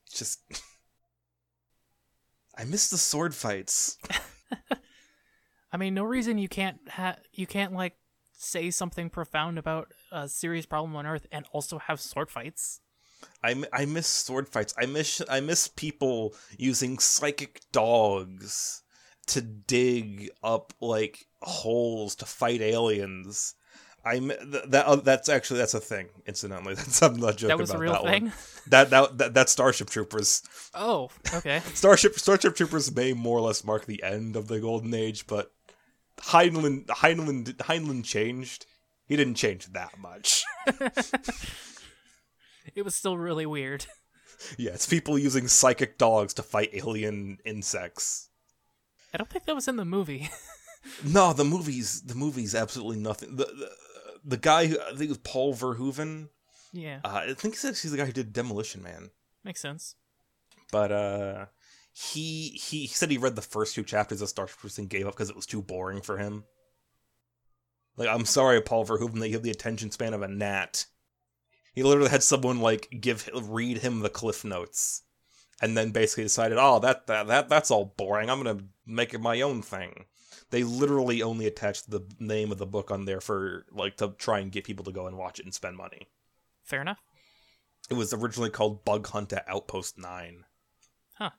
It's 0.08 0.20
just 0.20 0.40
I 2.58 2.66
miss 2.66 2.90
the 2.90 2.98
sword 2.98 3.34
fights. 3.34 3.98
I 5.72 5.78
mean, 5.78 5.94
no 5.94 6.04
reason 6.04 6.38
you 6.38 6.48
can't 6.48 6.80
ha- 6.90 7.18
you 7.32 7.48
can't 7.48 7.74
like 7.74 7.98
say 8.38 8.70
something 8.70 9.10
profound 9.10 9.58
about 9.58 9.92
a 10.12 10.28
serious 10.30 10.66
problem 10.66 10.96
on 10.96 11.06
Earth 11.06 11.26
and 11.32 11.46
also 11.52 11.80
have 11.80 12.00
sword 12.00 12.30
fights. 12.30 12.82
I, 13.42 13.52
m- 13.52 13.66
I 13.74 13.86
miss 13.86 14.08
sword 14.08 14.48
fights. 14.48 14.74
I 14.78 14.86
miss 14.86 15.22
I 15.30 15.40
miss 15.40 15.68
people 15.68 16.36
using 16.58 17.00
psychic 17.00 17.62
dogs 17.72 18.84
to 19.28 19.42
dig 19.42 20.30
up 20.44 20.74
like 20.82 21.26
holes 21.42 22.16
to 22.16 22.26
fight 22.26 22.62
aliens. 22.62 23.56
I 24.06 24.20
that 24.20 24.84
uh, 24.86 24.98
that's 24.98 25.30
actually 25.30 25.60
that's 25.60 25.74
a 25.74 25.80
thing. 25.80 26.10
Incidentally, 26.26 26.76
that's 26.76 27.02
I'm 27.02 27.16
not 27.16 27.38
joking 27.38 27.50
that 27.50 27.58
was 27.58 27.70
about 27.70 27.80
a 27.80 27.82
real 27.82 27.94
that 27.94 28.04
thing. 28.04 28.24
one. 28.26 28.34
That, 28.68 28.92
that 28.92 29.18
that 29.18 29.34
that's 29.34 29.52
Starship 29.52 29.90
Troopers. 29.90 30.42
Oh, 30.74 31.10
okay. 31.34 31.60
Starship 31.74 32.18
Starship 32.18 32.56
Troopers 32.56 32.96
may 32.96 33.12
more 33.12 33.38
or 33.38 33.42
less 33.42 33.66
mark 33.66 33.86
the 33.86 34.02
end 34.02 34.38
of 34.38 34.48
the 34.48 34.62
golden 34.62 34.94
age, 34.94 35.28
but 35.28 35.52
Heinlein 36.18 36.86
Heinlein 36.86 37.44
Heinlein 37.58 38.06
changed. 38.06 38.66
He 39.06 39.18
didn't 39.18 39.36
change 39.36 39.66
that 39.74 40.00
much. 40.00 40.46
it 42.74 42.86
was 42.86 42.96
still 42.96 43.18
really 43.18 43.46
weird. 43.46 43.86
yeah, 44.58 44.72
it's 44.72 44.88
people 44.88 45.20
using 45.20 45.50
psychic 45.50 45.98
dogs 45.98 46.34
to 46.36 46.42
fight 46.42 46.70
alien 46.72 47.40
insects. 47.44 48.30
I 49.14 49.18
don't 49.18 49.30
think 49.30 49.44
that 49.44 49.56
was 49.56 49.68
in 49.68 49.76
the 49.76 49.84
movie. 49.84 50.30
No, 51.04 51.34
the 51.34 51.46
movies 51.46 52.02
the 52.02 52.16
movies 52.16 52.56
absolutely 52.56 52.98
nothing. 52.98 53.36
The 53.36 53.46
the, 53.46 53.72
the 54.24 54.38
guy 54.38 54.68
who 54.68 54.80
I 54.80 54.90
think 54.90 55.02
it 55.04 55.10
was 55.10 55.18
Paul 55.20 55.54
Verhoeven. 55.54 56.30
yeah, 56.72 57.00
Uh, 57.04 57.26
I 57.30 57.34
think 57.34 57.54
he 57.56 57.58
said 57.58 57.76
he's 57.78 57.92
the 57.92 57.98
guy 57.98 58.06
who 58.06 58.12
did 58.12 58.34
Demolition 58.34 58.82
Man. 58.84 59.12
makes 59.44 59.62
sense. 59.62 59.96
But 60.72 60.92
uh 60.92 61.46
he 61.92 62.50
he, 62.50 62.82
he 62.82 62.88
said 62.88 63.12
he 63.12 63.18
read 63.18 63.36
the 63.36 63.42
first 63.44 63.76
two 63.76 63.84
chapters 63.84 64.22
of 64.22 64.30
Star 64.30 64.48
Trek 64.48 64.78
and 64.80 64.90
gave 64.90 65.06
up 65.08 65.14
because 65.14 65.30
it 65.30 65.36
was 65.36 65.46
too 65.46 65.62
boring 65.62 66.02
for 66.02 66.18
him. 66.18 66.46
Like 67.98 68.10
I'm 68.10 68.26
sorry, 68.26 68.60
Paul 68.62 68.86
Verhoeven, 68.86 69.20
that 69.20 69.28
you 69.28 69.36
have 69.36 69.44
the 69.44 69.52
attention 69.52 69.92
span 69.92 70.14
of 70.16 70.22
a 70.24 70.28
gnat. 70.28 70.86
He 71.76 71.84
literally 71.84 72.10
had 72.10 72.24
someone 72.24 72.60
like 72.60 72.88
give 73.02 73.30
read 73.34 73.80
him 73.80 74.00
the 74.00 74.10
cliff 74.10 74.44
notes, 74.44 75.04
and 75.62 75.78
then 75.78 75.92
basically 75.92 76.24
decided, 76.24 76.58
oh 76.60 76.80
that 76.80 77.06
that, 77.08 77.28
that 77.28 77.50
that's 77.50 77.70
all 77.70 77.94
boring. 77.98 78.30
I'm 78.30 78.42
gonna 78.42 78.64
make 78.88 79.14
it 79.14 79.22
my 79.22 79.42
own 79.42 79.62
thing. 79.62 80.06
They 80.54 80.64
literally 80.64 81.24
only 81.24 81.48
attached 81.48 81.90
the 81.90 82.02
name 82.20 82.52
of 82.52 82.60
the 82.60 82.68
book 82.68 82.92
on 82.92 83.06
there 83.06 83.20
for 83.20 83.66
like 83.72 83.98
to 83.98 84.10
try 84.20 84.38
and 84.38 84.52
get 84.52 84.66
people 84.66 84.86
to 84.86 84.92
go 84.92 85.08
and 85.08 85.18
watch 85.18 85.40
it 85.40 85.46
and 85.46 85.54
spend 85.54 85.76
money. 85.78 86.08
Fair 86.64 86.80
enough. 86.82 87.00
It 87.90 87.96
was 87.96 88.14
originally 88.14 88.52
called 88.52 88.86
Bug 88.86 89.08
Hunt 89.08 89.34
at 89.34 89.46
Outpost 89.48 89.98
Nine. 89.98 90.46
Huh. 91.16 91.32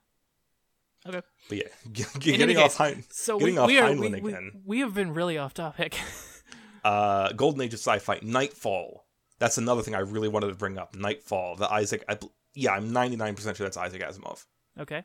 Okay. 1.07 1.21
But 1.47 1.57
yeah, 1.57 1.63
g- 1.93 2.03
In 2.13 2.19
g- 2.19 2.37
getting 2.37 2.55
case, 2.57 2.65
off 2.65 2.75
Hein- 2.77 3.05
So 3.09 3.39
Getting 3.39 3.55
we, 3.55 3.59
off 3.61 3.67
we 3.67 3.79
are 3.79 3.89
Heinlein 3.89 4.11
we, 4.15 4.19
we, 4.21 4.31
again. 4.33 4.51
we 4.65 4.79
have 4.81 4.93
been 4.93 5.13
really 5.13 5.37
off 5.37 5.53
topic. 5.53 5.97
uh, 6.83 7.31
Golden 7.31 7.61
Age 7.61 7.73
of 7.73 7.79
Sci-Fi, 7.79 8.19
Nightfall. 8.21 9.05
That's 9.39 9.57
another 9.57 9.81
thing 9.81 9.95
I 9.95 9.99
really 9.99 10.27
wanted 10.27 10.47
to 10.49 10.55
bring 10.55 10.77
up. 10.77 10.93
Nightfall, 10.93 11.55
the 11.55 11.71
Isaac. 11.71 12.03
I, 12.09 12.19
yeah, 12.53 12.73
I'm 12.73 12.91
99% 12.91 13.55
sure 13.55 13.65
that's 13.65 13.77
Isaac 13.77 14.01
Asimov. 14.01 14.43
okay. 14.77 15.03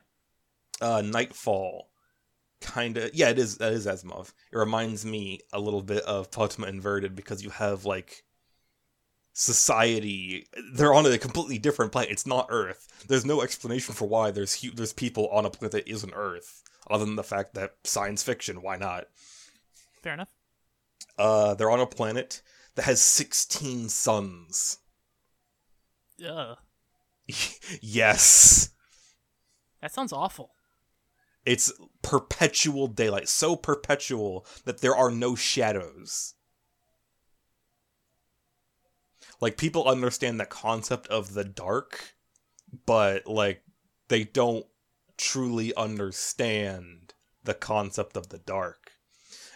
Uh, 0.81 1.01
Nightfall, 1.01 1.90
kind 2.61 2.97
of. 2.97 3.13
Yeah, 3.13 3.29
it 3.29 3.39
is. 3.39 3.57
That 3.57 3.73
is 3.73 3.85
Asimov. 3.87 4.33
It 4.51 4.57
reminds 4.57 5.05
me 5.05 5.41
a 5.51 5.59
little 5.59 5.81
bit 5.81 6.03
of 6.03 6.31
Patema 6.31 6.67
Inverted 6.67 7.15
because 7.15 7.43
you 7.43 7.49
have 7.49 7.85
like 7.85 8.23
society. 9.33 10.47
They're 10.73 10.93
on 10.93 11.05
a 11.05 11.17
completely 11.17 11.57
different 11.57 11.91
planet. 11.91 12.11
It's 12.11 12.27
not 12.27 12.47
Earth. 12.49 12.87
There's 13.07 13.25
no 13.25 13.41
explanation 13.41 13.93
for 13.93 14.07
why 14.07 14.31
there's 14.31 14.61
hu- 14.61 14.71
there's 14.71 14.93
people 14.93 15.27
on 15.29 15.45
a 15.45 15.49
planet 15.49 15.71
that 15.73 15.87
isn't 15.91 16.13
Earth, 16.15 16.63
other 16.89 17.05
than 17.05 17.15
the 17.15 17.23
fact 17.23 17.53
that 17.55 17.75
science 17.83 18.23
fiction. 18.23 18.61
Why 18.61 18.77
not? 18.77 19.05
Fair 20.01 20.13
enough. 20.13 20.33
Uh, 21.17 21.53
they're 21.55 21.71
on 21.71 21.79
a 21.79 21.85
planet 21.87 22.41
that 22.75 22.85
has 22.85 23.01
16 23.01 23.89
suns. 23.89 24.77
yeah 26.17 26.55
yes. 27.81 28.69
That 29.81 29.91
sounds 29.93 30.13
awful. 30.13 30.51
It's 31.45 31.71
perpetual 32.01 32.87
daylight, 32.87 33.29
so 33.29 33.55
perpetual 33.55 34.45
that 34.65 34.81
there 34.81 34.95
are 34.95 35.11
no 35.11 35.35
shadows. 35.35 36.35
Like 39.39 39.57
people 39.57 39.87
understand 39.87 40.39
the 40.39 40.45
concept 40.45 41.07
of 41.07 41.33
the 41.33 41.43
dark, 41.43 42.15
but 42.85 43.25
like 43.25 43.63
they 44.07 44.23
don't 44.23 44.65
truly 45.17 45.73
understand 45.75 47.13
the 47.43 47.55
concept 47.55 48.15
of 48.15 48.29
the 48.29 48.37
dark. 48.37 48.80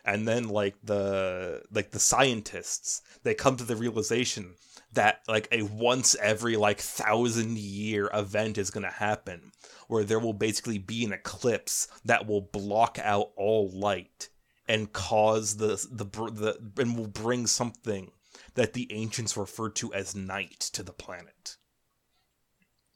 And 0.05 0.27
then 0.27 0.49
like 0.49 0.75
the 0.83 1.63
like 1.71 1.91
the 1.91 1.99
scientists, 1.99 3.01
they 3.23 3.33
come 3.33 3.57
to 3.57 3.63
the 3.63 3.75
realization 3.75 4.53
that 4.93 5.21
like 5.27 5.47
a 5.51 5.63
once 5.63 6.15
every 6.21 6.55
like 6.55 6.79
thousand 6.79 7.57
year 7.57 8.09
event 8.13 8.57
is 8.57 8.69
going 8.69 8.85
to 8.85 8.89
happen 8.89 9.51
where 9.87 10.03
there 10.03 10.19
will 10.19 10.33
basically 10.33 10.77
be 10.77 11.03
an 11.05 11.13
eclipse 11.13 11.87
that 12.05 12.27
will 12.27 12.41
block 12.41 12.97
out 13.01 13.31
all 13.35 13.69
light 13.69 14.29
and 14.67 14.93
cause 14.93 15.57
the 15.57 15.87
the 15.91 16.05
the 16.05 16.81
and 16.81 16.97
will 16.97 17.07
bring 17.07 17.45
something 17.45 18.11
that 18.55 18.73
the 18.73 18.91
ancients 18.91 19.37
referred 19.37 19.75
to 19.75 19.93
as 19.93 20.15
night 20.15 20.59
to 20.59 20.81
the 20.81 20.93
planet. 20.93 21.57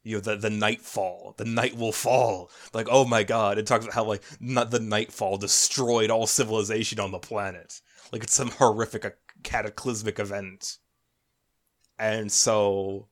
You 0.09 0.15
know, 0.15 0.21
the 0.21 0.35
the 0.35 0.49
nightfall, 0.49 1.35
the 1.37 1.45
night 1.45 1.77
will 1.77 1.91
fall. 1.91 2.49
Like, 2.73 2.87
oh 2.89 3.05
my 3.05 3.23
god! 3.23 3.57
It 3.59 3.67
talks 3.67 3.85
about 3.85 3.93
how 3.95 4.05
like 4.05 4.23
not 4.39 4.71
the 4.71 4.79
nightfall 4.79 5.37
destroyed 5.37 6.09
all 6.09 6.25
civilization 6.25 6.99
on 6.99 7.11
the 7.11 7.19
planet. 7.19 7.79
Like 8.11 8.23
it's 8.23 8.33
some 8.33 8.49
horrific, 8.49 9.05
uh, 9.05 9.11
cataclysmic 9.43 10.17
event. 10.17 10.77
And 11.99 12.31
so 12.31 13.09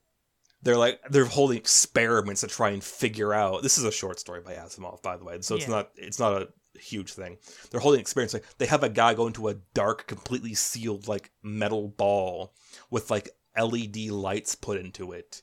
they're 0.62 0.76
like 0.76 1.00
they're 1.10 1.24
holding 1.24 1.56
experiments 1.58 2.40
to 2.40 2.48
try 2.48 2.70
and 2.70 2.82
figure 2.82 3.32
out 3.32 3.62
this 3.62 3.78
is 3.78 3.84
a 3.84 3.92
short 3.92 4.18
story 4.18 4.40
by 4.40 4.54
asimov 4.54 5.00
by 5.02 5.16
the 5.16 5.24
way 5.24 5.40
so 5.40 5.54
it's 5.54 5.66
Yeah. 5.66 5.70
not 5.70 5.90
it's 5.94 6.18
not 6.18 6.42
a 6.42 6.48
huge 6.78 7.12
thing 7.12 7.38
they're 7.70 7.80
holding 7.80 8.00
experiments 8.00 8.34
like 8.34 8.44
they 8.58 8.66
have 8.66 8.82
a 8.82 8.88
guy 8.88 9.14
go 9.14 9.28
into 9.28 9.48
a 9.48 9.54
dark 9.74 10.08
completely 10.08 10.54
sealed 10.54 11.06
like 11.06 11.30
metal 11.44 11.86
ball 11.88 12.54
with 12.90 13.08
like 13.08 13.30
led 13.56 13.96
lights 14.10 14.56
put 14.56 14.78
into 14.80 15.12
it 15.12 15.42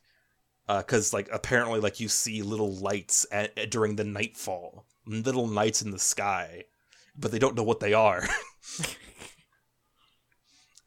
Uh, 0.68 0.80
because 0.80 1.14
like 1.14 1.30
apparently 1.32 1.80
like 1.80 2.00
you 2.00 2.08
see 2.08 2.42
little 2.42 2.74
lights 2.76 3.26
at, 3.32 3.70
during 3.70 3.96
the 3.96 4.04
nightfall 4.04 4.86
little 5.06 5.48
lights 5.48 5.84
in 5.84 5.92
the 5.92 6.00
sky 6.00 6.64
but 7.16 7.32
they 7.32 7.38
don't 7.38 7.56
know 7.56 7.64
what 7.64 7.80
they 7.80 7.94
are. 7.94 8.28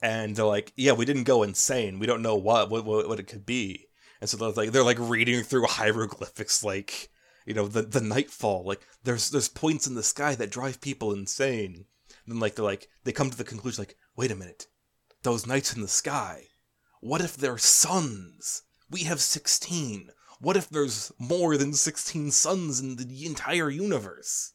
And 0.01 0.37
they're 0.37 0.45
like 0.45 0.73
yeah 0.77 0.93
we 0.93 1.05
didn't 1.05 1.25
go 1.25 1.43
insane. 1.43 1.99
We 1.99 2.07
don't 2.07 2.23
know 2.23 2.37
what 2.37 2.71
what, 2.71 2.85
what, 2.85 3.09
what 3.09 3.21
it 3.21 3.27
could 3.27 3.45
be. 3.45 3.87
And 4.21 4.31
so 4.31 4.37
they're 4.37 4.51
like 4.51 4.71
they're 4.71 4.85
like 4.85 4.99
reading 5.01 5.43
through 5.43 5.67
hieroglyphics 5.69 6.63
like 6.63 7.09
you 7.47 7.55
know 7.55 7.67
the 7.67 7.83
the 7.83 8.01
nightfall 8.01 8.65
like 8.65 8.87
there's 9.03 9.31
there's 9.31 9.49
points 9.49 9.87
in 9.87 9.95
the 9.95 10.03
sky 10.03 10.35
that 10.37 10.51
drive 10.51 10.81
people 10.81 11.13
insane. 11.13 11.87
And 12.25 12.35
then 12.35 12.41
like 12.41 12.55
they're 12.55 12.65
like 12.65 12.89
they 13.05 13.13
come 13.13 13.31
to 13.31 13.37
the 13.37 13.45
conclusion 13.45 13.83
like 13.83 13.97
wait 14.17 14.31
a 14.31 14.37
minute. 14.37 14.67
Those 15.25 15.47
nights 15.47 15.75
in 15.75 15.83
the 15.83 15.89
sky. 15.89 16.45
What 17.01 17.21
if 17.21 17.37
they're 17.37 17.59
suns 17.59 18.63
we 18.91 19.05
have 19.05 19.21
16 19.21 20.11
what 20.41 20.57
if 20.57 20.69
there's 20.69 21.11
more 21.19 21.57
than 21.57 21.73
16 21.73 22.31
suns 22.31 22.79
in 22.79 22.95
the 22.95 23.27
entire 23.27 23.69
universe? 23.69 24.53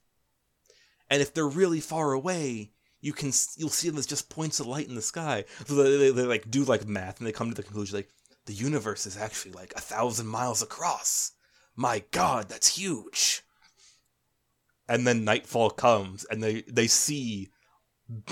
And 1.10 1.22
if 1.22 1.34
they're 1.34 1.46
really 1.46 1.82
far 1.82 2.14
away 2.14 2.72
you 3.04 3.12
can 3.12 3.34
you'll 3.58 3.70
see 3.70 3.90
them 3.90 4.00
as 4.00 4.08
just 4.08 4.30
points 4.30 4.62
of 4.62 4.66
light 4.66 4.88
in 4.88 4.96
the 4.96 5.02
sky. 5.02 5.44
So 5.66 5.76
they, 5.76 5.98
they, 5.98 6.10
they 6.12 6.24
like 6.24 6.50
do 6.50 6.64
like 6.64 6.88
math 6.88 7.20
and 7.20 7.28
they 7.28 7.34
come 7.34 7.50
to 7.50 7.56
the 7.56 7.62
conclusion 7.62 7.98
like 7.98 8.10
the 8.46 8.54
universe 8.54 9.06
is 9.06 9.18
actually 9.18 9.52
like 9.52 9.74
a 9.76 9.82
thousand 9.82 10.28
miles 10.28 10.62
across. 10.62 11.34
My 11.76 12.04
god, 12.12 12.48
that's 12.48 12.78
huge. 12.78 13.42
And 14.88 15.06
then 15.06 15.26
nightfall 15.26 15.70
comes 15.70 16.26
and 16.32 16.42
they 16.42 16.62
they 16.62 16.88
see 16.88 17.50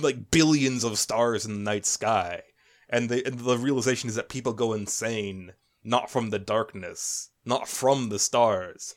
like 0.02 0.32
billions 0.32 0.86
of 0.86 0.98
stars 0.98 1.46
in 1.46 1.54
the 1.54 1.70
night 1.70 1.86
sky. 1.86 2.44
And, 2.90 3.08
they, 3.08 3.24
and 3.24 3.40
the 3.40 3.58
realization 3.58 4.10
is 4.10 4.16
that 4.16 4.28
people 4.28 4.52
go 4.52 4.74
insane 4.74 5.54
not 5.84 6.10
from 6.10 6.30
the 6.30 6.40
darkness, 6.40 7.30
not 7.46 7.68
from 7.68 8.10
the 8.10 8.20
stars, 8.20 8.96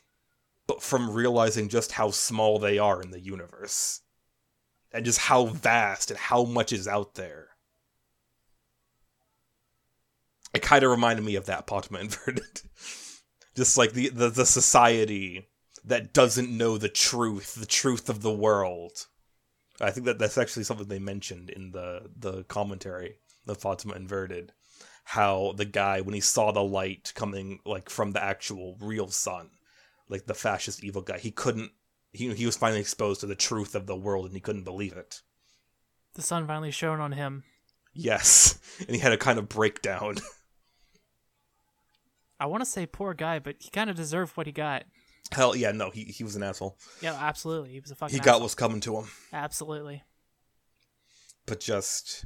but 0.67 0.81
from 0.81 1.11
realizing 1.11 1.69
just 1.69 1.93
how 1.93 2.11
small 2.11 2.59
they 2.59 2.77
are 2.77 3.01
in 3.01 3.11
the 3.11 3.19
universe. 3.19 4.01
And 4.91 5.03
just 5.03 5.19
how 5.19 5.47
vast 5.47 6.09
and 6.09 6.17
how 6.17 6.45
much 6.45 6.71
is 6.71 6.87
out 6.87 7.15
there. 7.15 7.49
It 10.53 10.61
kind 10.61 10.85
of 10.85 10.91
reminded 10.91 11.25
me 11.25 11.35
of 11.35 11.47
that 11.47 11.67
Patema 11.67 11.99
Inverted. 11.99 12.61
just 13.55 13.77
like 13.77 13.91
the, 13.93 14.09
the 14.09 14.29
the 14.29 14.45
society 14.45 15.49
that 15.83 16.13
doesn't 16.13 16.49
know 16.49 16.77
the 16.77 16.89
truth, 16.89 17.55
the 17.55 17.65
truth 17.65 18.09
of 18.09 18.21
the 18.21 18.33
world. 18.33 19.07
I 19.81 19.91
think 19.91 20.05
that 20.05 20.17
that's 20.17 20.37
actually 20.37 20.63
something 20.63 20.87
they 20.87 20.99
mentioned 20.99 21.49
in 21.49 21.71
the 21.71 22.09
the 22.17 22.43
commentary 22.43 23.15
of 23.47 23.59
Patema 23.59 23.95
Inverted. 23.95 24.53
How 25.07 25.53
the 25.55 25.65
guy, 25.65 26.01
when 26.01 26.15
he 26.15 26.19
saw 26.19 26.51
the 26.51 26.63
light 26.63 27.13
coming 27.15 27.59
like 27.63 27.89
from 27.89 28.11
the 28.11 28.23
actual 28.23 28.75
real 28.81 29.07
sun, 29.07 29.51
like 30.09 30.25
the 30.25 30.33
fascist 30.33 30.83
evil 30.83 31.03
guy, 31.03 31.19
he 31.19 31.31
couldn't. 31.31 31.71
He 32.11 32.33
he 32.33 32.45
was 32.45 32.57
finally 32.57 32.81
exposed 32.81 33.21
to 33.21 33.27
the 33.27 33.35
truth 33.35 33.75
of 33.75 33.85
the 33.85 33.95
world, 33.95 34.25
and 34.25 34.33
he 34.33 34.41
couldn't 34.41 34.63
believe 34.63 34.93
it. 34.93 35.21
The 36.15 36.21
sun 36.21 36.47
finally 36.47 36.71
shone 36.71 36.99
on 36.99 37.11
him. 37.11 37.43
Yes, 37.93 38.59
and 38.79 38.95
he 38.95 38.99
had 38.99 39.13
a 39.13 39.17
kind 39.17 39.37
of 39.37 39.47
breakdown. 39.47 40.15
I 42.39 42.47
want 42.47 42.61
to 42.61 42.69
say 42.69 42.85
poor 42.85 43.13
guy, 43.13 43.39
but 43.39 43.55
he 43.59 43.69
kind 43.69 43.89
of 43.89 43.95
deserved 43.95 44.35
what 44.35 44.47
he 44.47 44.51
got. 44.51 44.83
Hell 45.31 45.55
yeah, 45.55 45.71
no, 45.71 45.91
he 45.91 46.05
he 46.05 46.23
was 46.23 46.35
an 46.35 46.43
asshole. 46.43 46.77
Yeah, 47.01 47.13
absolutely. 47.13 47.71
He 47.71 47.79
was 47.79 47.91
a 47.91 47.95
fucking. 47.95 48.13
He 48.13 48.19
asshole. 48.19 48.33
got 48.33 48.41
what's 48.41 48.55
coming 48.55 48.81
to 48.81 48.97
him. 48.97 49.05
Absolutely. 49.31 50.03
But 51.45 51.59
just 51.59 52.25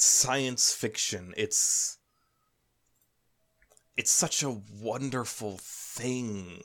science 0.00 0.72
fiction, 0.72 1.34
it's 1.36 1.98
it's 3.96 4.10
such 4.10 4.42
a 4.42 4.60
wonderful 4.80 5.58
thing. 5.60 6.62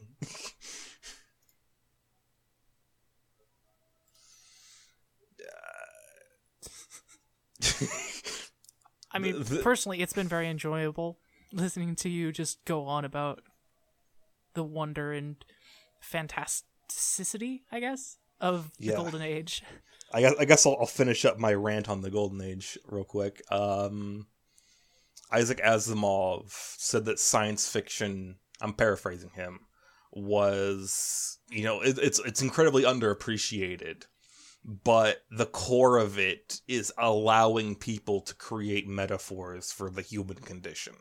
I 9.11 9.19
mean, 9.19 9.43
The- 9.43 9.59
personally, 9.61 10.01
it's 10.01 10.13
been 10.13 10.27
very 10.27 10.47
enjoyable 10.49 11.19
listening 11.51 11.95
to 11.97 12.09
you 12.09 12.31
just 12.31 12.63
go 12.65 12.85
on 12.85 13.05
about 13.05 13.43
the 14.55 14.63
wonder 14.63 15.11
and 15.11 15.43
fantasticity, 16.01 17.61
I 17.71 17.79
guess, 17.79 18.17
of 18.43 18.69
the 18.77 18.87
Yeah. 18.87 18.95
golden 18.97 19.21
age. 19.21 19.63
I 20.13 20.21
guess 20.21 20.33
I 20.37 20.45
guess 20.45 20.65
I'll, 20.65 20.77
I'll 20.79 20.85
finish 20.85 21.25
up 21.25 21.39
my 21.39 21.53
rant 21.53 21.89
on 21.89 22.01
the 22.01 22.11
Golden 22.11 22.39
Age 22.41 22.77
real 22.85 23.03
quick. 23.03 23.41
Um, 23.51 24.27
Isaac 25.31 25.59
Asimov 25.59 26.51
said 26.77 27.05
that 27.05 27.19
science 27.19 27.67
fiction. 27.67 28.35
I'm 28.61 28.73
paraphrasing 28.73 29.31
him. 29.31 29.61
Was 30.11 31.39
you 31.49 31.63
know 31.63 31.81
it, 31.81 31.97
it's 31.97 32.19
it's 32.19 32.43
incredibly 32.43 32.83
underappreciated, 32.83 34.03
but 34.63 35.23
the 35.31 35.47
core 35.47 35.97
of 35.97 36.19
it 36.19 36.61
is 36.67 36.93
allowing 36.99 37.73
people 37.75 38.21
to 38.21 38.35
create 38.35 38.87
metaphors 38.87 39.71
for 39.71 39.89
the 39.89 40.03
human 40.03 40.37
condition. 40.37 40.93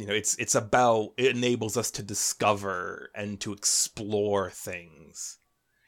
You 0.00 0.06
know, 0.06 0.14
it's 0.14 0.34
it's 0.36 0.54
about 0.54 1.12
it 1.16 1.36
enables 1.36 1.76
us 1.76 1.90
to 1.92 2.02
discover 2.02 3.10
and 3.14 3.38
to 3.40 3.52
explore 3.52 4.50
things 4.50 5.40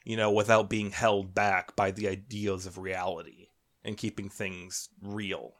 you 0.03 0.17
know, 0.17 0.31
without 0.31 0.69
being 0.69 0.91
held 0.91 1.33
back 1.33 1.75
by 1.75 1.91
the 1.91 2.07
ideas 2.07 2.65
of 2.65 2.77
reality 2.77 3.47
and 3.83 3.97
keeping 3.97 4.29
things 4.29 4.89
real. 5.01 5.53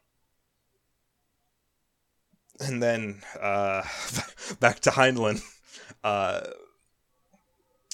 And 2.60 2.84
then, 2.84 3.22
uh, 3.40 3.84
back 4.60 4.82
to 4.82 4.92
Heinlein, 4.92 5.42
uh, 6.04 6.42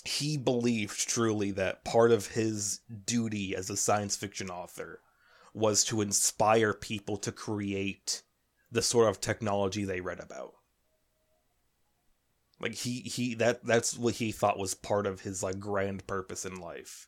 he 0.04 0.38
believed 0.38 1.08
truly 1.08 1.52
that 1.52 1.86
part 1.86 2.12
of 2.12 2.28
his 2.28 2.80
duty 3.06 3.56
as 3.56 3.70
a 3.70 3.78
science 3.78 4.16
fiction 4.16 4.50
author 4.50 5.02
was 5.54 5.84
to 5.86 6.02
inspire 6.02 6.74
people 6.74 7.18
to 7.18 7.32
create 7.32 8.24
the 8.72 8.82
sort 8.82 9.10
of 9.10 9.20
technology 9.20 9.84
they 9.84 10.02
read 10.02 10.20
about. 10.20 10.54
Like 12.60 12.76
he 12.76 13.00
he 13.00 13.36
that 13.36 13.64
that's 13.66 13.98
what 13.98 14.16
he 14.16 14.32
thought 14.32 14.60
was 14.60 14.74
part 14.74 15.08
of 15.08 15.22
his 15.22 15.42
like 15.42 15.60
grand 15.60 16.06
purpose 16.08 16.46
in 16.46 16.56
life. 16.60 17.08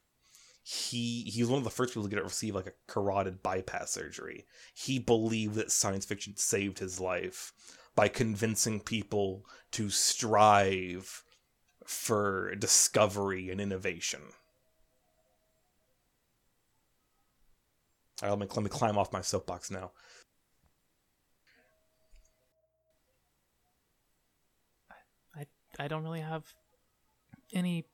He 0.63 1.23
he 1.23 1.41
was 1.41 1.49
one 1.49 1.57
of 1.57 1.63
the 1.63 1.69
first 1.69 1.93
people 1.93 2.03
to 2.03 2.09
get 2.09 2.19
it 2.19 2.23
receive 2.23 2.55
like 2.55 2.67
a 2.67 2.73
carotid 2.87 3.43
bypass 3.43 3.91
surgery. 3.91 4.45
He 4.73 4.97
believed 4.97 5.55
that 5.55 5.71
science 5.71 6.05
fiction 6.05 6.37
saved 6.37 6.79
his 6.79 6.99
life 6.99 7.51
by 7.95 8.07
convincing 8.07 8.79
people 8.79 9.45
to 9.71 9.89
strive 9.89 11.23
for 11.85 12.55
discovery 12.55 13.49
and 13.49 13.59
innovation. 13.59 14.21
Right 18.21 18.29
let 18.29 18.39
me, 18.39 18.47
let 18.55 18.63
me 18.63 18.69
climb 18.69 18.97
off 18.97 19.11
my 19.11 19.21
soapbox 19.21 19.69
now 19.71 19.91
I 25.81 25.87
don't 25.87 26.03
really 26.03 26.21
have 26.21 26.43
any 27.53 27.85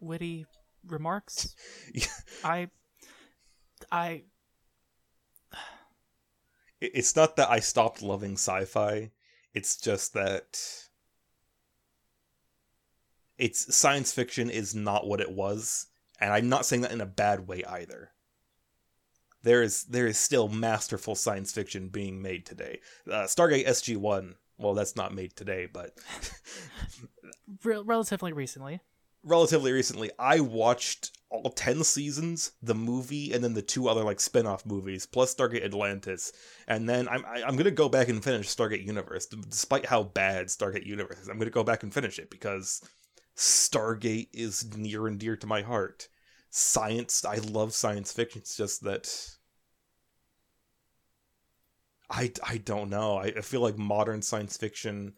witty 0.00 0.46
remarks. 0.86 1.54
Yeah. 1.94 2.06
I, 2.42 2.68
I, 3.92 4.22
it's 6.80 7.14
not 7.14 7.36
that 7.36 7.50
I 7.50 7.60
stopped 7.60 8.02
loving 8.02 8.32
sci-fi. 8.32 9.12
It's 9.52 9.76
just 9.76 10.14
that 10.14 10.58
it's 13.38 13.76
science 13.76 14.12
fiction 14.12 14.50
is 14.50 14.74
not 14.74 15.06
what 15.06 15.20
it 15.20 15.30
was, 15.30 15.86
and 16.18 16.32
I'm 16.32 16.48
not 16.48 16.66
saying 16.66 16.82
that 16.82 16.90
in 16.90 17.00
a 17.00 17.06
bad 17.06 17.46
way 17.46 17.62
either. 17.64 18.10
There 19.44 19.62
is 19.62 19.84
there 19.84 20.08
is 20.08 20.18
still 20.18 20.48
masterful 20.48 21.14
science 21.14 21.52
fiction 21.52 21.90
being 21.90 22.20
made 22.20 22.44
today. 22.44 22.80
Uh, 23.06 23.24
Stargate 23.24 23.68
SG 23.68 23.96
One, 23.96 24.34
well, 24.64 24.74
that's 24.74 24.96
not 24.96 25.14
made 25.14 25.36
today, 25.36 25.68
but 25.72 25.92
re- 27.64 27.82
relatively 27.84 28.32
recently. 28.32 28.80
relatively 29.22 29.72
recently 29.72 30.10
i 30.18 30.38
watched 30.40 31.10
all 31.30 31.50
10 31.50 31.82
seasons 31.82 32.52
the 32.62 32.74
movie 32.74 33.32
and 33.32 33.42
then 33.42 33.54
the 33.54 33.62
two 33.62 33.88
other 33.88 34.04
like 34.04 34.20
spin-off 34.20 34.64
movies 34.66 35.04
plus 35.06 35.34
stargate 35.34 35.64
atlantis. 35.64 36.32
And 36.68 36.88
then 36.88 37.08
i'm 37.08 37.24
I, 37.24 37.42
i'm 37.42 37.56
gonna 37.56 37.70
go 37.72 37.88
back 37.88 38.08
and 38.08 38.22
finish 38.22 38.48
stargate 38.54 38.84
universe 38.86 39.26
despite 39.26 39.86
how 39.86 40.02
bad 40.04 40.46
stargate 40.46 40.86
universe 40.86 41.18
is. 41.18 41.28
I'm 41.28 41.38
gonna 41.38 41.50
go 41.50 41.64
back 41.64 41.82
and 41.82 41.92
finish 41.92 42.18
it 42.20 42.30
because 42.30 42.80
stargate 43.36 44.28
is 44.32 44.76
near 44.76 45.06
and 45.08 45.18
dear 45.18 45.36
to 45.36 45.46
my 45.46 45.62
heart. 45.62 46.08
Science 46.50 47.24
i 47.24 47.36
love 47.38 47.74
science 47.74 48.12
fiction. 48.12 48.40
It's 48.42 48.56
just 48.56 48.84
that 48.84 49.12
i 52.10 52.30
i 52.46 52.58
don't 52.58 52.90
know 52.90 53.16
i, 53.16 53.26
I 53.26 53.40
feel 53.40 53.60
like 53.60 53.78
modern 53.78 54.22
science 54.22 54.56
fiction 54.56 55.14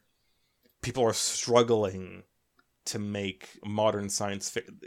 people 0.82 1.05
are 1.05 1.12
struggling 1.12 2.22
to 2.87 2.99
make 3.01 3.59
modern 3.64 4.09
science 4.09 4.49
fiction. 4.49 4.78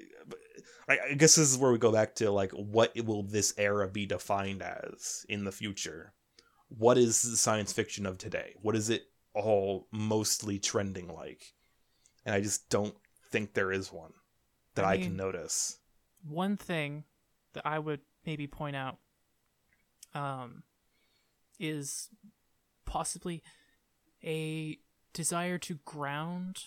I, 0.87 0.97
I 1.11 1.13
guess 1.13 1.35
this 1.35 1.51
is 1.51 1.57
where 1.57 1.71
we 1.71 1.77
go 1.77 1.91
back 1.91 2.15
to 2.15 2.31
like, 2.31 2.51
what 2.51 2.93
will 3.05 3.23
this 3.23 3.53
era 3.57 3.87
be 3.87 4.05
defined 4.05 4.61
as 4.61 5.25
in 5.29 5.43
the 5.43 5.51
future? 5.51 6.13
What 6.69 6.97
is 6.97 7.21
the 7.21 7.37
science 7.37 7.73
fiction 7.73 8.05
of 8.05 8.17
today? 8.17 8.55
What 8.61 8.75
is 8.75 8.89
it 8.89 9.03
all 9.33 9.87
mostly 9.91 10.57
trending 10.57 11.13
like? 11.13 11.53
And 12.25 12.33
I 12.33 12.41
just 12.41 12.69
don't 12.69 12.95
think 13.31 13.53
there 13.53 13.71
is 13.71 13.91
one 13.91 14.13
that 14.75 14.85
I 14.85 14.93
I, 14.93 14.97
can 14.97 15.15
notice. 15.15 15.79
One 16.27 16.57
thing 16.57 17.03
that 17.53 17.65
I 17.65 17.77
would 17.77 18.01
maybe 18.25 18.47
point 18.47 18.75
out 18.75 18.97
um, 20.13 20.63
is 21.59 22.09
possibly 22.85 23.43
a 24.23 24.77
desire 25.13 25.57
to 25.57 25.79
ground 25.85 26.63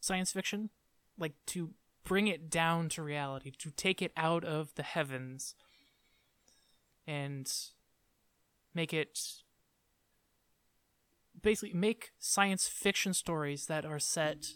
science 0.00 0.32
fiction, 0.32 0.70
like 1.18 1.34
to 1.46 1.70
bring 2.04 2.26
it 2.26 2.50
down 2.50 2.88
to 2.90 3.02
reality, 3.02 3.52
to 3.58 3.70
take 3.70 4.02
it 4.02 4.12
out 4.16 4.44
of 4.44 4.74
the 4.74 4.82
heavens 4.82 5.54
and 7.06 7.52
make 8.74 8.92
it 8.92 9.18
basically 11.42 11.72
make 11.72 12.10
science 12.18 12.68
fiction 12.68 13.14
stories 13.14 13.66
that 13.66 13.84
are 13.84 13.98
set 13.98 14.46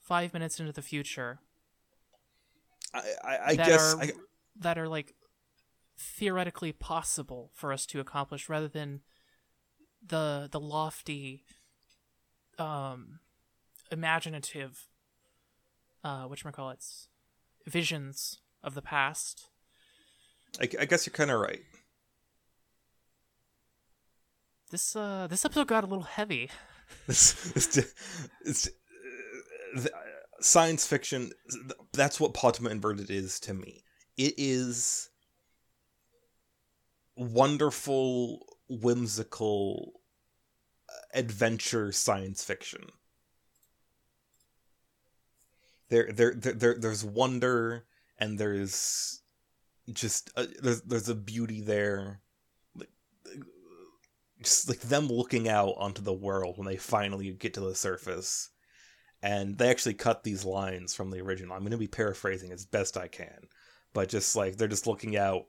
five 0.00 0.32
minutes 0.32 0.60
into 0.60 0.72
the 0.72 0.82
future. 0.82 1.38
I, 2.94 3.02
I, 3.22 3.38
I 3.46 3.54
guess 3.56 3.94
are 3.94 4.00
I, 4.00 4.12
that 4.60 4.78
are 4.78 4.88
like 4.88 5.14
theoretically 5.98 6.72
possible 6.72 7.50
for 7.54 7.72
us 7.72 7.84
to 7.86 8.00
accomplish 8.00 8.48
rather 8.48 8.68
than 8.68 9.00
the 10.06 10.48
the 10.50 10.60
lofty 10.60 11.44
um 12.58 13.18
imaginative 13.90 14.86
uh 16.04 16.24
which 16.24 16.44
call 16.52 16.70
it 16.70 16.84
visions 17.66 18.40
of 18.62 18.74
the 18.74 18.82
past 18.82 19.48
I, 20.60 20.68
I 20.80 20.84
guess 20.86 21.06
you're 21.06 21.12
kind 21.12 21.30
of 21.30 21.40
right. 21.40 21.60
this 24.70 24.94
uh 24.94 25.26
this 25.28 25.44
episode 25.44 25.66
got 25.66 25.84
a 25.84 25.86
little 25.86 26.04
heavy 26.04 26.48
It's, 27.06 27.54
it's, 27.56 27.76
it's, 28.46 28.66
uh, 28.66 28.70
the- 29.74 29.92
science 30.40 30.86
fiction. 30.86 31.32
That's 31.92 32.20
what 32.20 32.32
Patema 32.32 32.70
Inverted 32.70 33.10
is 33.10 33.40
to 33.40 33.54
me. 33.54 33.82
It 34.16 34.34
is 34.36 35.10
wonderful, 37.18 38.46
whimsical 38.68 39.92
uh, 40.88 41.18
adventure 41.18 41.92
science 41.92 42.44
fiction. 42.44 42.86
There, 45.90 46.12
there, 46.12 46.34
there, 46.34 46.52
there 46.52 46.78
there's 46.78 47.04
wonder 47.04 47.84
and 48.18 48.38
there's 48.38 49.22
just 49.92 50.30
a, 50.36 50.46
there's 50.46 50.82
there's 50.82 51.08
a 51.08 51.14
beauty 51.14 51.60
there. 51.60 52.20
Like, 52.74 52.90
just 54.42 54.68
like 54.68 54.80
them 54.80 55.08
looking 55.08 55.48
out 55.48 55.74
onto 55.78 56.02
the 56.02 56.12
world 56.12 56.58
when 56.58 56.66
they 56.66 56.76
finally 56.76 57.30
get 57.32 57.54
to 57.54 57.60
the 57.60 57.74
surface. 57.74 58.50
And 59.20 59.58
they 59.58 59.68
actually 59.68 59.94
cut 59.94 60.22
these 60.22 60.44
lines 60.44 60.94
from 60.94 61.10
the 61.10 61.20
original. 61.20 61.54
I'm 61.54 61.62
going 61.62 61.72
to 61.72 61.78
be 61.78 61.88
paraphrasing 61.88 62.52
as 62.52 62.64
best 62.64 62.96
I 62.96 63.08
can, 63.08 63.48
but 63.92 64.08
just 64.08 64.36
like 64.36 64.56
they're 64.56 64.68
just 64.68 64.86
looking 64.86 65.16
out 65.16 65.46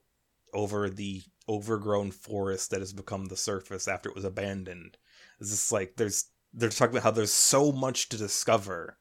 over 0.54 0.90
the 0.90 1.22
overgrown 1.50 2.12
forest 2.12 2.70
that 2.70 2.80
has 2.80 2.94
become 2.94 3.26
the 3.26 3.36
surface 3.36 3.88
after 3.88 4.08
it 4.08 4.16
was 4.16 4.24
abandoned. 4.24 4.98
It's 5.40 5.50
just 5.50 5.72
like 5.72 5.96
there's 5.96 6.26
they're 6.54 6.70
talking 6.70 6.94
about 6.94 7.04
how 7.04 7.12
there's 7.12 7.34
so 7.34 7.72
much 7.72 8.10
to 8.10 8.18
discover 8.18 8.98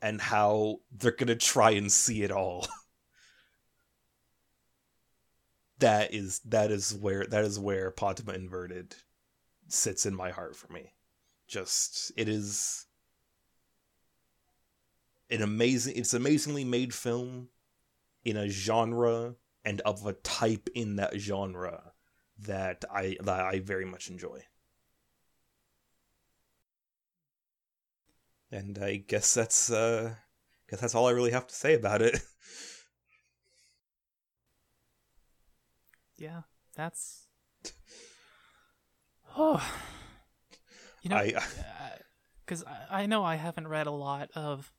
and 0.00 0.20
how 0.20 0.80
they're 0.90 1.12
to 1.12 1.36
try 1.36 1.72
and 1.72 1.92
see 1.92 2.22
it 2.22 2.30
all. 2.30 2.66
that 5.78 6.14
is 6.14 6.40
that 6.40 6.70
is 6.70 6.94
where 6.94 7.26
that 7.26 7.44
is 7.44 7.58
where 7.58 7.90
Patema 7.90 8.34
Inverted 8.34 8.96
sits 9.68 10.06
in 10.06 10.14
my 10.14 10.30
heart 10.30 10.56
for 10.56 10.72
me. 10.72 10.92
Just 11.46 12.12
it 12.16 12.28
is 12.28 12.86
an 15.30 15.42
amazing 15.42 15.94
it's 15.96 16.14
amazingly 16.14 16.64
made 16.64 16.94
film 16.94 17.48
in 18.24 18.36
a 18.36 18.48
genre 18.48 19.34
and 19.64 19.80
of 19.82 20.06
a 20.06 20.12
type 20.14 20.68
in 20.74 20.96
that 20.96 21.18
genre 21.18 21.92
that 22.40 22.84
I 22.92 23.16
that 23.22 23.40
I 23.40 23.60
very 23.60 23.84
much 23.84 24.08
enjoy. 24.08 24.44
And 28.50 28.78
I 28.78 28.96
guess 28.96 29.34
that's 29.34 29.70
uh 29.70 30.14
guess 30.70 30.80
that's 30.80 30.94
all 30.94 31.06
I 31.06 31.12
really 31.12 31.32
have 31.32 31.46
to 31.46 31.54
say 31.54 31.74
about 31.74 32.02
it. 32.02 32.20
yeah 36.18 36.42
that's 36.74 37.28
oh 39.36 39.64
you 41.02 41.10
know 41.10 41.16
I 41.16 41.34
because 42.44 42.64
I, 42.64 43.02
I 43.02 43.06
know 43.06 43.22
I 43.24 43.36
haven't 43.36 43.68
read 43.68 43.86
a 43.86 43.92
lot 43.92 44.30
of 44.34 44.72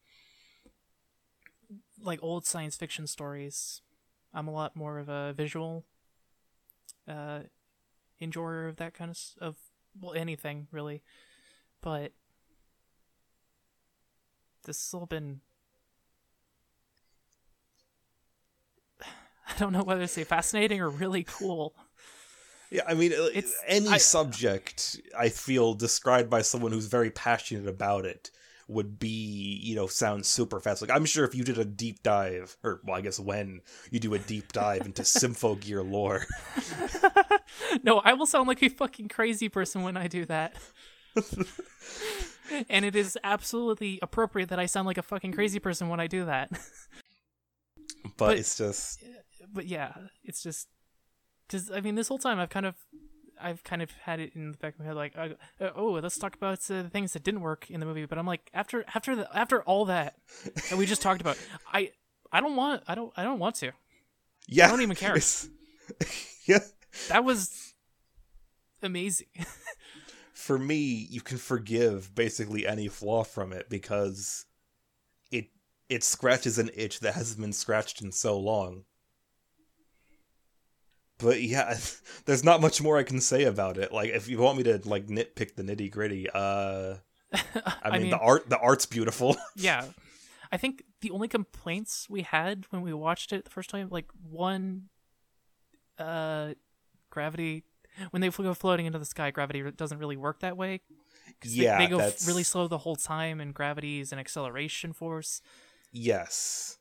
like 2.01 2.19
old 2.21 2.45
science 2.45 2.75
fiction 2.75 3.07
stories. 3.07 3.82
I'm 4.34 4.47
a 4.47 4.51
lot 4.51 4.75
more 4.75 4.99
of 4.99 5.09
a 5.09 5.34
visual 5.34 5.86
uh, 7.07 7.39
enjoyer 8.21 8.67
of 8.67 8.75
that 8.77 8.93
kind 8.93 9.09
of 9.11 9.17
of 9.41 9.55
well 9.99 10.13
anything 10.13 10.67
really, 10.71 11.01
but 11.82 12.11
this 14.65 14.77
has 14.86 14.93
all 14.93 15.05
been. 15.05 15.41
I 19.01 19.57
don't 19.57 19.73
know 19.73 19.84
whether 19.84 20.01
to 20.01 20.07
say 20.07 20.23
fascinating 20.23 20.80
or 20.82 20.89
really 20.89 21.23
cool. 21.23 21.73
Yeah, 22.71 22.84
I 22.88 22.93
mean, 22.93 23.13
uh, 23.13 23.25
It's- 23.34 23.53
any 23.65 23.89
I- 23.89 23.97
subject 23.97 25.01
I 25.17 25.30
feel 25.30 25.73
described 25.73 26.30
by 26.30 26.43
someone 26.43 26.71
who's 26.71 26.86
very 26.86 27.09
passionate 27.09 27.67
about 27.67 28.05
it 28.05 28.30
would 28.70 28.99
be, 28.99 29.59
you 29.63 29.76
know, 29.76 29.88
sound 29.88 30.26
super 30.26 30.59
fast. 30.59 30.82
Like 30.82 30.91
I'm 30.91 31.05
sure 31.05 31.26
if 31.26 31.34
you 31.36 31.43
did 31.43 31.57
a 31.57 31.65
deep 31.65 32.03
dive, 32.03 32.55
or 32.63 32.82
well, 32.86 32.95
I 32.95 33.01
guess 33.01 33.20
when 33.20 33.61
you 33.91 33.99
do 33.99 34.13
a 34.13 34.20
deep 34.20 34.53
dive 34.53 34.86
into 34.86 35.01
Symphogear 35.03 35.89
lore, 35.89 36.26
no, 37.84 37.99
I 37.99 38.13
will 38.13 38.26
sound 38.28 38.47
like 38.47 38.61
a 38.61 38.70
fucking 38.70 39.09
crazy 39.09 39.49
person 39.49 39.82
when 39.82 39.97
I 39.97 40.07
do 40.07 40.26
that. 40.26 40.55
and 42.70 42.86
it 42.86 42.95
is 42.95 43.17
absolutely 43.24 43.99
appropriate 44.01 44.49
that 44.49 44.59
I 44.59 44.65
sound 44.67 44.88
like 44.88 44.97
a 44.97 45.03
fucking 45.03 45.34
crazy 45.34 45.59
person 45.59 45.89
when 45.89 45.99
I 45.99 46.07
do 46.07 46.26
that. 46.26 46.51
but, 46.51 48.17
But- 48.17 48.38
it's 48.38 48.57
just 48.57 49.03
uh, 49.03 49.45
but 49.51 49.65
yeah, 49.65 49.93
it's 50.24 50.43
just 50.43 50.67
because 51.47 51.72
I 51.72 51.82
mean, 51.82 51.95
this 51.95 52.07
whole 52.07 52.20
time 52.20 52.39
I've 52.39 52.49
kind 52.49 52.65
of, 52.67 52.76
I've 53.41 53.63
kind 53.63 53.81
of 53.81 53.91
had 54.03 54.19
it 54.19 54.33
in 54.35 54.51
the 54.51 54.57
back 54.57 54.73
of 54.73 54.79
my 54.79 54.85
head, 54.85 54.95
like, 54.95 55.17
uh, 55.17 55.29
uh, 55.59 55.69
oh, 55.75 55.91
let's 55.93 56.17
talk 56.17 56.35
about 56.35 56.59
uh, 56.69 56.83
the 56.83 56.89
things 56.89 57.13
that 57.13 57.23
didn't 57.23 57.41
work 57.41 57.69
in 57.69 57.79
the 57.79 57.85
movie. 57.85 58.05
But 58.05 58.17
I'm 58.17 58.25
like, 58.27 58.49
after 58.53 58.83
after 58.93 59.15
the 59.15 59.35
after 59.37 59.61
all 59.63 59.85
that 59.85 60.15
that 60.69 60.77
we 60.77 60.85
just 60.85 61.01
talked 61.01 61.21
about, 61.21 61.37
I 61.73 61.91
I 62.31 62.41
don't 62.41 62.55
want 62.55 62.83
I 62.87 62.95
don't 62.95 63.11
I 63.15 63.23
don't 63.23 63.39
want 63.39 63.55
to. 63.55 63.71
yeah, 64.47 64.67
I 64.67 64.69
don't 64.69 64.81
even 64.81 64.95
care. 64.95 65.17
yeah, 66.45 66.59
That 67.07 67.23
was 67.23 67.73
amazing. 68.81 69.27
for 70.33 70.57
me, 70.57 71.07
you 71.09 71.21
can 71.21 71.37
forgive 71.37 72.13
basically 72.15 72.65
any 72.67 72.87
flaw 72.87 73.23
from 73.23 73.53
it 73.53 73.69
because 73.69 74.45
it 75.31 75.49
it 75.89 76.03
scratches 76.03 76.57
an 76.57 76.69
itch 76.75 76.99
that 77.01 77.15
hasn't 77.15 77.41
been 77.41 77.53
scratched 77.53 78.01
in 78.01 78.11
so 78.11 78.37
long. 78.39 78.83
But 81.20 81.41
yeah, 81.43 81.78
there's 82.26 82.43
not 82.43 82.61
much 82.61 82.82
more 82.82 82.97
I 82.97 83.03
can 83.03 83.22
say 83.22 83.43
about 83.43 83.78
it. 83.78 83.91
Like, 83.91 84.09
if 84.09 84.28
you 84.28 84.39
want 84.39 84.57
me 84.57 84.63
to 84.63 84.82
like 84.86 85.07
nitpick 85.07 85.55
the 85.55 85.63
nitty 85.63 85.91
gritty, 85.91 86.28
uh, 86.34 86.95
I 87.84 87.99
mean, 87.99 88.09
the 88.09 88.17
art, 88.20 88.49
the 88.49 88.57
art's 88.57 88.86
beautiful. 88.88 89.36
yeah 89.55 89.86
i 90.51 90.57
think 90.57 90.82
the 91.01 91.11
only 91.11 91.28
complaints 91.28 92.07
we 92.09 92.24
had 92.24 92.65
when 92.72 92.82
we 92.82 92.91
watched 92.91 93.32
it 93.32 93.43
the 93.45 93.51
first 93.51 93.70
time 93.70 93.88
like 93.91 94.07
one 94.32 94.89
uh 95.99 96.53
gravity 97.11 97.63
when 98.11 98.22
they 98.22 98.30
go 98.30 98.53
floating 98.55 98.86
into 98.88 98.97
the 98.97 99.05
sky 99.05 99.30
gravity 99.32 99.61
doesn't 99.72 99.99
really 99.99 100.17
work 100.17 100.39
that 100.39 100.57
way 100.57 100.82
'Cause 101.41 101.55
they- 101.55 101.63
yeah, 101.65 101.78
they, 101.78 101.88
go 101.88 101.97
that's 101.97 102.26
really 102.26 102.43
slow 102.43 102.67
the 102.67 102.80
whole 102.80 102.95
time 102.95 103.39
and 103.39 103.53
gravity 103.53 103.99
is 103.99 104.11
an 104.11 104.17
acceleration 104.20 104.93
force 104.93 105.41
Yes, 105.91 106.78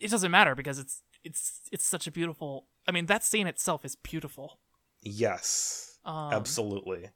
it 0.00 0.10
doesn't 0.10 0.30
matter 0.30 0.54
because 0.54 0.78
it's 0.78 1.02
it's 1.24 1.60
it's 1.72 1.84
such 1.86 2.06
a 2.06 2.10
beautiful 2.10 2.66
i 2.86 2.92
mean 2.92 3.06
that 3.06 3.24
scene 3.24 3.46
itself 3.46 3.84
is 3.84 3.96
beautiful 3.96 4.58
yes, 5.02 5.98
um, 6.04 6.32
absolutely. 6.32 7.10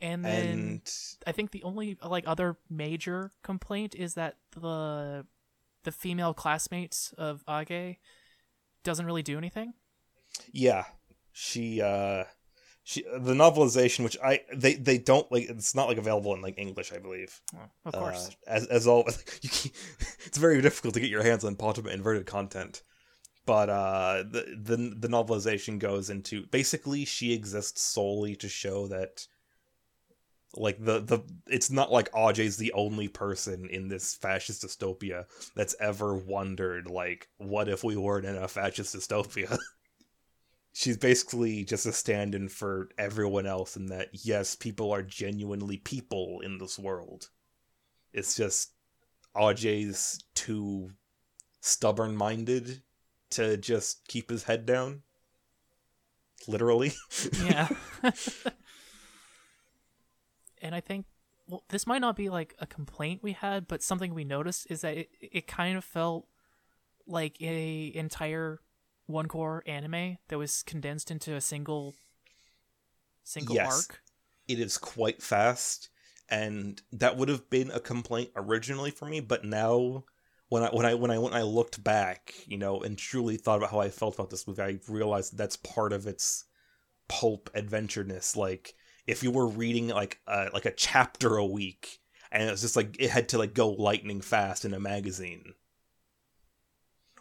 and 0.00 0.24
then 0.24 0.58
And 0.58 0.92
I 1.26 1.32
think 1.32 1.52
the 1.52 1.62
only 1.62 1.96
like 2.04 2.24
other 2.26 2.56
major 2.68 3.32
complaint 3.42 3.94
is 3.94 4.14
that 4.14 4.36
the 4.50 5.24
the 5.84 5.92
female 5.92 6.34
classmates 6.34 7.12
of 7.18 7.44
Age 7.48 7.98
doesn't 8.84 9.06
really 9.06 9.22
do 9.22 9.38
anything. 9.38 9.74
yeah, 10.52 10.84
she, 11.32 11.80
uh, 11.80 12.24
she, 12.84 13.02
the 13.02 13.34
novelization, 13.34 14.04
which 14.04 14.16
I 14.22 14.40
they 14.54 14.74
they 14.74 14.98
don't 14.98 15.30
like, 15.30 15.48
it's 15.48 15.74
not 15.74 15.88
like 15.88 15.98
available 15.98 16.34
in 16.34 16.42
like 16.42 16.58
English, 16.58 16.92
I 16.92 16.98
believe. 16.98 17.40
of 17.84 17.92
course. 17.92 18.28
Uh, 18.46 18.50
as 18.50 18.66
as 18.66 18.86
all, 18.86 19.04
you 19.42 19.50
it's 20.26 20.38
very 20.38 20.60
difficult 20.60 20.94
to 20.94 21.00
get 21.00 21.10
your 21.10 21.22
hands 21.22 21.44
on 21.44 21.56
Patema 21.56 21.92
inverted 21.92 22.26
content. 22.26 22.82
But 23.44 23.70
uh, 23.70 24.22
the 24.30 24.56
the 24.56 24.76
the 24.96 25.08
novelization 25.08 25.78
goes 25.78 26.10
into 26.10 26.46
basically 26.46 27.04
she 27.04 27.32
exists 27.32 27.82
solely 27.82 28.36
to 28.36 28.48
show 28.48 28.86
that, 28.86 29.26
like 30.54 30.78
the 30.84 31.00
the 31.00 31.20
it's 31.48 31.70
not 31.70 31.90
like 31.90 32.08
Age's 32.16 32.56
the 32.56 32.72
only 32.72 33.08
person 33.08 33.68
in 33.68 33.88
this 33.88 34.14
fascist 34.14 34.62
dystopia 34.62 35.24
that's 35.56 35.74
ever 35.80 36.14
wondered 36.14 36.86
like 36.86 37.28
what 37.38 37.68
if 37.68 37.82
we 37.82 37.96
weren't 37.96 38.26
in 38.26 38.36
a 38.36 38.46
fascist 38.46 38.94
dystopia. 38.94 39.58
She's 40.74 40.96
basically 40.96 41.64
just 41.64 41.84
a 41.84 41.92
stand-in 41.92 42.48
for 42.48 42.88
everyone 42.96 43.46
else, 43.46 43.76
in 43.76 43.86
that 43.86 44.08
yes, 44.12 44.54
people 44.56 44.90
are 44.92 45.02
genuinely 45.02 45.78
people 45.78 46.40
in 46.42 46.58
this 46.58 46.78
world. 46.78 47.28
It's 48.12 48.36
just 48.36 48.72
Age's 49.36 50.22
too 50.34 50.92
stubborn 51.60 52.16
minded 52.16 52.82
to 53.32 53.56
just 53.56 54.06
keep 54.08 54.30
his 54.30 54.44
head 54.44 54.66
down. 54.66 55.02
Literally. 56.48 56.92
yeah. 57.44 57.68
and 60.60 60.74
I 60.74 60.80
think 60.80 61.06
well, 61.48 61.64
this 61.68 61.86
might 61.86 62.00
not 62.00 62.16
be 62.16 62.28
like 62.30 62.54
a 62.60 62.66
complaint 62.66 63.22
we 63.22 63.32
had, 63.32 63.68
but 63.68 63.82
something 63.82 64.14
we 64.14 64.24
noticed 64.24 64.66
is 64.70 64.80
that 64.82 64.96
it, 64.96 65.10
it 65.20 65.46
kind 65.46 65.76
of 65.76 65.84
felt 65.84 66.26
like 67.06 67.40
a 67.40 67.92
entire 67.94 68.60
one 69.06 69.26
core 69.26 69.62
anime 69.66 70.18
that 70.28 70.38
was 70.38 70.62
condensed 70.62 71.10
into 71.10 71.34
a 71.34 71.40
single 71.40 71.94
single 73.24 73.54
Yes. 73.54 73.66
arc. 73.88 74.02
it 74.48 74.58
is 74.58 74.78
quite 74.78 75.22
fast 75.22 75.88
and 76.28 76.82
that 76.92 77.16
would 77.16 77.28
have 77.28 77.48
been 77.50 77.70
a 77.70 77.80
complaint 77.80 78.30
originally 78.34 78.90
for 78.90 79.06
me 79.06 79.20
but 79.20 79.44
now 79.44 80.04
when 80.52 80.64
I 80.64 80.68
when 80.68 80.84
I 80.84 80.92
when 80.92 81.10
I 81.10 81.16
when 81.16 81.32
I 81.32 81.40
looked 81.44 81.82
back, 81.82 82.34
you 82.46 82.58
know, 82.58 82.82
and 82.82 82.98
truly 82.98 83.38
thought 83.38 83.56
about 83.56 83.70
how 83.70 83.80
I 83.80 83.88
felt 83.88 84.16
about 84.16 84.28
this 84.28 84.46
movie, 84.46 84.60
I 84.60 84.78
realized 84.86 85.34
that's 85.34 85.56
part 85.56 85.94
of 85.94 86.06
its 86.06 86.44
pulp 87.08 87.48
adventureness. 87.54 88.36
Like 88.36 88.74
if 89.06 89.22
you 89.22 89.30
were 89.30 89.46
reading 89.46 89.88
like 89.88 90.20
a, 90.26 90.50
like 90.52 90.66
a 90.66 90.74
chapter 90.74 91.38
a 91.38 91.46
week, 91.46 92.00
and 92.30 92.50
it's 92.50 92.60
just 92.60 92.76
like 92.76 92.96
it 93.00 93.08
had 93.08 93.30
to 93.30 93.38
like 93.38 93.54
go 93.54 93.70
lightning 93.70 94.20
fast 94.20 94.66
in 94.66 94.74
a 94.74 94.78
magazine, 94.78 95.54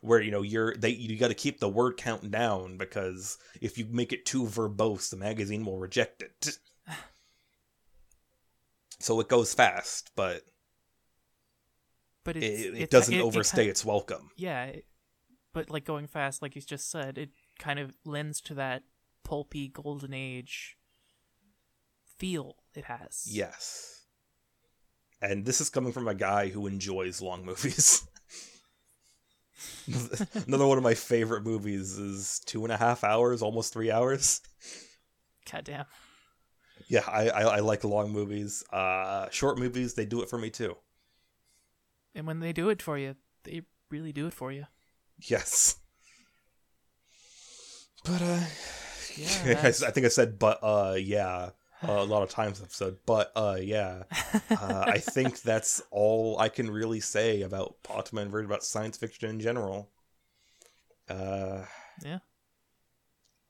where 0.02 0.20
you 0.20 0.32
know 0.32 0.42
you're 0.42 0.76
they 0.76 0.90
you 0.90 1.18
got 1.18 1.30
to 1.30 1.34
keep 1.34 1.62
the 1.62 1.70
word 1.70 1.96
count 1.96 2.30
down 2.32 2.76
because 2.76 3.38
if 3.62 3.78
you 3.78 3.88
make 3.90 4.12
it 4.12 4.26
too 4.26 4.44
verbose, 4.44 5.10
the 5.10 5.16
magazine 5.16 5.64
will 5.64 5.78
reject 5.78 6.22
it. 6.22 6.58
so 9.00 9.22
it 9.22 9.30
goes 9.30 9.54
fast, 9.54 10.12
but 10.18 10.44
But 12.24 12.38
it, 12.38 12.44
it's, 12.44 12.80
it, 12.80 12.90
doesn't 12.90 13.14
it- 13.14 13.18
it 13.20 13.24
overstay 13.24 13.64
ki- 13.66 13.70
its 13.70 13.84
welcome. 13.86 14.30
yeah, 14.38 14.72
but 15.54 15.70
like 15.70 15.86
going 15.86 16.08
fast, 16.08 16.42
like 16.42 16.56
you 16.56 16.62
just 16.62 16.90
said, 16.90 17.18
it 17.18 17.30
kind 17.60 17.80
of 17.80 17.96
lends 18.06 18.40
to 18.42 18.54
that 18.56 18.84
pulpy 19.24 19.68
golden 19.68 20.14
age 20.14 20.78
feel 22.18 22.58
it 22.76 22.86
has. 22.86 23.26
Yes. 23.28 24.04
And 25.22 25.46
this 25.46 25.60
is 25.62 25.70
coming 25.70 25.92
from 25.92 26.08
a 26.08 26.16
guy 26.16 26.50
who 26.50 26.68
enjoys 26.68 27.22
long 27.22 27.46
movies. 27.46 28.08
Another 30.48 30.66
one 30.66 30.78
of 30.78 30.84
my 30.84 30.94
favorite 30.94 31.44
movies 31.44 31.98
is 31.98 32.40
two 32.46 32.64
and 32.64 32.72
a 32.72 32.78
half 32.78 33.04
hours, 33.04 33.42
almost 33.42 33.74
three 33.74 33.92
hours. 33.92 34.42
Goddamn. 35.52 35.86
Yeah, 36.88 37.04
I, 37.08 37.30
I, 37.30 37.42
I 37.42 37.60
like 37.60 37.84
long 37.84 38.12
movies. 38.12 38.64
Uh, 38.72 39.30
short 39.30 39.58
movies, 39.60 39.94
they 39.94 40.06
do 40.06 40.22
it 40.22 40.30
for 40.30 40.38
me 40.40 40.50
too. 40.50 40.76
And 42.14 42.28
when 42.28 42.40
they 42.40 42.54
do 42.54 42.70
it 42.70 42.82
for 42.82 42.98
you, 42.98 43.16
they 43.44 43.62
really 43.90 44.12
do 44.12 44.28
it 44.28 44.34
for 44.34 44.52
you. 44.52 44.66
Yes. 45.20 45.78
But, 48.04 48.22
uh, 48.22 48.40
Yeah, 49.16 49.60
I, 49.64 49.68
I 49.68 49.72
think 49.92 50.06
I 50.06 50.10
said, 50.10 50.40
but, 50.40 50.60
uh, 50.64 50.96
yeah, 50.98 51.52
uh, 51.88 51.92
a 51.92 52.04
lot 52.04 52.24
of 52.24 52.30
times 52.30 52.62
episode. 52.62 52.98
But, 53.06 53.32
uh, 53.36 53.58
yeah. 53.62 54.04
uh, 54.50 54.84
I 54.88 54.98
think 55.00 55.42
that's 55.42 55.82
all 55.92 56.38
I 56.40 56.50
can 56.50 56.70
really 56.70 57.00
say 57.00 57.42
about 57.42 57.76
Patema 57.84 58.24
Inverted 58.24 58.50
about 58.50 58.64
science 58.64 58.98
fiction 58.98 59.30
in 59.30 59.40
general. 59.40 59.90
Uh, 61.10 61.66
Yeah. 62.04 62.20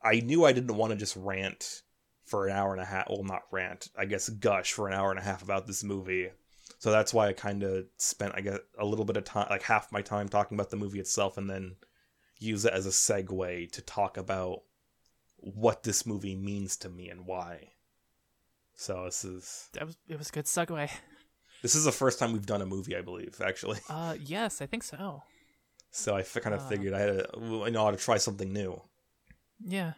I 0.03 0.19
knew 0.19 0.45
I 0.45 0.51
didn't 0.51 0.75
want 0.75 0.91
to 0.91 0.97
just 0.97 1.15
rant 1.15 1.83
for 2.25 2.47
an 2.47 2.55
hour 2.55 2.73
and 2.73 2.81
a 2.81 2.85
half. 2.85 3.07
Well, 3.09 3.23
not 3.23 3.43
rant, 3.51 3.89
I 3.95 4.05
guess 4.05 4.29
gush 4.29 4.73
for 4.73 4.87
an 4.87 4.93
hour 4.95 5.11
and 5.11 5.19
a 5.19 5.23
half 5.23 5.43
about 5.43 5.67
this 5.67 5.83
movie. 5.83 6.29
So 6.81 6.89
that's 6.89 7.13
why 7.13 7.27
I 7.27 7.33
kind 7.33 7.61
of 7.61 7.85
spent, 7.97 8.33
I 8.35 8.41
guess, 8.41 8.57
a 8.79 8.83
little 8.85 9.05
bit 9.05 9.15
of 9.15 9.23
time, 9.23 9.45
like 9.51 9.61
half 9.61 9.91
my 9.91 10.01
time 10.01 10.27
talking 10.27 10.57
about 10.57 10.71
the 10.71 10.77
movie 10.77 10.99
itself, 10.99 11.37
and 11.37 11.47
then 11.47 11.75
use 12.39 12.65
it 12.65 12.73
as 12.73 12.87
a 12.87 12.89
segue 12.89 13.71
to 13.73 13.81
talk 13.83 14.17
about 14.17 14.63
what 15.37 15.83
this 15.83 16.07
movie 16.07 16.35
means 16.35 16.75
to 16.77 16.89
me 16.89 17.07
and 17.07 17.27
why. 17.27 17.73
So 18.73 19.05
this 19.05 19.23
is 19.23 19.69
That 19.73 19.85
was 19.85 19.95
it 20.09 20.17
was 20.17 20.29
a 20.29 20.31
good 20.31 20.45
segue. 20.45 20.89
this 21.61 21.75
is 21.75 21.83
the 21.83 21.91
first 21.91 22.17
time 22.17 22.33
we've 22.33 22.47
done 22.47 22.63
a 22.63 22.65
movie, 22.65 22.95
I 22.97 23.01
believe, 23.01 23.39
actually. 23.45 23.77
Uh, 23.87 24.15
yes, 24.19 24.59
I 24.59 24.65
think 24.65 24.81
so. 24.81 25.21
So 25.91 26.15
I 26.15 26.23
kind 26.23 26.55
of 26.55 26.61
Ah. 26.61 26.67
figured 26.67 26.93
I 26.95 26.99
had 26.99 27.13
to, 27.19 27.63
I 27.63 27.69
know 27.69 27.83
how 27.85 27.91
to 27.91 27.97
try 27.97 28.17
something 28.17 28.51
new. 28.51 28.81
Yeah. 29.63 29.93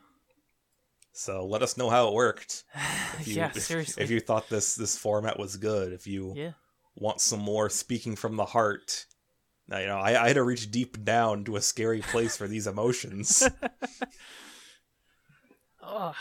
So 1.14 1.46
let 1.46 1.62
us 1.62 1.78
know 1.78 1.90
how 1.90 2.10
it 2.10 2.14
worked. 2.14 2.66
If 3.20 3.28
you, 3.28 3.36
yeah, 3.36 3.52
if- 3.56 3.64
seriously. 3.64 4.04
If 4.04 4.10
you 4.12 4.20
thought 4.20 4.50
this 4.50 4.76
this 4.76 4.98
format 4.98 5.40
was 5.40 5.56
good, 5.56 5.94
if 5.94 6.08
you 6.08 6.34
Yeah. 6.36 6.52
Want 6.96 7.22
some 7.22 7.40
more 7.40 7.70
speaking 7.70 8.16
from 8.16 8.36
the 8.36 8.46
heart, 8.46 9.06
now, 9.68 9.80
you 9.80 9.88
know, 9.88 9.98
I, 9.98 10.22
I 10.22 10.28
had 10.28 10.36
to 10.36 10.44
reach 10.44 10.72
deep 10.72 11.04
down 11.04 11.46
to 11.46 11.56
a 11.56 11.62
scary 11.62 12.02
place 12.02 12.36
for 12.36 12.48
these 12.48 12.68
emotions. 12.68 13.44
Ugh. 15.84 16.16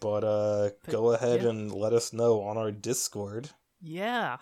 but 0.00 0.24
uh, 0.24 0.70
But, 0.84 0.92
go 0.92 1.12
ahead 1.12 1.42
yeah. 1.42 1.50
and 1.50 1.72
let 1.72 1.92
us 1.92 2.12
know 2.12 2.42
on 2.42 2.56
our 2.56 2.70
Discord. 2.70 3.50
Yeah. 3.80 4.38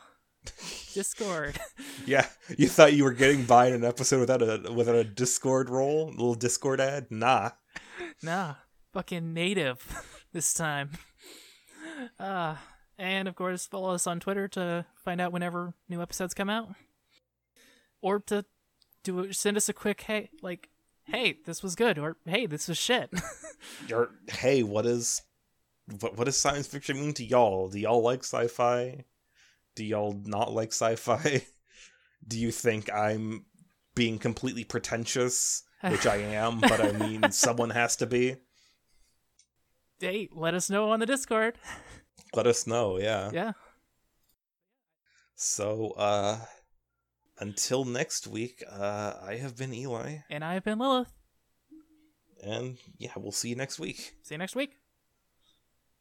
Discord. 0.95 1.59
Yeah, 2.07 2.27
you 2.57 2.69
thought 2.69 2.95
you 2.95 3.05
were 3.05 3.13
getting 3.13 3.45
by 3.45 3.67
in 3.67 3.75
an 3.75 3.85
episode 3.85 4.21
without 4.21 4.41
a 4.41 4.73
without 4.73 4.95
a 4.95 5.05
Discord 5.05 5.69
role, 5.69 6.09
a 6.09 6.11
little 6.11 6.35
Discord 6.35 6.81
ad? 6.81 7.09
Nah. 7.11 7.51
nah. 8.23 8.55
Fucking 8.95 9.35
native 9.35 9.85
this 10.33 10.55
time. 10.55 10.93
Uh 12.19 12.57
and 12.99 13.29
of 13.29 13.37
course 13.37 13.67
follow 13.67 13.95
us 13.95 14.07
on 14.07 14.21
Twitter 14.21 14.49
to 14.49 14.85
find 14.97 15.21
out 15.21 15.33
whenever 15.33 15.75
new 15.89 16.03
episodes 16.03 16.35
come 16.35 16.51
out. 16.51 16.71
Or 18.01 18.21
to 18.21 18.45
do 19.03 19.33
send 19.33 19.57
us 19.57 19.69
a 19.69 19.73
quick 19.73 20.03
hey 20.03 20.31
like 20.43 20.69
hey, 21.05 21.39
this 21.47 21.63
was 21.63 21.75
good 21.75 21.99
or 21.99 22.17
hey, 22.27 22.47
this 22.47 22.69
was 22.69 22.79
shit. 22.79 23.11
Or 23.93 24.11
hey, 24.29 24.63
what 24.63 24.87
is 24.87 25.23
what 26.01 26.17
what 26.17 26.25
does 26.27 26.37
science 26.37 26.69
fiction 26.69 27.01
mean 27.01 27.13
to 27.15 27.25
y'all? 27.25 27.69
Do 27.69 27.81
y'all 27.81 28.03
like 28.03 28.21
sci-fi? 28.21 29.05
Do 29.75 29.85
y'all 29.85 30.21
not 30.25 30.53
like 30.53 30.69
sci-fi? 30.69 31.43
Do 32.29 32.39
you 32.39 32.53
think 32.53 32.93
I'm 32.93 33.47
being 33.97 34.19
completely 34.19 34.63
pretentious, 34.63 35.65
which 35.83 36.07
I 36.07 36.17
am, 36.17 36.61
but 36.61 36.81
I 36.81 36.93
mean 36.93 37.31
someone 37.33 37.71
has 37.71 37.97
to 37.97 38.07
be? 38.07 38.37
hey, 40.01 40.29
let 40.33 40.55
us 40.55 40.71
know 40.71 40.91
on 40.91 41.01
the 41.01 41.07
Discord. 41.07 41.59
Let 42.35 42.47
us 42.47 42.67
know, 42.67 42.99
yeah. 42.99 43.31
Yeah. 43.33 43.53
So 45.35 45.91
uh 45.97 46.39
until 47.39 47.85
next 47.85 48.27
week, 48.27 48.63
uh 48.71 49.15
I 49.23 49.37
have 49.37 49.57
been 49.57 49.73
Eli, 49.73 50.19
And 50.31 50.45
I've 50.45 50.65
been 50.65 50.79
Lilith. 50.79 51.13
and 52.43 52.79
yeah, 52.99 53.13
we'll 53.17 53.33
see 53.33 53.49
you 53.51 53.57
next 53.57 53.79
week. 53.79 54.15
See 54.23 54.35
you 54.35 54.39
next 54.39 54.57
week. 54.57 54.78